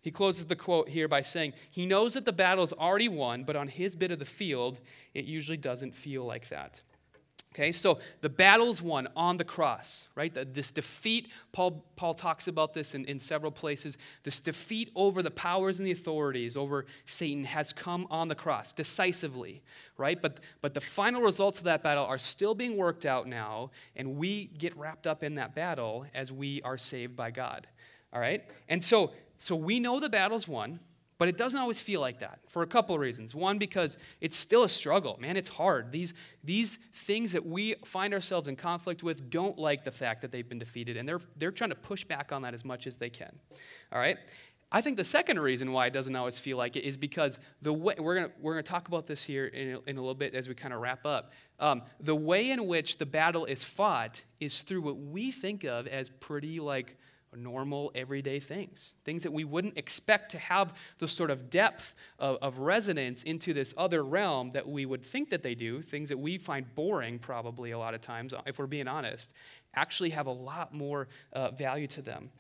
He 0.02 0.12
closes 0.12 0.46
the 0.46 0.56
quote 0.56 0.88
here 0.88 1.08
by 1.08 1.22
saying, 1.22 1.54
He 1.74 1.86
knows 1.86 2.14
that 2.14 2.24
the 2.24 2.32
battle 2.32 2.64
is 2.64 2.72
already 2.72 3.10
won, 3.10 3.44
but 3.44 3.56
on 3.56 3.68
his 3.68 3.96
bit 3.96 4.12
of 4.12 4.20
the 4.20 4.26
field, 4.26 4.80
it 5.14 5.26
usually 5.26 5.58
doesn't 5.58 5.94
feel 5.94 6.24
like 6.24 6.48
that. 6.50 6.82
Okay, 7.58 7.72
so 7.72 7.98
the 8.22 8.30
battle's 8.30 8.84
won 8.84 9.08
on 9.16 9.38
the 9.38 9.44
cross, 9.44 10.10
right? 10.14 10.32
This 10.54 10.70
defeat, 10.70 11.32
Paul, 11.54 11.84
Paul 11.96 12.14
talks 12.14 12.48
about 12.48 12.76
this 12.76 12.94
in, 12.94 13.04
in 13.06 13.18
several 13.18 13.52
places. 13.52 13.98
This 14.22 14.40
defeat 14.40 14.92
over 14.94 15.24
the 15.24 15.32
powers 15.32 15.80
and 15.80 15.88
the 15.88 15.92
authorities, 15.92 16.56
over 16.56 16.86
Satan, 17.06 17.46
has 17.46 17.74
come 17.74 18.06
on 18.12 18.28
the 18.28 18.36
cross 18.36 18.74
decisively, 18.74 19.64
right? 19.98 20.22
But, 20.22 20.42
but 20.62 20.76
the 20.76 20.82
final 20.82 21.24
results 21.24 21.58
of 21.58 21.64
that 21.64 21.82
battle 21.82 22.06
are 22.06 22.20
still 22.20 22.54
being 22.54 22.78
worked 22.78 23.08
out 23.08 23.26
now, 23.26 23.72
and 23.96 24.18
we 24.18 24.52
get 24.60 24.78
wrapped 24.78 25.08
up 25.08 25.24
in 25.24 25.34
that 25.36 25.56
battle 25.56 26.06
as 26.14 26.32
we 26.32 26.62
are 26.62 26.78
saved 26.78 27.16
by 27.16 27.32
God, 27.32 27.66
all 28.14 28.20
right? 28.20 28.44
And 28.70 28.84
so, 28.84 29.14
so 29.40 29.56
we 29.56 29.80
know 29.80 30.00
the 30.00 30.10
battle's 30.10 30.48
won. 30.48 30.80
But 31.18 31.28
it 31.28 31.38
doesn't 31.38 31.60
always 31.60 31.82
feel 31.82 32.00
like 32.00 32.20
that 32.20 32.40
for 32.48 32.62
a 32.62 32.68
couple 32.68 32.94
of 32.94 33.02
reasons. 33.02 33.34
One, 33.34 33.58
because 33.58 33.98
it's 34.22 34.38
still 34.38 34.64
a 34.64 34.70
struggle. 34.70 35.18
Man, 35.20 35.36
it's 35.36 35.50
hard. 35.50 35.92
These, 35.92 36.14
these 36.44 36.76
things 36.94 37.32
that 37.32 37.46
we 37.46 37.74
find 37.86 38.14
ourselves 38.14 38.48
in 38.48 38.56
conflict 38.56 39.02
with 39.02 39.30
don't 39.30 39.58
like 39.58 39.84
the 39.84 39.92
fact 39.92 40.22
that 40.22 40.32
they've 40.32 40.48
been 40.48 40.60
defeated, 40.60 40.96
and 40.96 41.10
they're, 41.10 41.22
they're 41.36 41.52
trying 41.52 41.72
to 41.72 41.76
push 41.76 42.04
back 42.04 42.32
on 42.32 42.44
that 42.44 42.54
as 42.54 42.64
much 42.64 42.86
as 42.86 42.98
they 42.98 43.10
can. 43.10 43.36
All 43.92 44.00
right? 44.00 44.18
I 44.72 44.82
think 44.82 44.98
the 44.98 45.06
second 45.06 45.40
reason 45.40 45.72
why 45.72 45.86
it 45.88 45.94
doesn't 45.94 46.16
always 46.16 46.40
feel 46.40 46.58
like 46.58 46.76
it 46.76 46.84
is 46.84 46.98
because 46.98 47.40
the 47.62 47.72
way 47.72 47.96
we're 47.98 48.16
gonna 48.16 48.32
we're 48.42 48.52
gonna 48.52 48.64
talk 48.64 48.90
about 48.90 49.08
this 49.08 49.24
here 49.24 49.46
in 49.46 49.76
a, 49.76 49.80
in 49.90 49.98
a 49.98 50.02
little 50.02 50.14
bit 50.14 50.36
as 50.36 50.50
we 50.50 50.56
kind 50.56 50.74
of 50.74 50.82
wrap 50.82 51.06
up. 51.06 51.32
Um, 51.58 51.84
the 52.02 52.16
way 52.16 52.52
in 52.52 52.68
which 52.68 52.98
the 52.98 53.06
battle 53.06 53.46
is 53.46 53.64
fought 53.64 54.22
is 54.42 54.64
through 54.64 54.82
what 54.82 54.98
we 54.98 55.32
think 55.32 55.64
of 55.64 55.88
as 55.88 56.10
pretty 56.10 56.60
like 56.60 56.98
normal 57.38 57.92
everyday 57.96 58.40
things, 58.40 58.96
things 59.04 59.24
that 59.24 59.32
we 59.32 59.44
wouldn't 59.44 59.78
expect 59.78 60.32
to 60.32 60.40
have 60.40 60.74
the 61.00 61.08
sort 61.08 61.32
of 61.32 61.50
depth 61.50 61.96
of, 62.20 62.38
of 62.42 62.60
resonance 62.60 63.24
into 63.24 63.54
this 63.54 63.74
other 63.78 64.04
realm 64.04 64.52
that 64.52 64.68
we 64.68 64.86
would 64.86 65.04
think 65.04 65.30
that 65.30 65.44
they 65.44 65.56
do. 65.56 65.82
Things 65.82 66.10
that 66.10 66.18
we 66.18 66.38
find 66.38 66.74
boring 66.76 67.20
probably 67.20 67.72
a 67.72 67.80
lot 67.80 67.94
of 67.94 68.02
times, 68.02 68.34
if 68.46 68.60
we're 68.60 68.68
being 68.68 68.88
honest, 68.88 69.34
actually 69.76 70.10
have 70.12 70.28
a 70.28 70.32
lot 70.32 70.74
more 70.74 71.08
uh, 71.34 71.52
value 71.52 71.88
to 71.88 72.02
them 72.02 72.32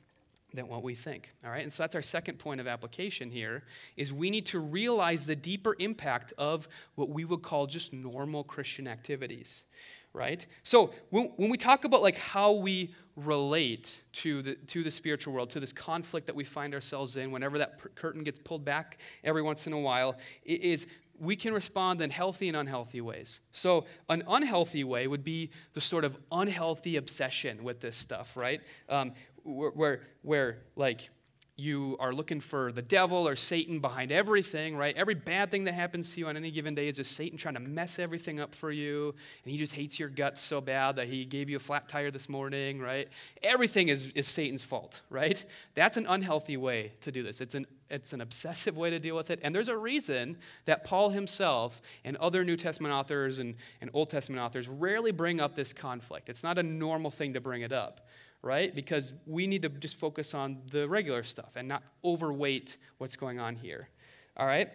than 0.54 0.68
what 0.68 0.82
we 0.82 0.96
think 0.96 1.34
all 1.44 1.52
right? 1.52 1.62
And 1.62 1.72
so 1.72 1.84
that's 1.84 1.94
our 1.94 2.02
second 2.02 2.40
point 2.40 2.62
of 2.62 2.68
application 2.68 3.30
here 3.30 3.64
is 3.98 4.14
we 4.14 4.30
need 4.30 4.46
to 4.48 4.60
realize 4.60 5.26
the 5.26 5.36
deeper 5.36 5.76
impact 5.78 6.32
of 6.38 6.70
what 6.96 7.10
we 7.10 7.26
would 7.26 7.42
call 7.42 7.68
just 7.68 7.94
normal 7.94 8.46
christian 8.46 8.88
activities 8.88 9.66
right? 10.18 10.46
So 10.64 10.92
when, 11.12 11.32
when 11.36 11.50
we 11.50 11.58
talk 11.58 11.86
about 11.86 12.02
like 12.02 12.18
how 12.18 12.54
we 12.54 12.94
relate 13.18 14.02
to 14.14 14.44
the 14.44 14.56
to 14.68 14.84
the 14.84 14.92
spiritual 14.92 15.34
world 15.34 15.50
to 15.50 15.60
this 15.60 15.74
conflict 15.74 16.28
that 16.28 16.36
we 16.36 16.44
find 16.44 16.74
ourselves 16.74 17.18
in 17.18 17.32
whenever 17.32 17.58
that 17.58 17.80
curtain 17.96 18.24
gets 18.24 18.38
pulled 18.38 18.64
back 18.64 19.00
every 19.24 19.42
once 19.42 19.66
in 19.66 19.74
a 19.74 19.80
while 19.80 20.16
is 20.46 20.86
we 21.20 21.36
can 21.36 21.52
respond 21.52 22.00
in 22.00 22.12
healthy 22.12 22.48
and 22.48 22.56
unhealthy 22.56 23.02
ways. 23.02 23.42
So, 23.52 23.86
an 24.08 24.24
unhealthy 24.28 24.84
way 24.84 25.08
would 25.08 25.24
be 25.24 25.50
the 25.74 25.82
sort 25.82 26.04
of 26.04 26.18
unhealthy 26.32 26.96
obsession 26.96 27.64
with 27.64 27.82
this 27.82 27.98
stuff, 27.98 28.38
right? 28.38 28.62
Um, 28.88 29.14
where, 29.44 29.72
where, 29.72 30.02
where 30.22 30.58
like 30.76 31.10
you 31.60 31.98
are 32.00 32.14
looking 32.14 32.40
for 32.40 32.72
the 32.72 32.84
devil 32.84 33.28
or 33.28 33.36
Satan 33.36 33.80
behind 33.80 34.12
everything, 34.12 34.78
right? 34.78 34.96
Every 34.96 35.16
bad 35.16 35.50
thing 35.50 35.64
that 35.64 35.74
happens 35.74 36.14
to 36.14 36.20
you 36.20 36.28
on 36.28 36.38
any 36.38 36.52
given 36.52 36.76
day 36.76 36.88
is 36.88 36.98
just 36.98 37.14
Satan 37.14 37.36
trying 37.36 37.56
to 37.56 37.60
mess 37.60 37.98
everything 37.98 38.40
up 38.40 38.54
for 38.54 38.72
you. 38.72 39.16
And 39.44 39.52
he 39.52 39.58
just 39.58 39.74
hates 39.74 40.00
your 40.00 40.10
guts 40.10 40.40
so 40.40 40.62
bad 40.62 40.98
that 40.98 41.08
he 41.08 41.26
gave 41.26 41.50
you 41.50 41.56
a 41.56 41.60
flat 41.60 41.90
tire 41.90 42.12
this 42.12 42.30
morning, 42.30 42.80
right? 42.80 43.10
Everything 43.42 43.88
is, 43.88 44.12
is 44.12 44.28
Satan's 44.28 44.64
fault, 44.64 45.02
right? 45.10 45.44
That's 45.74 45.98
an 45.98 46.06
unhealthy 46.08 46.58
way 46.58 46.92
to 47.02 47.12
do 47.12 47.24
this. 47.24 47.42
It's 47.42 47.56
an, 47.56 47.66
it's 47.90 48.14
an 48.14 48.22
obsessive 48.22 48.78
way 48.78 48.92
to 48.92 49.00
deal 49.00 49.16
with 49.16 49.32
it. 49.32 49.40
And 49.42 49.56
there's 49.56 49.70
a 49.70 49.78
reason 49.78 50.38
that 50.66 50.84
Paul 50.84 51.10
himself 51.10 51.82
and 52.06 52.18
other 52.18 52.46
New 52.46 52.56
Testament 52.56 52.94
authors 52.94 53.40
and, 53.40 53.56
and 53.82 53.90
Old 53.96 54.12
Testament 54.12 54.44
authors 54.44 54.68
rarely 54.68 55.12
bring 55.12 55.42
up 55.42 55.56
this 55.56 55.74
conflict. 55.74 56.30
It's 56.30 56.44
not 56.44 56.60
a 56.60 56.64
normal 56.64 57.10
thing 57.10 57.34
to 57.34 57.42
bring 57.42 57.64
it 57.64 57.72
up 57.74 58.08
right? 58.42 58.74
Because 58.74 59.14
we 59.26 59.48
need 59.48 59.62
to 59.64 59.70
just 59.70 59.98
focus 59.98 60.34
on 60.34 60.62
the 60.72 60.88
regular 60.88 61.24
stuff 61.24 61.56
and 61.56 61.68
not 61.68 61.84
overweight 62.04 62.78
what's 62.98 63.16
going 63.16 63.40
on 63.40 63.56
here, 63.56 63.90
all 64.36 64.46
right? 64.46 64.70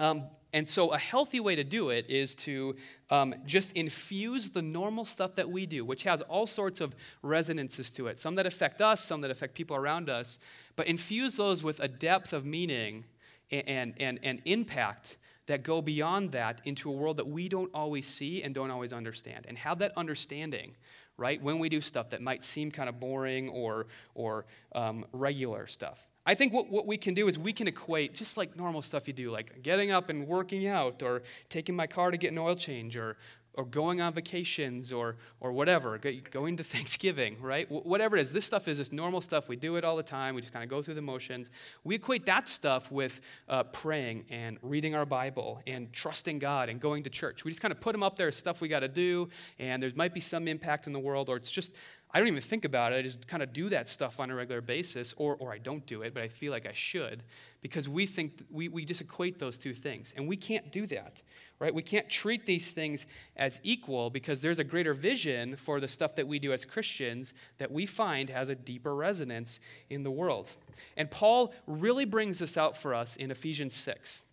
Um, 0.00 0.24
and 0.52 0.66
so, 0.66 0.92
a 0.92 0.98
healthy 0.98 1.40
way 1.40 1.56
to 1.56 1.64
do 1.64 1.90
it 1.90 2.08
is 2.08 2.34
to 2.36 2.76
um, 3.10 3.34
just 3.44 3.72
infuse 3.72 4.50
the 4.50 4.62
normal 4.62 5.04
stuff 5.04 5.34
that 5.34 5.50
we 5.50 5.66
do, 5.66 5.84
which 5.84 6.04
has 6.04 6.20
all 6.22 6.46
sorts 6.46 6.80
of 6.80 6.94
resonances 7.22 7.90
to 7.90 8.06
it, 8.06 8.18
some 8.18 8.36
that 8.36 8.46
affect 8.46 8.80
us, 8.80 9.04
some 9.04 9.20
that 9.22 9.30
affect 9.30 9.54
people 9.54 9.76
around 9.76 10.08
us, 10.08 10.38
but 10.76 10.86
infuse 10.86 11.36
those 11.36 11.64
with 11.64 11.80
a 11.80 11.88
depth 11.88 12.32
of 12.32 12.46
meaning 12.46 13.04
and, 13.50 13.94
and, 13.98 14.20
and 14.22 14.40
impact 14.44 15.16
that 15.46 15.62
go 15.62 15.82
beyond 15.82 16.32
that 16.32 16.60
into 16.64 16.90
a 16.90 16.92
world 16.92 17.16
that 17.16 17.26
we 17.26 17.48
don't 17.48 17.70
always 17.74 18.06
see 18.06 18.42
and 18.42 18.54
don't 18.54 18.70
always 18.70 18.92
understand. 18.92 19.46
And 19.48 19.58
have 19.58 19.78
that 19.78 19.92
understanding 19.96 20.76
right? 21.18 21.42
When 21.42 21.58
we 21.58 21.68
do 21.68 21.82
stuff 21.82 22.10
that 22.10 22.22
might 22.22 22.42
seem 22.42 22.70
kind 22.70 22.88
of 22.88 22.98
boring 22.98 23.50
or, 23.50 23.88
or 24.14 24.46
um, 24.74 25.04
regular 25.12 25.66
stuff. 25.66 26.08
I 26.24 26.34
think 26.34 26.52
what, 26.52 26.68
what 26.68 26.86
we 26.86 26.98
can 26.98 27.14
do 27.14 27.26
is 27.26 27.38
we 27.38 27.54
can 27.54 27.66
equate 27.68 28.14
just 28.14 28.36
like 28.36 28.54
normal 28.54 28.82
stuff 28.82 29.08
you 29.08 29.14
do, 29.14 29.30
like 29.30 29.62
getting 29.62 29.90
up 29.90 30.10
and 30.10 30.28
working 30.28 30.66
out, 30.66 31.02
or 31.02 31.22
taking 31.48 31.74
my 31.74 31.86
car 31.86 32.10
to 32.10 32.18
get 32.18 32.32
an 32.32 32.38
oil 32.38 32.54
change, 32.54 32.96
or, 32.96 33.16
or 33.58 33.64
going 33.64 34.00
on 34.00 34.12
vacations 34.12 34.92
or, 34.92 35.16
or 35.40 35.50
whatever, 35.50 35.98
going 36.30 36.56
to 36.56 36.62
Thanksgiving, 36.78 37.36
right? 37.40 37.68
Whatever 37.68 38.16
it 38.16 38.20
is, 38.20 38.32
this 38.32 38.44
stuff 38.44 38.68
is 38.68 38.78
just 38.78 38.92
normal 38.92 39.20
stuff. 39.20 39.48
We 39.48 39.56
do 39.56 39.74
it 39.74 39.84
all 39.84 39.96
the 39.96 40.02
time. 40.04 40.36
We 40.36 40.40
just 40.40 40.52
kind 40.52 40.62
of 40.62 40.70
go 40.70 40.80
through 40.80 40.94
the 40.94 41.02
motions. 41.02 41.50
We 41.82 41.96
equate 41.96 42.24
that 42.26 42.46
stuff 42.46 42.92
with 42.92 43.20
uh, 43.48 43.64
praying 43.64 44.26
and 44.30 44.58
reading 44.62 44.94
our 44.94 45.04
Bible 45.04 45.60
and 45.66 45.92
trusting 45.92 46.38
God 46.38 46.68
and 46.68 46.80
going 46.80 47.02
to 47.02 47.10
church. 47.10 47.44
We 47.44 47.50
just 47.50 47.60
kind 47.60 47.72
of 47.72 47.80
put 47.80 47.90
them 47.90 48.04
up 48.04 48.14
there 48.14 48.28
as 48.28 48.36
stuff 48.36 48.60
we 48.60 48.68
got 48.68 48.80
to 48.80 48.88
do, 48.88 49.28
and 49.58 49.82
there 49.82 49.90
might 49.96 50.14
be 50.14 50.20
some 50.20 50.46
impact 50.46 50.86
in 50.86 50.92
the 50.92 51.00
world, 51.00 51.28
or 51.28 51.34
it's 51.34 51.50
just 51.50 51.74
I 52.10 52.18
don't 52.18 52.28
even 52.28 52.40
think 52.40 52.64
about 52.64 52.92
it. 52.92 52.96
I 52.96 53.02
just 53.02 53.28
kind 53.28 53.42
of 53.42 53.52
do 53.52 53.68
that 53.68 53.86
stuff 53.86 54.18
on 54.18 54.30
a 54.30 54.34
regular 54.34 54.62
basis, 54.62 55.12
or, 55.18 55.36
or 55.36 55.52
I 55.52 55.58
don't 55.58 55.84
do 55.84 56.00
it, 56.02 56.14
but 56.14 56.22
I 56.22 56.28
feel 56.28 56.52
like 56.52 56.66
I 56.66 56.72
should, 56.72 57.22
because 57.60 57.86
we 57.86 58.06
think 58.06 58.42
we, 58.50 58.68
we 58.68 58.86
just 58.86 59.02
equate 59.02 59.38
those 59.38 59.58
two 59.58 59.74
things. 59.74 60.14
And 60.16 60.26
we 60.26 60.36
can't 60.36 60.72
do 60.72 60.86
that, 60.86 61.22
right? 61.58 61.74
We 61.74 61.82
can't 61.82 62.08
treat 62.08 62.46
these 62.46 62.72
things 62.72 63.06
as 63.36 63.60
equal 63.62 64.08
because 64.08 64.40
there's 64.40 64.58
a 64.58 64.64
greater 64.64 64.94
vision 64.94 65.54
for 65.54 65.80
the 65.80 65.88
stuff 65.88 66.14
that 66.16 66.26
we 66.26 66.38
do 66.38 66.52
as 66.54 66.64
Christians 66.64 67.34
that 67.58 67.70
we 67.70 67.84
find 67.84 68.30
has 68.30 68.48
a 68.48 68.54
deeper 68.54 68.94
resonance 68.94 69.60
in 69.90 70.02
the 70.02 70.10
world. 70.10 70.48
And 70.96 71.10
Paul 71.10 71.52
really 71.66 72.06
brings 72.06 72.38
this 72.38 72.56
out 72.56 72.74
for 72.74 72.94
us 72.94 73.16
in 73.16 73.30
Ephesians 73.30 73.74
6 73.74 74.24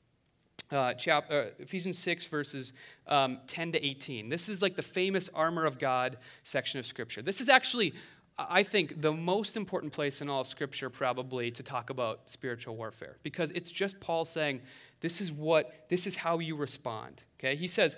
uh, 0.72 0.94
uh, 1.08 1.44
Ephesians 1.60 1.98
6, 2.00 2.26
verses 2.28 2.74
um, 3.08 3.40
10 3.48 3.74
to 3.74 3.86
18. 3.86 4.30
This 4.30 4.50
is 4.50 4.62
like 4.62 4.76
the 4.76 4.82
famous 4.82 5.30
armor 5.34 5.66
of 5.66 5.80
God 5.80 6.18
section 6.44 6.80
of 6.80 6.86
Scripture. 6.86 7.22
This 7.22 7.42
is 7.42 7.50
actually, 7.50 7.94
I 8.38 8.64
think, 8.64 9.02
the 9.02 9.12
most 9.12 9.58
important 9.58 9.94
place 9.94 10.22
in 10.22 10.30
all 10.30 10.42
of 10.42 10.48
Scripture, 10.48 10.90
probably, 10.90 11.52
to 11.52 11.64
talk 11.64 11.90
about 11.90 12.30
spiritual 12.30 12.76
warfare 12.76 13.16
because 13.24 13.52
it's 13.52 13.72
just 13.72 14.00
Paul 14.00 14.26
saying, 14.26 14.62
this 15.02 15.22
is 15.22 15.32
what, 15.32 15.88
this 15.90 16.08
is 16.08 16.16
how 16.16 16.40
you 16.40 16.56
respond. 16.56 17.22
Okay? 17.40 17.56
He 17.56 17.68
says, 17.68 17.98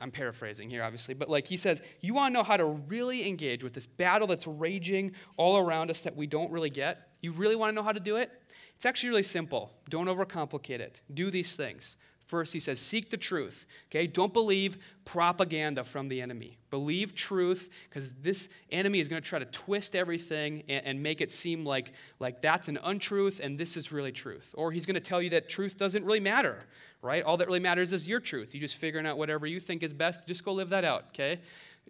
I'm 0.00 0.10
paraphrasing 0.10 0.70
here, 0.70 0.82
obviously, 0.82 1.14
but 1.14 1.28
like 1.28 1.46
he 1.46 1.56
says, 1.56 1.82
you 2.00 2.14
want 2.14 2.32
to 2.32 2.34
know 2.34 2.44
how 2.44 2.56
to 2.56 2.64
really 2.64 3.28
engage 3.28 3.64
with 3.64 3.74
this 3.74 3.86
battle 3.86 4.28
that's 4.28 4.46
raging 4.46 5.12
all 5.36 5.56
around 5.58 5.90
us 5.90 6.02
that 6.02 6.16
we 6.16 6.26
don't 6.26 6.50
really 6.52 6.70
get? 6.70 7.08
You 7.20 7.32
really 7.32 7.56
want 7.56 7.72
to 7.72 7.74
know 7.74 7.82
how 7.82 7.92
to 7.92 8.00
do 8.00 8.16
it? 8.16 8.30
It's 8.78 8.86
actually 8.86 9.08
really 9.08 9.24
simple. 9.24 9.72
Don't 9.88 10.06
overcomplicate 10.06 10.78
it. 10.78 11.02
Do 11.12 11.32
these 11.32 11.56
things. 11.56 11.96
First, 12.26 12.52
he 12.52 12.60
says, 12.60 12.78
seek 12.78 13.10
the 13.10 13.16
truth. 13.16 13.66
Okay? 13.90 14.06
Don't 14.06 14.32
believe 14.32 14.78
propaganda 15.04 15.82
from 15.82 16.06
the 16.06 16.22
enemy. 16.22 16.58
Believe 16.70 17.12
truth, 17.12 17.70
because 17.88 18.12
this 18.12 18.48
enemy 18.70 19.00
is 19.00 19.08
going 19.08 19.20
to 19.20 19.28
try 19.28 19.40
to 19.40 19.46
twist 19.46 19.96
everything 19.96 20.62
and, 20.68 20.86
and, 20.86 21.02
make 21.02 21.20
it 21.20 21.32
seem 21.32 21.64
like, 21.64 21.92
like 22.20 22.40
that's 22.40 22.68
an 22.68 22.78
untruth 22.84 23.40
and 23.42 23.58
this 23.58 23.76
is 23.76 23.90
really 23.90 24.12
truth. 24.12 24.54
Or 24.56 24.70
he's 24.70 24.86
going 24.86 24.94
to 24.94 25.00
tell 25.00 25.20
you 25.20 25.30
that 25.30 25.48
truth 25.48 25.76
doesn't 25.76 26.04
really 26.04 26.20
matter, 26.20 26.60
right? 27.02 27.24
All 27.24 27.36
that 27.38 27.48
really 27.48 27.58
matters 27.58 27.92
is 27.92 28.06
your 28.06 28.20
truth. 28.20 28.54
You 28.54 28.60
just 28.60 28.76
figuring 28.76 29.08
out 29.08 29.18
whatever 29.18 29.44
you 29.44 29.58
think 29.58 29.82
is 29.82 29.92
best, 29.92 30.24
just 30.28 30.44
go 30.44 30.52
live 30.52 30.68
that 30.68 30.84
out, 30.84 31.06
okay? 31.08 31.40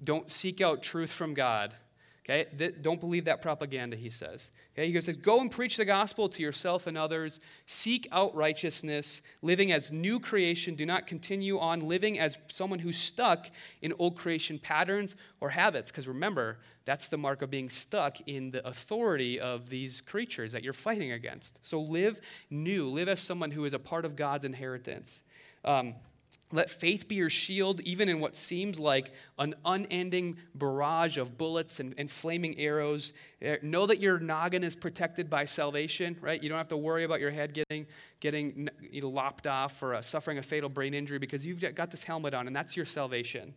Don't 0.03 0.31
seek 0.31 0.63
out 0.63 0.83
truth 0.83 1.11
from 1.11 1.35
God. 1.35 1.75
Okay? 2.29 2.73
Don't 2.83 3.01
believe 3.01 3.25
that 3.25 3.41
propaganda, 3.41 3.97
he 3.97 4.11
says. 4.11 4.53
Okay? 4.75 4.91
He 4.91 5.01
says, 5.01 5.17
Go 5.17 5.41
and 5.41 5.51
preach 5.51 5.79
the 5.79 5.87
gospel 5.87 6.29
to 6.29 6.43
yourself 6.43 6.87
and 6.87 6.99
others. 6.99 7.41
Seek 7.65 8.07
out 8.13 8.35
righteousness, 8.35 9.23
living 9.41 9.73
as 9.73 9.91
new 9.91 10.21
creation. 10.21 10.75
Do 10.75 10.85
not 10.85 11.07
continue 11.07 11.59
on 11.59 11.81
living 11.81 12.19
as 12.19 12.37
someone 12.49 12.81
who's 12.81 12.99
stuck 12.99 13.47
in 13.81 13.95
old 13.99 14.17
creation 14.17 14.59
patterns 14.59 15.17
or 15.41 15.49
habits. 15.51 15.91
Because 15.91 16.07
remember, 16.07 16.59
that's 16.85 17.09
the 17.09 17.17
mark 17.17 17.41
of 17.41 17.51
being 17.51 17.71
stuck 17.71 18.19
in 18.27 18.51
the 18.51 18.67
authority 18.67 19.41
of 19.41 19.71
these 19.71 20.03
creatures 20.03 20.53
that 20.53 20.63
you're 20.63 20.75
fighting 20.75 21.13
against. 21.13 21.65
So 21.67 21.81
live 21.81 22.21
new. 22.51 22.91
Live 22.91 23.09
as 23.09 23.21
someone 23.21 23.53
who 23.53 23.65
is 23.65 23.73
a 23.73 23.79
part 23.79 24.05
of 24.05 24.17
God's 24.17 24.45
inheritance. 24.45 25.23
Um, 25.65 25.95
let 26.51 26.71
faith 26.71 27.09
be 27.09 27.17
your 27.17 27.29
shield, 27.29 27.81
even 27.83 28.09
in 28.09 28.21
what 28.21 28.35
seems 28.35 28.79
like 28.79 29.13
an 29.39 29.55
unending 29.65 30.39
barrage 30.55 31.19
of 31.19 31.37
bullets 31.37 31.79
and, 31.79 31.95
and, 31.99 32.11
flaming 32.11 32.59
arrows. 32.59 33.13
Eh, 33.43 33.57
know 33.63 33.87
that 33.87 34.01
your 34.01 34.19
noggin 34.19 34.65
is 34.65 34.75
protected 34.75 35.29
by 35.29 35.45
salvation, 35.45 36.17
right? 36.21 36.43
You 36.43 36.49
don't 36.49 36.57
have 36.57 36.69
to 36.69 36.77
worry 36.77 37.05
about 37.05 37.21
your 37.21 37.31
head 37.31 37.53
getting, 37.53 37.87
getting 38.21 38.69
you 38.81 39.03
know, 39.03 39.11
lopped 39.11 39.47
off 39.47 39.83
or 39.83 39.95
uh, 39.95 40.01
suffering 40.01 40.39
a 40.39 40.43
fatal 40.43 40.71
brain 40.71 40.95
injury 40.95 41.19
because 41.19 41.45
you've 41.45 41.63
got 41.75 41.91
this 41.91 42.03
helmet 42.03 42.33
on, 42.33 42.47
and 42.47 42.57
that's 42.57 42.77
your 42.77 42.87
salvation, 42.87 43.53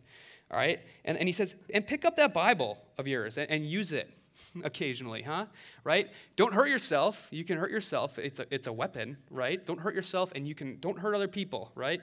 all 0.50 0.58
right? 0.58 0.80
And, 1.06 1.16
and 1.16 1.26
he 1.26 1.32
says, 1.32 1.56
and 1.72 1.86
pick 1.86 2.04
up 2.04 2.16
that 2.16 2.34
Bible 2.34 2.78
of 2.98 3.08
yours 3.08 3.38
and, 3.38 3.50
and 3.50 3.64
use 3.64 3.92
it 3.92 4.14
occasionally, 4.64 5.22
huh? 5.22 5.46
Right? 5.82 6.12
Don't 6.36 6.52
hurt 6.52 6.68
yourself. 6.68 7.28
You 7.30 7.44
can 7.44 7.56
hurt 7.56 7.70
yourself. 7.70 8.18
It's 8.18 8.40
a, 8.40 8.46
it's 8.50 8.66
a 8.66 8.72
weapon, 8.72 9.16
right? 9.30 9.64
Don't 9.64 9.80
hurt 9.80 9.94
yourself, 9.94 10.32
and 10.34 10.46
you 10.46 10.54
can 10.54 10.78
don't 10.80 10.98
hurt 10.98 11.14
other 11.14 11.28
people, 11.28 11.72
right? 11.74 12.02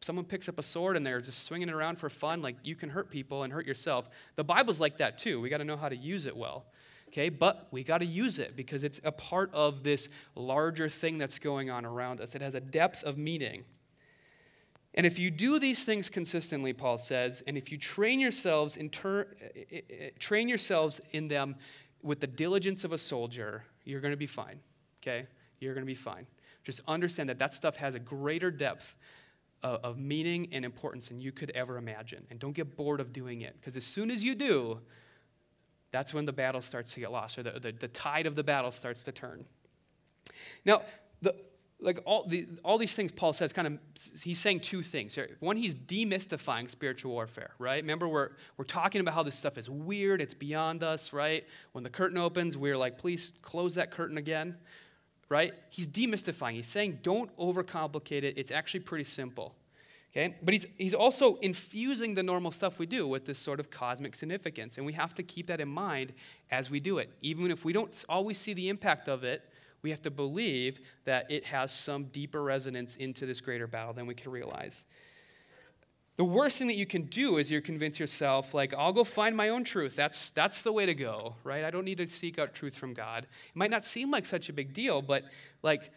Someone 0.00 0.24
picks 0.24 0.48
up 0.48 0.58
a 0.58 0.62
sword 0.62 0.96
and 0.96 1.04
they're 1.04 1.20
just 1.20 1.44
swinging 1.44 1.68
it 1.68 1.74
around 1.74 1.98
for 1.98 2.08
fun, 2.08 2.40
like 2.42 2.56
you 2.62 2.74
can 2.74 2.88
hurt 2.88 3.10
people 3.10 3.42
and 3.42 3.52
hurt 3.52 3.66
yourself. 3.66 4.08
The 4.36 4.44
Bible's 4.44 4.80
like 4.80 4.98
that 4.98 5.18
too. 5.18 5.40
We 5.40 5.48
got 5.48 5.58
to 5.58 5.64
know 5.64 5.76
how 5.76 5.88
to 5.88 5.96
use 5.96 6.26
it 6.26 6.36
well. 6.36 6.66
Okay, 7.08 7.28
but 7.28 7.66
we 7.72 7.82
got 7.82 7.98
to 7.98 8.06
use 8.06 8.38
it 8.38 8.56
because 8.56 8.84
it's 8.84 9.00
a 9.02 9.10
part 9.10 9.52
of 9.52 9.82
this 9.82 10.08
larger 10.36 10.88
thing 10.88 11.18
that's 11.18 11.40
going 11.40 11.68
on 11.68 11.84
around 11.84 12.20
us. 12.20 12.36
It 12.36 12.40
has 12.40 12.54
a 12.54 12.60
depth 12.60 13.02
of 13.02 13.18
meaning. 13.18 13.64
And 14.94 15.04
if 15.04 15.18
you 15.18 15.30
do 15.30 15.58
these 15.58 15.84
things 15.84 16.08
consistently, 16.08 16.72
Paul 16.72 16.98
says, 16.98 17.42
and 17.46 17.56
if 17.56 17.72
you 17.72 17.78
train 17.78 18.20
yourselves 18.20 18.76
in 18.76 18.88
ter- 18.88 19.26
train 20.18 20.48
yourselves 20.48 21.00
in 21.10 21.26
them 21.28 21.56
with 22.02 22.20
the 22.20 22.26
diligence 22.26 22.84
of 22.84 22.92
a 22.92 22.98
soldier, 22.98 23.64
you're 23.84 24.00
going 24.00 24.14
to 24.14 24.18
be 24.18 24.26
fine. 24.26 24.60
okay? 25.02 25.26
You're 25.58 25.74
going 25.74 25.84
to 25.84 25.90
be 25.90 25.94
fine. 25.94 26.26
Just 26.62 26.80
understand 26.86 27.28
that 27.28 27.38
that 27.38 27.52
stuff 27.52 27.76
has 27.76 27.94
a 27.94 28.00
greater 28.00 28.50
depth 28.50 28.96
of, 29.62 29.98
meaning 29.98 30.48
and 30.52 30.64
importance 30.64 31.08
than 31.08 31.20
you 31.20 31.32
could 31.32 31.50
ever 31.50 31.76
imagine. 31.76 32.26
And 32.30 32.38
don't 32.38 32.54
get 32.54 32.76
bored 32.76 33.00
of 33.00 33.12
doing 33.12 33.42
it, 33.42 33.56
because 33.56 33.76
as 33.76 33.84
soon 33.84 34.10
as 34.10 34.24
you 34.24 34.34
do, 34.34 34.80
that's 35.90 36.14
when 36.14 36.24
the 36.24 36.32
battle 36.32 36.60
starts 36.60 36.94
to 36.94 37.00
get 37.00 37.12
lost, 37.12 37.38
or 37.38 37.42
the, 37.42 37.58
the, 37.58 37.72
the 37.72 37.88
tide 37.88 38.26
of 38.26 38.36
the 38.36 38.44
battle 38.44 38.70
starts 38.70 39.02
to 39.04 39.12
turn. 39.12 39.44
Now, 40.64 40.82
the, 41.20 41.34
like 41.80 42.00
all, 42.04 42.24
the, 42.26 42.46
all 42.62 42.78
these 42.78 42.94
things 42.94 43.10
Paul 43.10 43.32
says, 43.32 43.52
kind 43.52 43.66
of, 43.66 43.78
he's 44.22 44.38
saying 44.38 44.60
two 44.60 44.82
things. 44.82 45.18
One, 45.40 45.56
he's 45.56 45.74
demystifying 45.74 46.70
spiritual 46.70 47.12
warfare, 47.12 47.52
right? 47.58 47.82
Remember, 47.82 48.08
we're, 48.08 48.30
we're 48.56 48.64
talking 48.64 49.00
about 49.00 49.14
how 49.14 49.22
this 49.22 49.34
stuff 49.34 49.58
is 49.58 49.68
weird, 49.68 50.20
it's 50.20 50.34
beyond 50.34 50.82
us, 50.82 51.12
right? 51.12 51.44
When 51.72 51.82
the 51.82 51.90
curtain 51.90 52.18
opens, 52.18 52.56
we're 52.56 52.76
like, 52.76 52.98
please 52.98 53.32
close 53.42 53.74
that 53.76 53.90
curtain 53.90 54.18
again, 54.18 54.56
right? 55.30 55.54
He's 55.70 55.88
demystifying. 55.88 56.52
He's 56.54 56.66
saying, 56.66 56.98
don't 57.02 57.34
overcomplicate 57.38 58.24
it. 58.24 58.34
It's 58.36 58.50
actually 58.50 58.80
pretty 58.80 59.04
simple. 59.04 59.54
Okay? 60.12 60.34
But 60.42 60.54
he's, 60.54 60.66
he's 60.76 60.92
also 60.92 61.36
infusing 61.36 62.14
the 62.14 62.22
normal 62.22 62.50
stuff 62.50 62.80
we 62.80 62.86
do 62.86 63.06
with 63.06 63.24
this 63.24 63.38
sort 63.38 63.60
of 63.60 63.70
cosmic 63.70 64.16
significance. 64.16 64.76
And 64.76 64.84
we 64.84 64.92
have 64.94 65.14
to 65.14 65.22
keep 65.22 65.46
that 65.46 65.60
in 65.60 65.68
mind 65.68 66.12
as 66.50 66.68
we 66.68 66.80
do 66.80 66.98
it. 66.98 67.10
Even 67.22 67.50
if 67.50 67.64
we 67.64 67.72
don't 67.72 68.04
always 68.08 68.36
see 68.36 68.52
the 68.52 68.68
impact 68.68 69.08
of 69.08 69.22
it, 69.22 69.48
we 69.82 69.90
have 69.90 70.02
to 70.02 70.10
believe 70.10 70.80
that 71.04 71.30
it 71.30 71.44
has 71.44 71.72
some 71.72 72.04
deeper 72.06 72.42
resonance 72.42 72.96
into 72.96 73.24
this 73.24 73.40
greater 73.40 73.66
battle 73.66 73.94
than 73.94 74.06
we 74.06 74.14
can 74.14 74.30
realize. 74.32 74.84
The 76.20 76.24
worst 76.24 76.58
thing 76.58 76.66
that 76.66 76.76
you 76.76 76.84
can 76.84 77.04
do 77.04 77.38
is 77.38 77.50
you 77.50 77.62
convince 77.62 77.98
yourself, 77.98 78.52
like, 78.52 78.74
I'll 78.74 78.92
go 78.92 79.04
find 79.04 79.34
my 79.34 79.48
own 79.48 79.64
truth. 79.64 79.96
That's, 79.96 80.28
that's 80.28 80.60
the 80.60 80.70
way 80.70 80.84
to 80.84 80.92
go, 80.92 81.36
right? 81.44 81.64
I 81.64 81.70
don't 81.70 81.86
need 81.86 81.96
to 81.96 82.06
seek 82.06 82.38
out 82.38 82.52
truth 82.52 82.76
from 82.76 82.92
God. 82.92 83.24
It 83.24 83.56
might 83.56 83.70
not 83.70 83.86
seem 83.86 84.10
like 84.10 84.26
such 84.26 84.50
a 84.50 84.52
big 84.52 84.74
deal, 84.74 85.00
but 85.00 85.24
like, 85.62 85.90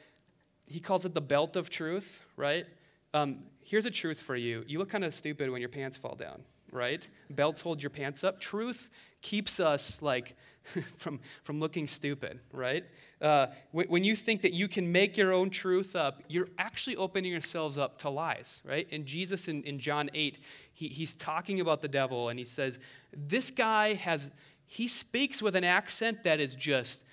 he 0.70 0.80
calls 0.80 1.04
it 1.04 1.14
the 1.14 1.20
belt 1.20 1.58
of 1.58 1.70
truth, 1.70 2.26
right? 2.38 2.66
Um, 3.14 3.40
here's 3.66 3.86
a 3.86 3.92
truth 3.92 4.22
for 4.22 4.38
you. 4.38 4.64
You 4.66 4.80
look 4.80 4.88
kind 4.88 5.04
of 5.04 5.14
stupid 5.14 5.50
when 5.50 5.60
your 5.60 5.68
pants 5.68 5.98
fall 5.98 6.16
down, 6.16 6.42
right? 6.74 7.08
Belts 7.30 7.62
hold 7.62 7.82
your 7.82 7.90
pants 7.90 8.24
up. 8.24 8.40
Truth 8.40 8.90
keeps 9.22 9.60
us, 9.60 10.02
like, 10.02 10.36
from, 10.98 11.20
from 11.44 11.60
looking 11.60 11.88
stupid, 11.88 12.40
right? 12.52 12.86
Uh, 13.22 13.48
when, 13.72 13.88
when 13.88 14.04
you 14.04 14.16
think 14.16 14.42
that 14.42 14.54
you 14.54 14.68
can 14.68 14.92
make 14.92 15.18
your 15.18 15.32
own 15.32 15.50
truth 15.50 15.96
up, 15.96 16.22
you're 16.28 16.50
actually 16.58 16.96
opening 16.96 17.32
yourselves 17.32 17.78
up 17.78 17.98
to 18.00 18.10
lies, 18.10 18.62
right? 18.66 18.88
And 18.92 19.06
Jesus 19.06 19.48
in, 19.48 19.64
in 19.64 19.80
John 19.80 20.10
8, 20.14 20.40
he, 20.74 20.88
he's 20.88 21.14
talking 21.14 21.60
about 21.62 21.82
the 21.82 21.88
devil 21.88 22.30
and 22.30 22.40
he 22.40 22.46
says, 22.46 22.80
This 23.16 23.52
guy 23.52 23.94
has, 23.94 24.32
he 24.66 24.88
speaks 24.88 25.42
with 25.42 25.56
an 25.56 25.64
accent 25.64 26.24
that 26.24 26.40
is 26.40 26.56
just, 26.56 27.06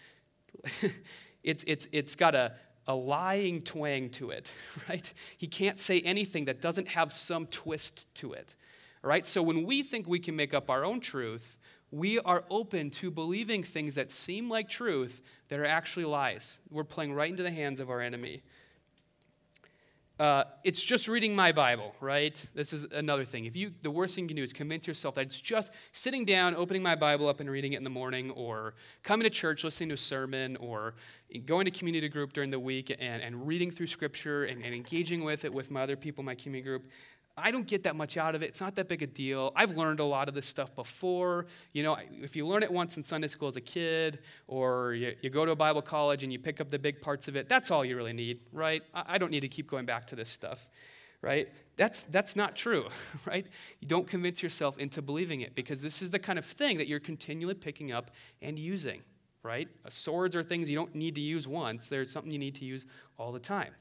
it's, 1.42 1.64
it's, 1.64 1.86
it's 1.92 2.16
got 2.16 2.34
a, 2.34 2.54
a 2.86 2.94
lying 2.94 3.62
twang 3.62 4.08
to 4.10 4.30
it, 4.30 4.52
right? 4.88 5.12
He 5.38 5.46
can't 5.46 5.78
say 5.78 6.00
anything 6.00 6.46
that 6.46 6.60
doesn't 6.60 6.88
have 6.88 7.12
some 7.12 7.46
twist 7.46 8.12
to 8.16 8.32
it, 8.32 8.56
right? 9.02 9.24
So 9.26 9.42
when 9.42 9.64
we 9.64 9.82
think 9.82 10.06
we 10.08 10.18
can 10.18 10.36
make 10.36 10.54
up 10.54 10.70
our 10.70 10.84
own 10.84 11.00
truth, 11.00 11.56
we 11.90 12.18
are 12.20 12.44
open 12.50 12.90
to 12.90 13.10
believing 13.10 13.62
things 13.62 13.96
that 13.96 14.12
seem 14.12 14.48
like 14.48 14.68
truth 14.68 15.22
that 15.48 15.58
are 15.58 15.66
actually 15.66 16.04
lies. 16.04 16.60
We're 16.70 16.84
playing 16.84 17.14
right 17.14 17.30
into 17.30 17.42
the 17.42 17.50
hands 17.50 17.80
of 17.80 17.90
our 17.90 18.00
enemy. 18.00 18.42
Uh, 20.20 20.44
it's 20.64 20.82
just 20.82 21.08
reading 21.08 21.34
my 21.34 21.50
Bible, 21.50 21.94
right? 21.98 22.46
This 22.54 22.74
is 22.74 22.84
another 22.92 23.24
thing. 23.24 23.46
If 23.46 23.56
you, 23.56 23.72
the 23.80 23.90
worst 23.90 24.14
thing 24.14 24.24
you 24.24 24.28
can 24.28 24.36
do 24.36 24.42
is 24.42 24.52
convince 24.52 24.86
yourself 24.86 25.14
that 25.14 25.22
it's 25.22 25.40
just 25.40 25.72
sitting 25.92 26.26
down, 26.26 26.54
opening 26.54 26.82
my 26.82 26.94
Bible 26.94 27.26
up, 27.26 27.40
and 27.40 27.50
reading 27.50 27.72
it 27.72 27.78
in 27.78 27.84
the 27.84 27.90
morning, 27.90 28.30
or 28.32 28.74
coming 29.02 29.24
to 29.24 29.30
church, 29.30 29.64
listening 29.64 29.88
to 29.88 29.94
a 29.94 29.96
sermon, 29.96 30.56
or 30.56 30.94
going 31.46 31.64
to 31.64 31.70
community 31.70 32.06
group 32.06 32.34
during 32.34 32.50
the 32.50 32.60
week 32.60 32.94
and, 33.00 33.22
and 33.22 33.46
reading 33.46 33.70
through 33.70 33.86
Scripture 33.86 34.44
and, 34.44 34.62
and 34.62 34.74
engaging 34.74 35.24
with 35.24 35.46
it 35.46 35.54
with 35.54 35.70
my 35.70 35.80
other 35.84 35.96
people 35.96 36.20
in 36.20 36.26
my 36.26 36.34
community 36.34 36.68
group. 36.68 36.90
I 37.36 37.50
don't 37.50 37.66
get 37.66 37.84
that 37.84 37.96
much 37.96 38.16
out 38.16 38.34
of 38.34 38.42
it. 38.42 38.46
It's 38.46 38.60
not 38.60 38.74
that 38.76 38.88
big 38.88 39.02
a 39.02 39.06
deal. 39.06 39.52
I've 39.56 39.76
learned 39.76 40.00
a 40.00 40.04
lot 40.04 40.28
of 40.28 40.34
this 40.34 40.46
stuff 40.46 40.74
before. 40.74 41.46
You 41.72 41.82
know, 41.82 41.96
if 42.10 42.36
you 42.36 42.46
learn 42.46 42.62
it 42.62 42.70
once 42.70 42.96
in 42.96 43.02
Sunday 43.02 43.28
school 43.28 43.48
as 43.48 43.56
a 43.56 43.60
kid, 43.60 44.18
or 44.46 44.94
you, 44.94 45.14
you 45.22 45.30
go 45.30 45.44
to 45.44 45.52
a 45.52 45.56
Bible 45.56 45.82
college 45.82 46.22
and 46.22 46.32
you 46.32 46.38
pick 46.38 46.60
up 46.60 46.70
the 46.70 46.78
big 46.78 47.00
parts 47.00 47.28
of 47.28 47.36
it, 47.36 47.48
that's 47.48 47.70
all 47.70 47.84
you 47.84 47.96
really 47.96 48.12
need, 48.12 48.40
right? 48.52 48.82
I, 48.94 49.18
don't 49.18 49.30
need 49.30 49.40
to 49.40 49.48
keep 49.48 49.68
going 49.68 49.86
back 49.86 50.06
to 50.08 50.16
this 50.16 50.28
stuff, 50.28 50.68
right? 51.22 51.48
That's, 51.76 52.04
that's 52.04 52.36
not 52.36 52.56
true, 52.56 52.88
right? 53.26 53.46
You 53.80 53.88
don't 53.88 54.06
convince 54.06 54.42
yourself 54.42 54.78
into 54.78 55.00
believing 55.00 55.40
it 55.40 55.54
because 55.54 55.82
this 55.82 56.02
is 56.02 56.10
the 56.10 56.18
kind 56.18 56.38
of 56.38 56.44
thing 56.44 56.78
that 56.78 56.88
you're 56.88 57.00
continually 57.00 57.54
picking 57.54 57.92
up 57.92 58.10
and 58.42 58.58
using, 58.58 59.02
right? 59.42 59.68
Uh, 59.84 59.90
swords 59.90 60.36
are 60.36 60.42
things 60.42 60.68
you 60.68 60.76
don't 60.76 60.94
need 60.94 61.14
to 61.14 61.20
use 61.20 61.48
once, 61.48 61.88
they're 61.88 62.06
something 62.06 62.32
you 62.32 62.38
need 62.38 62.56
to 62.56 62.64
use 62.64 62.86
all 63.18 63.32
the 63.32 63.40
time. 63.40 63.72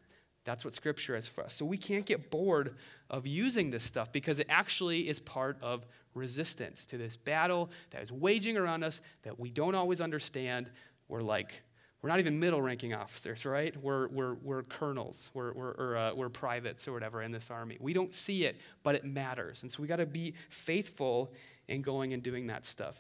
That's 0.50 0.66
what 0.66 0.74
Scripture 0.74 1.16
is 1.16 1.28
for 1.28 1.44
us. 1.44 1.54
So 1.54 1.64
we 1.64 1.78
can't 1.78 2.08
get 2.08 2.32
bored 2.32 2.76
of 3.08 3.28
using 3.28 3.70
this 3.70 3.84
stuff 3.84 4.12
because 4.12 4.40
it 4.40 4.48
actually 4.50 5.08
is 5.08 5.20
part 5.20 5.60
of 5.62 5.86
resistance 6.16 6.88
to 6.88 6.98
this 6.98 7.18
battle 7.18 7.70
that 7.92 8.02
is 8.02 8.12
waging 8.12 8.58
around 8.58 8.84
us 8.84 9.02
that 9.22 9.40
we 9.40 9.52
don't 9.52 9.76
always 9.76 10.02
understand. 10.02 10.72
We're 11.08 11.22
like, 11.22 11.62
we're 12.02 12.10
not 12.10 12.18
even 12.18 12.40
middle 12.40 12.64
ranking 12.64 12.96
officers, 12.96 13.46
right? 13.46 13.78
We're, 13.78 14.08
we're, 14.08 14.34
we're 14.42 14.64
colonels, 14.64 15.30
we're, 15.36 15.54
we're, 15.54 15.72
or, 15.72 15.98
uh, 15.98 16.16
we're 16.16 16.30
privates 16.30 16.88
or 16.88 16.94
whatever 16.94 17.22
in 17.22 17.32
this 17.32 17.52
army. 17.52 17.78
We 17.80 17.94
don't 17.94 18.16
see 18.16 18.46
it, 18.46 18.60
but 18.82 18.96
it 18.96 19.06
matters. 19.06 19.62
And 19.62 19.72
so 19.72 19.84
we 19.84 19.88
got 19.88 19.98
to 19.98 20.08
be 20.08 20.34
faithful 20.50 21.32
in 21.68 21.82
going 21.82 22.14
and 22.14 22.24
doing 22.24 22.48
that 22.48 22.66
stuff. 22.66 22.98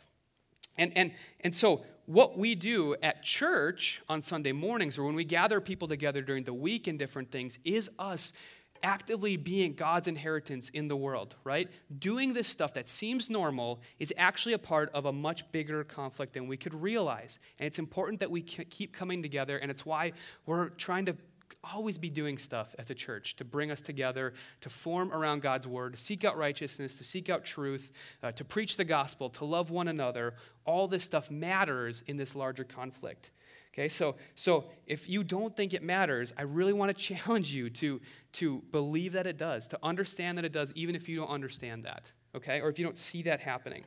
And, 0.79 0.97
and, 0.97 1.11
and 1.41 1.53
so, 1.53 1.85
what 2.05 2.39
we 2.39 2.55
do 2.55 2.95
at 3.03 3.21
church 3.21 4.01
on 4.09 4.21
Sunday 4.21 4.51
mornings 4.51 4.97
or 4.97 5.03
when 5.03 5.13
we 5.13 5.23
gather 5.23 5.61
people 5.61 5.87
together 5.87 6.23
during 6.23 6.43
the 6.43 6.53
week 6.53 6.87
and 6.87 6.97
different 6.97 7.29
things 7.29 7.59
is 7.63 7.87
us 7.99 8.33
actively 8.81 9.37
being 9.37 9.73
God's 9.73 10.07
inheritance 10.07 10.69
in 10.69 10.87
the 10.87 10.95
world, 10.95 11.35
right? 11.43 11.69
Doing 11.99 12.33
this 12.33 12.47
stuff 12.47 12.73
that 12.75 12.87
seems 12.87 13.29
normal 13.29 13.81
is 13.99 14.13
actually 14.17 14.53
a 14.53 14.59
part 14.59 14.89
of 14.93 15.05
a 15.05 15.11
much 15.11 15.51
bigger 15.51 15.83
conflict 15.83 16.33
than 16.33 16.47
we 16.47 16.57
could 16.57 16.73
realize. 16.73 17.39
And 17.59 17.67
it's 17.67 17.77
important 17.77 18.21
that 18.21 18.31
we 18.31 18.41
keep 18.41 18.93
coming 18.93 19.21
together, 19.21 19.57
and 19.57 19.69
it's 19.69 19.85
why 19.85 20.13
we're 20.45 20.69
trying 20.69 21.05
to 21.05 21.17
always 21.63 21.97
be 21.97 22.09
doing 22.09 22.37
stuff 22.37 22.73
as 22.79 22.89
a 22.89 22.95
church 22.95 23.35
to 23.35 23.45
bring 23.45 23.71
us 23.71 23.81
together, 23.81 24.33
to 24.61 24.69
form 24.69 25.11
around 25.11 25.41
God's 25.41 25.67
word, 25.67 25.93
to 25.93 25.99
seek 25.99 26.23
out 26.23 26.37
righteousness, 26.37 26.97
to 26.97 27.03
seek 27.03 27.29
out 27.29 27.43
truth, 27.43 27.91
uh, 28.23 28.31
to 28.33 28.45
preach 28.45 28.77
the 28.77 28.85
gospel, 28.85 29.29
to 29.31 29.45
love 29.45 29.69
one 29.71 29.87
another. 29.87 30.35
All 30.65 30.87
this 30.87 31.03
stuff 31.03 31.29
matters 31.29 32.03
in 32.07 32.17
this 32.17 32.35
larger 32.35 32.63
conflict. 32.63 33.31
Okay, 33.73 33.87
so, 33.87 34.15
so 34.35 34.65
if 34.87 35.07
you 35.07 35.23
don't 35.23 35.55
think 35.55 35.73
it 35.73 35.83
matters, 35.83 36.33
I 36.37 36.41
really 36.43 36.73
want 36.73 36.95
to 36.95 37.03
challenge 37.15 37.53
you 37.53 37.69
to, 37.71 38.01
to 38.33 38.63
believe 38.71 39.13
that 39.13 39.27
it 39.27 39.37
does, 39.37 39.67
to 39.69 39.79
understand 39.83 40.37
that 40.37 40.45
it 40.45 40.51
does, 40.51 40.73
even 40.75 40.95
if 40.95 41.07
you 41.07 41.17
don't 41.17 41.29
understand 41.29 41.85
that, 41.85 42.11
okay, 42.35 42.61
or 42.61 42.69
if 42.69 42.79
you 42.79 42.85
don't 42.85 42.97
see 42.97 43.21
that 43.23 43.39
happening. 43.39 43.83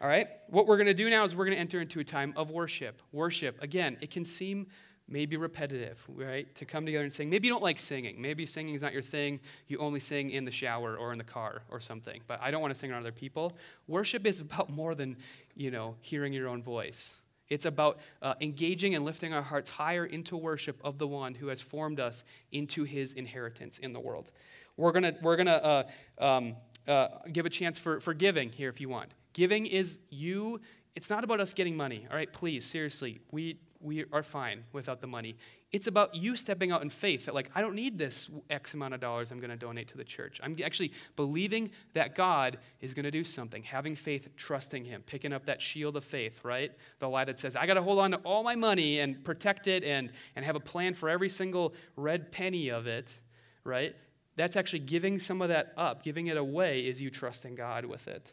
All 0.00 0.08
right, 0.08 0.28
what 0.48 0.66
we're 0.66 0.76
going 0.76 0.88
to 0.88 0.94
do 0.94 1.08
now 1.08 1.24
is 1.24 1.36
we're 1.36 1.44
going 1.44 1.56
to 1.56 1.60
enter 1.60 1.80
into 1.80 2.00
a 2.00 2.04
time 2.04 2.34
of 2.36 2.50
worship. 2.50 3.00
Worship, 3.12 3.62
again, 3.62 3.96
it 4.00 4.10
can 4.10 4.24
seem 4.24 4.66
maybe 5.08 5.36
repetitive, 5.36 6.02
right? 6.08 6.52
To 6.54 6.64
come 6.64 6.86
together 6.86 7.04
and 7.04 7.12
sing. 7.12 7.28
Maybe 7.28 7.48
you 7.48 7.52
don't 7.52 7.62
like 7.62 7.78
singing. 7.78 8.20
Maybe 8.20 8.46
singing 8.46 8.74
is 8.74 8.82
not 8.82 8.92
your 8.92 9.02
thing. 9.02 9.40
You 9.68 9.78
only 9.78 10.00
sing 10.00 10.30
in 10.30 10.44
the 10.44 10.50
shower 10.50 10.96
or 10.96 11.12
in 11.12 11.18
the 11.18 11.24
car 11.24 11.62
or 11.70 11.80
something. 11.80 12.22
But 12.26 12.40
I 12.42 12.50
don't 12.50 12.62
want 12.62 12.72
to 12.72 12.78
sing 12.78 12.90
around 12.90 13.00
other 13.00 13.12
people. 13.12 13.56
Worship 13.86 14.26
is 14.26 14.40
about 14.40 14.70
more 14.70 14.94
than, 14.94 15.16
you 15.54 15.70
know, 15.70 15.96
hearing 16.00 16.32
your 16.32 16.48
own 16.48 16.62
voice. 16.62 17.20
It's 17.48 17.66
about 17.66 17.98
uh, 18.22 18.34
engaging 18.40 18.94
and 18.94 19.04
lifting 19.04 19.34
our 19.34 19.42
hearts 19.42 19.68
higher 19.68 20.06
into 20.06 20.36
worship 20.36 20.80
of 20.82 20.98
the 20.98 21.06
one 21.06 21.34
who 21.34 21.48
has 21.48 21.60
formed 21.60 22.00
us 22.00 22.24
into 22.52 22.84
his 22.84 23.12
inheritance 23.12 23.78
in 23.78 23.92
the 23.92 24.00
world. 24.00 24.30
We're 24.76 24.92
going 24.92 25.04
to 25.04 25.14
we're 25.20 25.36
gonna, 25.36 25.84
uh, 26.20 26.24
um, 26.24 26.56
uh, 26.88 27.08
give 27.32 27.46
a 27.46 27.50
chance 27.50 27.78
for, 27.78 28.00
for 28.00 28.14
giving 28.14 28.50
here 28.50 28.68
if 28.68 28.80
you 28.80 28.88
want. 28.88 29.12
Giving 29.32 29.66
is 29.66 30.00
you, 30.10 30.60
it's 30.94 31.10
not 31.10 31.24
about 31.24 31.40
us 31.40 31.52
getting 31.52 31.76
money, 31.76 32.06
all 32.10 32.16
right? 32.16 32.32
Please, 32.32 32.64
seriously, 32.64 33.20
we, 33.30 33.58
we 33.84 34.04
are 34.12 34.22
fine 34.22 34.64
without 34.72 35.00
the 35.00 35.06
money. 35.06 35.36
It's 35.70 35.86
about 35.86 36.14
you 36.14 36.36
stepping 36.36 36.72
out 36.72 36.82
in 36.82 36.88
faith 36.88 37.26
that, 37.26 37.34
like, 37.34 37.50
I 37.54 37.60
don't 37.60 37.74
need 37.74 37.98
this 37.98 38.30
X 38.48 38.74
amount 38.74 38.94
of 38.94 39.00
dollars 39.00 39.30
I'm 39.30 39.38
going 39.38 39.50
to 39.50 39.56
donate 39.56 39.88
to 39.88 39.96
the 39.96 40.04
church. 40.04 40.40
I'm 40.42 40.56
actually 40.64 40.92
believing 41.16 41.70
that 41.92 42.14
God 42.14 42.58
is 42.80 42.94
going 42.94 43.04
to 43.04 43.10
do 43.10 43.24
something, 43.24 43.62
having 43.62 43.94
faith, 43.94 44.28
trusting 44.36 44.84
Him, 44.84 45.02
picking 45.04 45.32
up 45.32 45.46
that 45.46 45.60
shield 45.60 45.96
of 45.96 46.04
faith, 46.04 46.44
right? 46.44 46.72
The 46.98 47.08
lie 47.08 47.24
that 47.24 47.38
says, 47.38 47.56
I 47.56 47.66
got 47.66 47.74
to 47.74 47.82
hold 47.82 47.98
on 47.98 48.12
to 48.12 48.18
all 48.18 48.42
my 48.42 48.56
money 48.56 49.00
and 49.00 49.22
protect 49.22 49.66
it 49.66 49.84
and, 49.84 50.10
and 50.34 50.44
have 50.44 50.56
a 50.56 50.60
plan 50.60 50.94
for 50.94 51.10
every 51.10 51.28
single 51.28 51.74
red 51.96 52.32
penny 52.32 52.70
of 52.70 52.86
it, 52.86 53.20
right? 53.64 53.94
That's 54.36 54.56
actually 54.56 54.80
giving 54.80 55.18
some 55.18 55.42
of 55.42 55.48
that 55.48 55.72
up, 55.76 56.02
giving 56.02 56.28
it 56.28 56.36
away 56.36 56.86
is 56.86 57.00
you 57.00 57.10
trusting 57.10 57.54
God 57.54 57.84
with 57.84 58.08
it. 58.08 58.32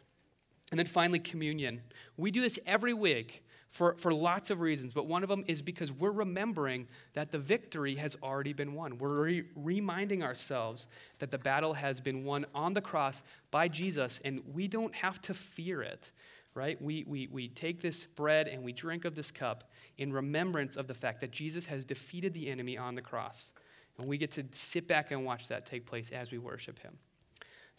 And 0.72 0.80
then 0.80 0.88
finally, 0.88 1.20
communion. 1.20 1.82
We 2.16 2.32
do 2.32 2.40
this 2.40 2.58
every 2.66 2.94
week 2.94 3.44
for, 3.72 3.96
for 3.98 4.14
lots 4.14 4.50
of 4.50 4.60
reasons, 4.60 4.94
but 4.94 5.08
one 5.08 5.24
of 5.24 5.30
them 5.30 5.46
is 5.48 5.62
because 5.62 5.94
we're 5.94 6.12
remembering 6.12 6.88
that 7.14 7.32
the 7.32 7.40
victory 7.40 7.96
has 7.96 8.18
already 8.22 8.52
been 8.52 8.74
won. 8.74 8.98
We're 8.98 9.24
re- 9.24 9.44
reminding 9.56 10.24
ourselves 10.24 10.90
that 11.20 11.32
the 11.32 11.38
battle 11.38 11.74
has 11.74 12.02
been 12.02 12.26
won 12.26 12.46
on 12.54 12.74
the 12.74 12.82
cross 12.82 13.24
by 13.50 13.70
Jesus, 13.70 14.20
and 14.26 14.42
we 14.54 14.68
don't 14.68 14.94
have 14.94 15.22
to 15.22 15.34
fear 15.34 15.82
it. 15.82 16.12
right? 16.54 16.82
We, 16.82 17.06
we, 17.08 17.28
we 17.32 17.48
take 17.48 17.82
this 17.82 18.04
bread 18.06 18.48
and 18.48 18.64
we 18.64 18.74
drink 18.74 19.06
of 19.06 19.16
this 19.16 19.32
cup 19.32 19.72
in 19.98 20.12
remembrance 20.12 20.76
of 20.76 20.88
the 20.88 20.94
fact 20.94 21.22
that 21.22 21.32
Jesus 21.32 21.66
has 21.68 21.86
defeated 21.86 22.34
the 22.34 22.50
enemy 22.50 22.78
on 22.78 22.96
the 22.96 23.02
cross. 23.02 23.54
And 23.98 24.08
we 24.08 24.18
get 24.18 24.32
to 24.32 24.44
sit 24.52 24.88
back 24.88 25.12
and 25.12 25.26
watch 25.26 25.48
that 25.48 25.66
take 25.66 25.86
place 25.86 26.10
as 26.10 26.32
we 26.32 26.38
worship 26.38 26.80
him. 26.80 26.98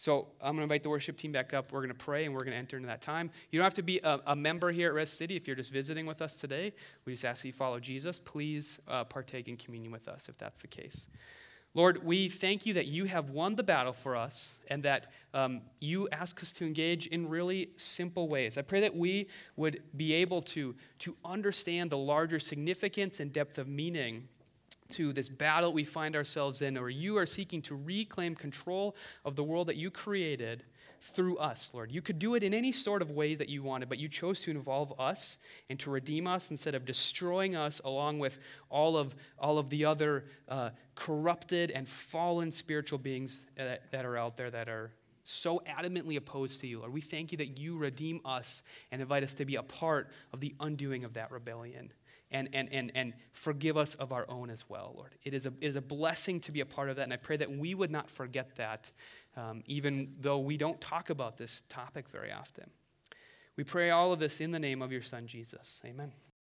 So 0.03 0.27
I'm 0.41 0.47
going 0.47 0.57
to 0.57 0.63
invite 0.63 0.83
the 0.83 0.89
worship 0.89 1.15
team 1.15 1.31
back 1.31 1.53
up. 1.53 1.71
We're 1.71 1.79
going 1.79 1.93
to 1.93 1.97
pray 1.97 2.25
and 2.25 2.33
we're 2.33 2.41
going 2.41 2.51
to 2.51 2.57
enter 2.57 2.75
into 2.75 2.87
that 2.87 2.99
time. 2.99 3.31
You 3.51 3.59
don't 3.59 3.63
have 3.63 3.73
to 3.75 3.81
be 3.81 4.01
a, 4.03 4.19
a 4.27 4.35
member 4.35 4.69
here 4.69 4.89
at 4.89 4.95
Res 4.95 5.09
City 5.09 5.37
if 5.37 5.47
you're 5.47 5.55
just 5.55 5.71
visiting 5.71 6.05
with 6.05 6.21
us 6.21 6.33
today. 6.33 6.73
We 7.05 7.13
just 7.13 7.23
ask 7.23 7.43
that 7.43 7.47
you 7.47 7.53
follow 7.53 7.79
Jesus. 7.79 8.19
Please 8.19 8.81
uh, 8.89 9.05
partake 9.05 9.47
in 9.47 9.55
communion 9.55 9.93
with 9.93 10.09
us 10.09 10.27
if 10.27 10.37
that's 10.37 10.59
the 10.59 10.67
case. 10.67 11.07
Lord, 11.73 12.03
we 12.03 12.27
thank 12.27 12.65
you 12.65 12.73
that 12.73 12.87
you 12.87 13.05
have 13.05 13.29
won 13.29 13.55
the 13.55 13.63
battle 13.63 13.93
for 13.93 14.17
us 14.17 14.55
and 14.67 14.81
that 14.83 15.13
um, 15.33 15.61
you 15.79 16.09
ask 16.11 16.43
us 16.43 16.51
to 16.51 16.65
engage 16.65 17.07
in 17.07 17.29
really 17.29 17.69
simple 17.77 18.27
ways. 18.27 18.57
I 18.57 18.61
pray 18.61 18.81
that 18.81 18.97
we 18.97 19.29
would 19.55 19.83
be 19.95 20.15
able 20.15 20.41
to, 20.41 20.75
to 20.99 21.15
understand 21.23 21.91
the 21.91 21.97
larger 21.97 22.41
significance 22.41 23.21
and 23.21 23.31
depth 23.31 23.57
of 23.57 23.69
meaning 23.69 24.27
to 24.93 25.13
this 25.13 25.29
battle 25.29 25.73
we 25.73 25.83
find 25.83 26.15
ourselves 26.15 26.61
in, 26.61 26.77
or 26.77 26.89
you 26.89 27.17
are 27.17 27.25
seeking 27.25 27.61
to 27.63 27.75
reclaim 27.75 28.35
control 28.35 28.95
of 29.25 29.35
the 29.35 29.43
world 29.43 29.67
that 29.67 29.75
you 29.75 29.91
created 29.91 30.63
through 31.03 31.37
us, 31.37 31.73
Lord. 31.73 31.91
You 31.91 32.01
could 32.01 32.17
do 32.17 32.35
it 32.35 32.43
in 32.43 32.53
any 32.53 32.71
sort 32.71 33.01
of 33.01 33.11
way 33.11 33.35
that 33.35 33.49
you 33.49 33.61
wanted, 33.61 33.89
but 33.89 33.97
you 33.97 34.07
chose 34.07 34.41
to 34.41 34.51
involve 34.51 34.93
us 34.97 35.37
and 35.69 35.77
to 35.79 35.91
redeem 35.91 36.27
us 36.27 36.49
instead 36.49 36.75
of 36.75 36.85
destroying 36.85 37.57
us 37.57 37.81
along 37.83 38.19
with 38.19 38.39
all 38.69 38.95
of, 38.95 39.13
all 39.37 39.57
of 39.57 39.69
the 39.69 39.83
other 39.83 40.23
uh, 40.47 40.69
corrupted 40.95 41.71
and 41.71 41.87
fallen 41.87 42.51
spiritual 42.51 42.99
beings 42.99 43.45
that, 43.57 43.91
that 43.91 44.05
are 44.05 44.17
out 44.17 44.37
there 44.37 44.49
that 44.49 44.69
are 44.69 44.93
so 45.25 45.61
adamantly 45.67 46.15
opposed 46.15 46.61
to 46.61 46.67
you, 46.67 46.79
Lord. 46.79 46.93
We 46.93 47.01
thank 47.01 47.31
you 47.31 47.37
that 47.39 47.57
you 47.59 47.77
redeem 47.77 48.21
us 48.23 48.63
and 48.91 49.01
invite 49.01 49.23
us 49.23 49.33
to 49.35 49.45
be 49.45 49.55
a 49.55 49.63
part 49.63 50.09
of 50.31 50.39
the 50.39 50.55
undoing 50.59 51.03
of 51.03 51.13
that 51.13 51.31
rebellion 51.31 51.91
and, 52.33 52.49
and, 52.53 52.67
and, 52.73 52.91
and 52.95 53.13
forgive 53.31 53.77
us 53.77 53.95
of 53.95 54.11
our 54.11 54.25
own 54.29 54.49
as 54.49 54.67
well, 54.67 54.93
Lord. 54.97 55.15
It 55.23 55.33
is, 55.33 55.45
a, 55.45 55.53
it 55.61 55.67
is 55.67 55.75
a 55.75 55.81
blessing 55.81 56.39
to 56.41 56.51
be 56.51 56.59
a 56.59 56.65
part 56.65 56.89
of 56.89 56.97
that, 56.97 57.03
and 57.03 57.13
I 57.13 57.17
pray 57.17 57.37
that 57.37 57.49
we 57.49 57.75
would 57.75 57.91
not 57.91 58.09
forget 58.09 58.55
that, 58.55 58.91
um, 59.37 59.63
even 59.65 60.13
though 60.19 60.39
we 60.39 60.57
don't 60.57 60.81
talk 60.81 61.09
about 61.09 61.37
this 61.37 61.63
topic 61.69 62.09
very 62.09 62.31
often. 62.31 62.69
We 63.55 63.63
pray 63.63 63.91
all 63.91 64.11
of 64.11 64.19
this 64.19 64.41
in 64.41 64.51
the 64.51 64.59
name 64.59 64.81
of 64.81 64.91
your 64.91 65.03
Son, 65.03 65.27
Jesus. 65.27 65.81
Amen. 65.85 66.11